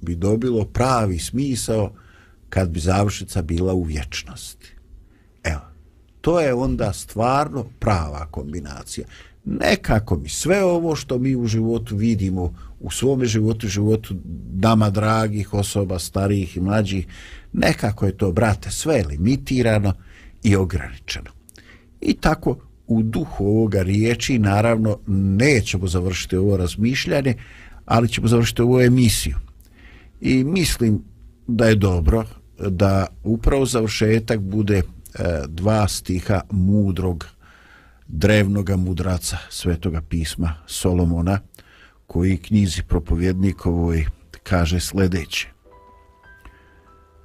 bi 0.00 0.14
dobilo 0.14 0.64
pravi 0.64 1.18
smisao 1.18 1.92
kad 2.48 2.68
bi 2.68 2.80
završnica 2.80 3.42
bila 3.42 3.74
u 3.74 3.82
vječnosti. 3.82 4.74
Evo, 5.44 5.60
to 6.20 6.40
je 6.40 6.54
onda 6.54 6.92
stvarno 6.92 7.64
prava 7.78 8.26
kombinacija. 8.30 9.06
Nekako 9.44 10.16
mi 10.16 10.28
sve 10.28 10.64
ovo 10.64 10.96
što 10.96 11.18
mi 11.18 11.36
u 11.36 11.46
životu 11.46 11.96
vidimo, 11.96 12.54
u 12.80 12.90
svome 12.90 13.26
životu, 13.26 13.68
životu 13.68 14.14
dama 14.52 14.90
dragih 14.90 15.54
osoba, 15.54 15.98
starijih 15.98 16.56
i 16.56 16.60
mlađih, 16.60 17.06
nekako 17.52 18.06
je 18.06 18.16
to, 18.16 18.32
brate, 18.32 18.70
sve 18.70 19.02
limitirano 19.08 19.92
i 20.42 20.56
ograničeno. 20.56 21.30
I 22.00 22.14
tako 22.14 22.58
u 22.86 23.02
duhu 23.02 23.46
ovoga 23.46 23.82
riječi 23.82 24.38
naravno 24.38 24.98
nećemo 25.06 25.86
završiti 25.86 26.36
ovo 26.36 26.56
razmišljanje, 26.56 27.34
ali 27.84 28.08
ćemo 28.08 28.28
završiti 28.28 28.62
ovu 28.62 28.80
emisiju. 28.80 29.36
I 30.20 30.44
mislim 30.44 31.02
da 31.46 31.66
je 31.66 31.74
dobro 31.74 32.24
da 32.58 33.06
upravo 33.24 33.66
završetak 33.66 34.40
bude 34.40 34.78
e, 34.78 34.82
dva 35.48 35.88
stiha 35.88 36.40
mudrog 36.50 37.26
drevnoga 38.06 38.76
mudraca 38.76 39.38
svetoga 39.50 40.00
pisma 40.00 40.54
Solomona 40.66 41.38
koji 42.06 42.36
knjizi 42.36 42.82
propovjednikovoj 42.82 44.06
kaže 44.42 44.80
sljedeće. 44.80 45.48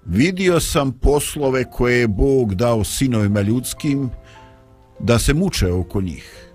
Vidio 0.05 0.59
sam 0.59 0.91
poslove 0.91 1.71
koje 1.71 1.99
je 1.99 2.07
Bog 2.07 2.55
dao 2.55 2.83
sinovima 2.83 3.41
ljudskim 3.41 4.09
da 4.99 5.19
se 5.19 5.33
muče 5.33 5.71
oko 5.71 6.01
njih. 6.01 6.51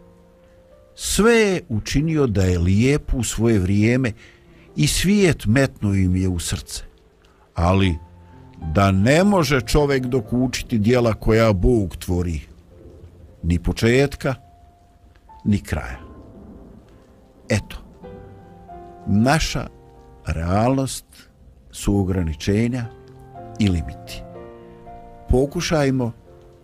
Sve 0.95 1.35
je 1.35 1.63
učinio 1.69 2.27
da 2.27 2.43
je 2.43 2.59
lijepo 2.59 3.17
u 3.17 3.25
svoje 3.25 3.59
vrijeme 3.59 4.13
i 4.77 4.87
svijet 4.87 5.47
metno 5.47 5.95
im 5.95 6.17
je 6.17 6.29
u 6.29 6.39
srce. 6.39 6.83
Ali 7.55 7.95
da 8.73 8.91
ne 8.91 9.25
može 9.25 9.61
čovjek 9.61 10.07
dokučiti 10.07 10.79
dijela 10.79 11.15
koja 11.15 11.53
Bog 11.53 11.97
tvori, 11.97 12.41
ni 13.43 13.59
početka, 13.59 14.35
ni 15.45 15.59
kraja. 15.59 15.99
Eto, 17.49 17.77
naša 19.07 19.67
realnost 20.27 21.05
su 21.71 21.99
ograničenja 21.99 22.87
i 23.59 23.69
limiti. 23.69 24.23
Pokušajmo 25.29 26.13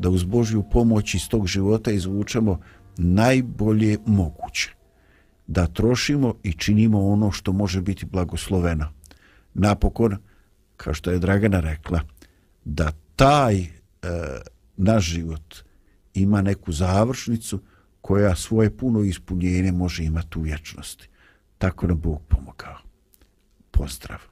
da 0.00 0.10
uz 0.10 0.24
Božju 0.24 0.62
pomoć 0.72 1.14
iz 1.14 1.28
tog 1.28 1.46
života 1.46 1.90
izvučemo 1.90 2.60
najbolje 2.96 3.98
moguće. 4.06 4.70
Da 5.46 5.66
trošimo 5.66 6.34
i 6.42 6.52
činimo 6.52 7.06
ono 7.06 7.30
što 7.32 7.52
može 7.52 7.80
biti 7.80 8.06
blagosloveno. 8.06 8.92
Napokon, 9.54 10.16
kao 10.76 10.94
što 10.94 11.10
je 11.10 11.18
Dragana 11.18 11.60
rekla, 11.60 12.00
da 12.64 12.92
taj 13.16 13.60
e, 13.60 13.68
naš 14.76 15.04
život 15.04 15.54
ima 16.14 16.42
neku 16.42 16.72
završnicu 16.72 17.60
koja 18.00 18.36
svoje 18.36 18.76
puno 18.76 19.02
ispunjenje 19.02 19.72
može 19.72 20.04
imati 20.04 20.38
u 20.38 20.42
vječnosti. 20.42 21.08
Tako 21.58 21.86
nam 21.86 22.00
Bog 22.00 22.22
pomogao. 22.28 22.78
Pozdrav! 23.70 24.29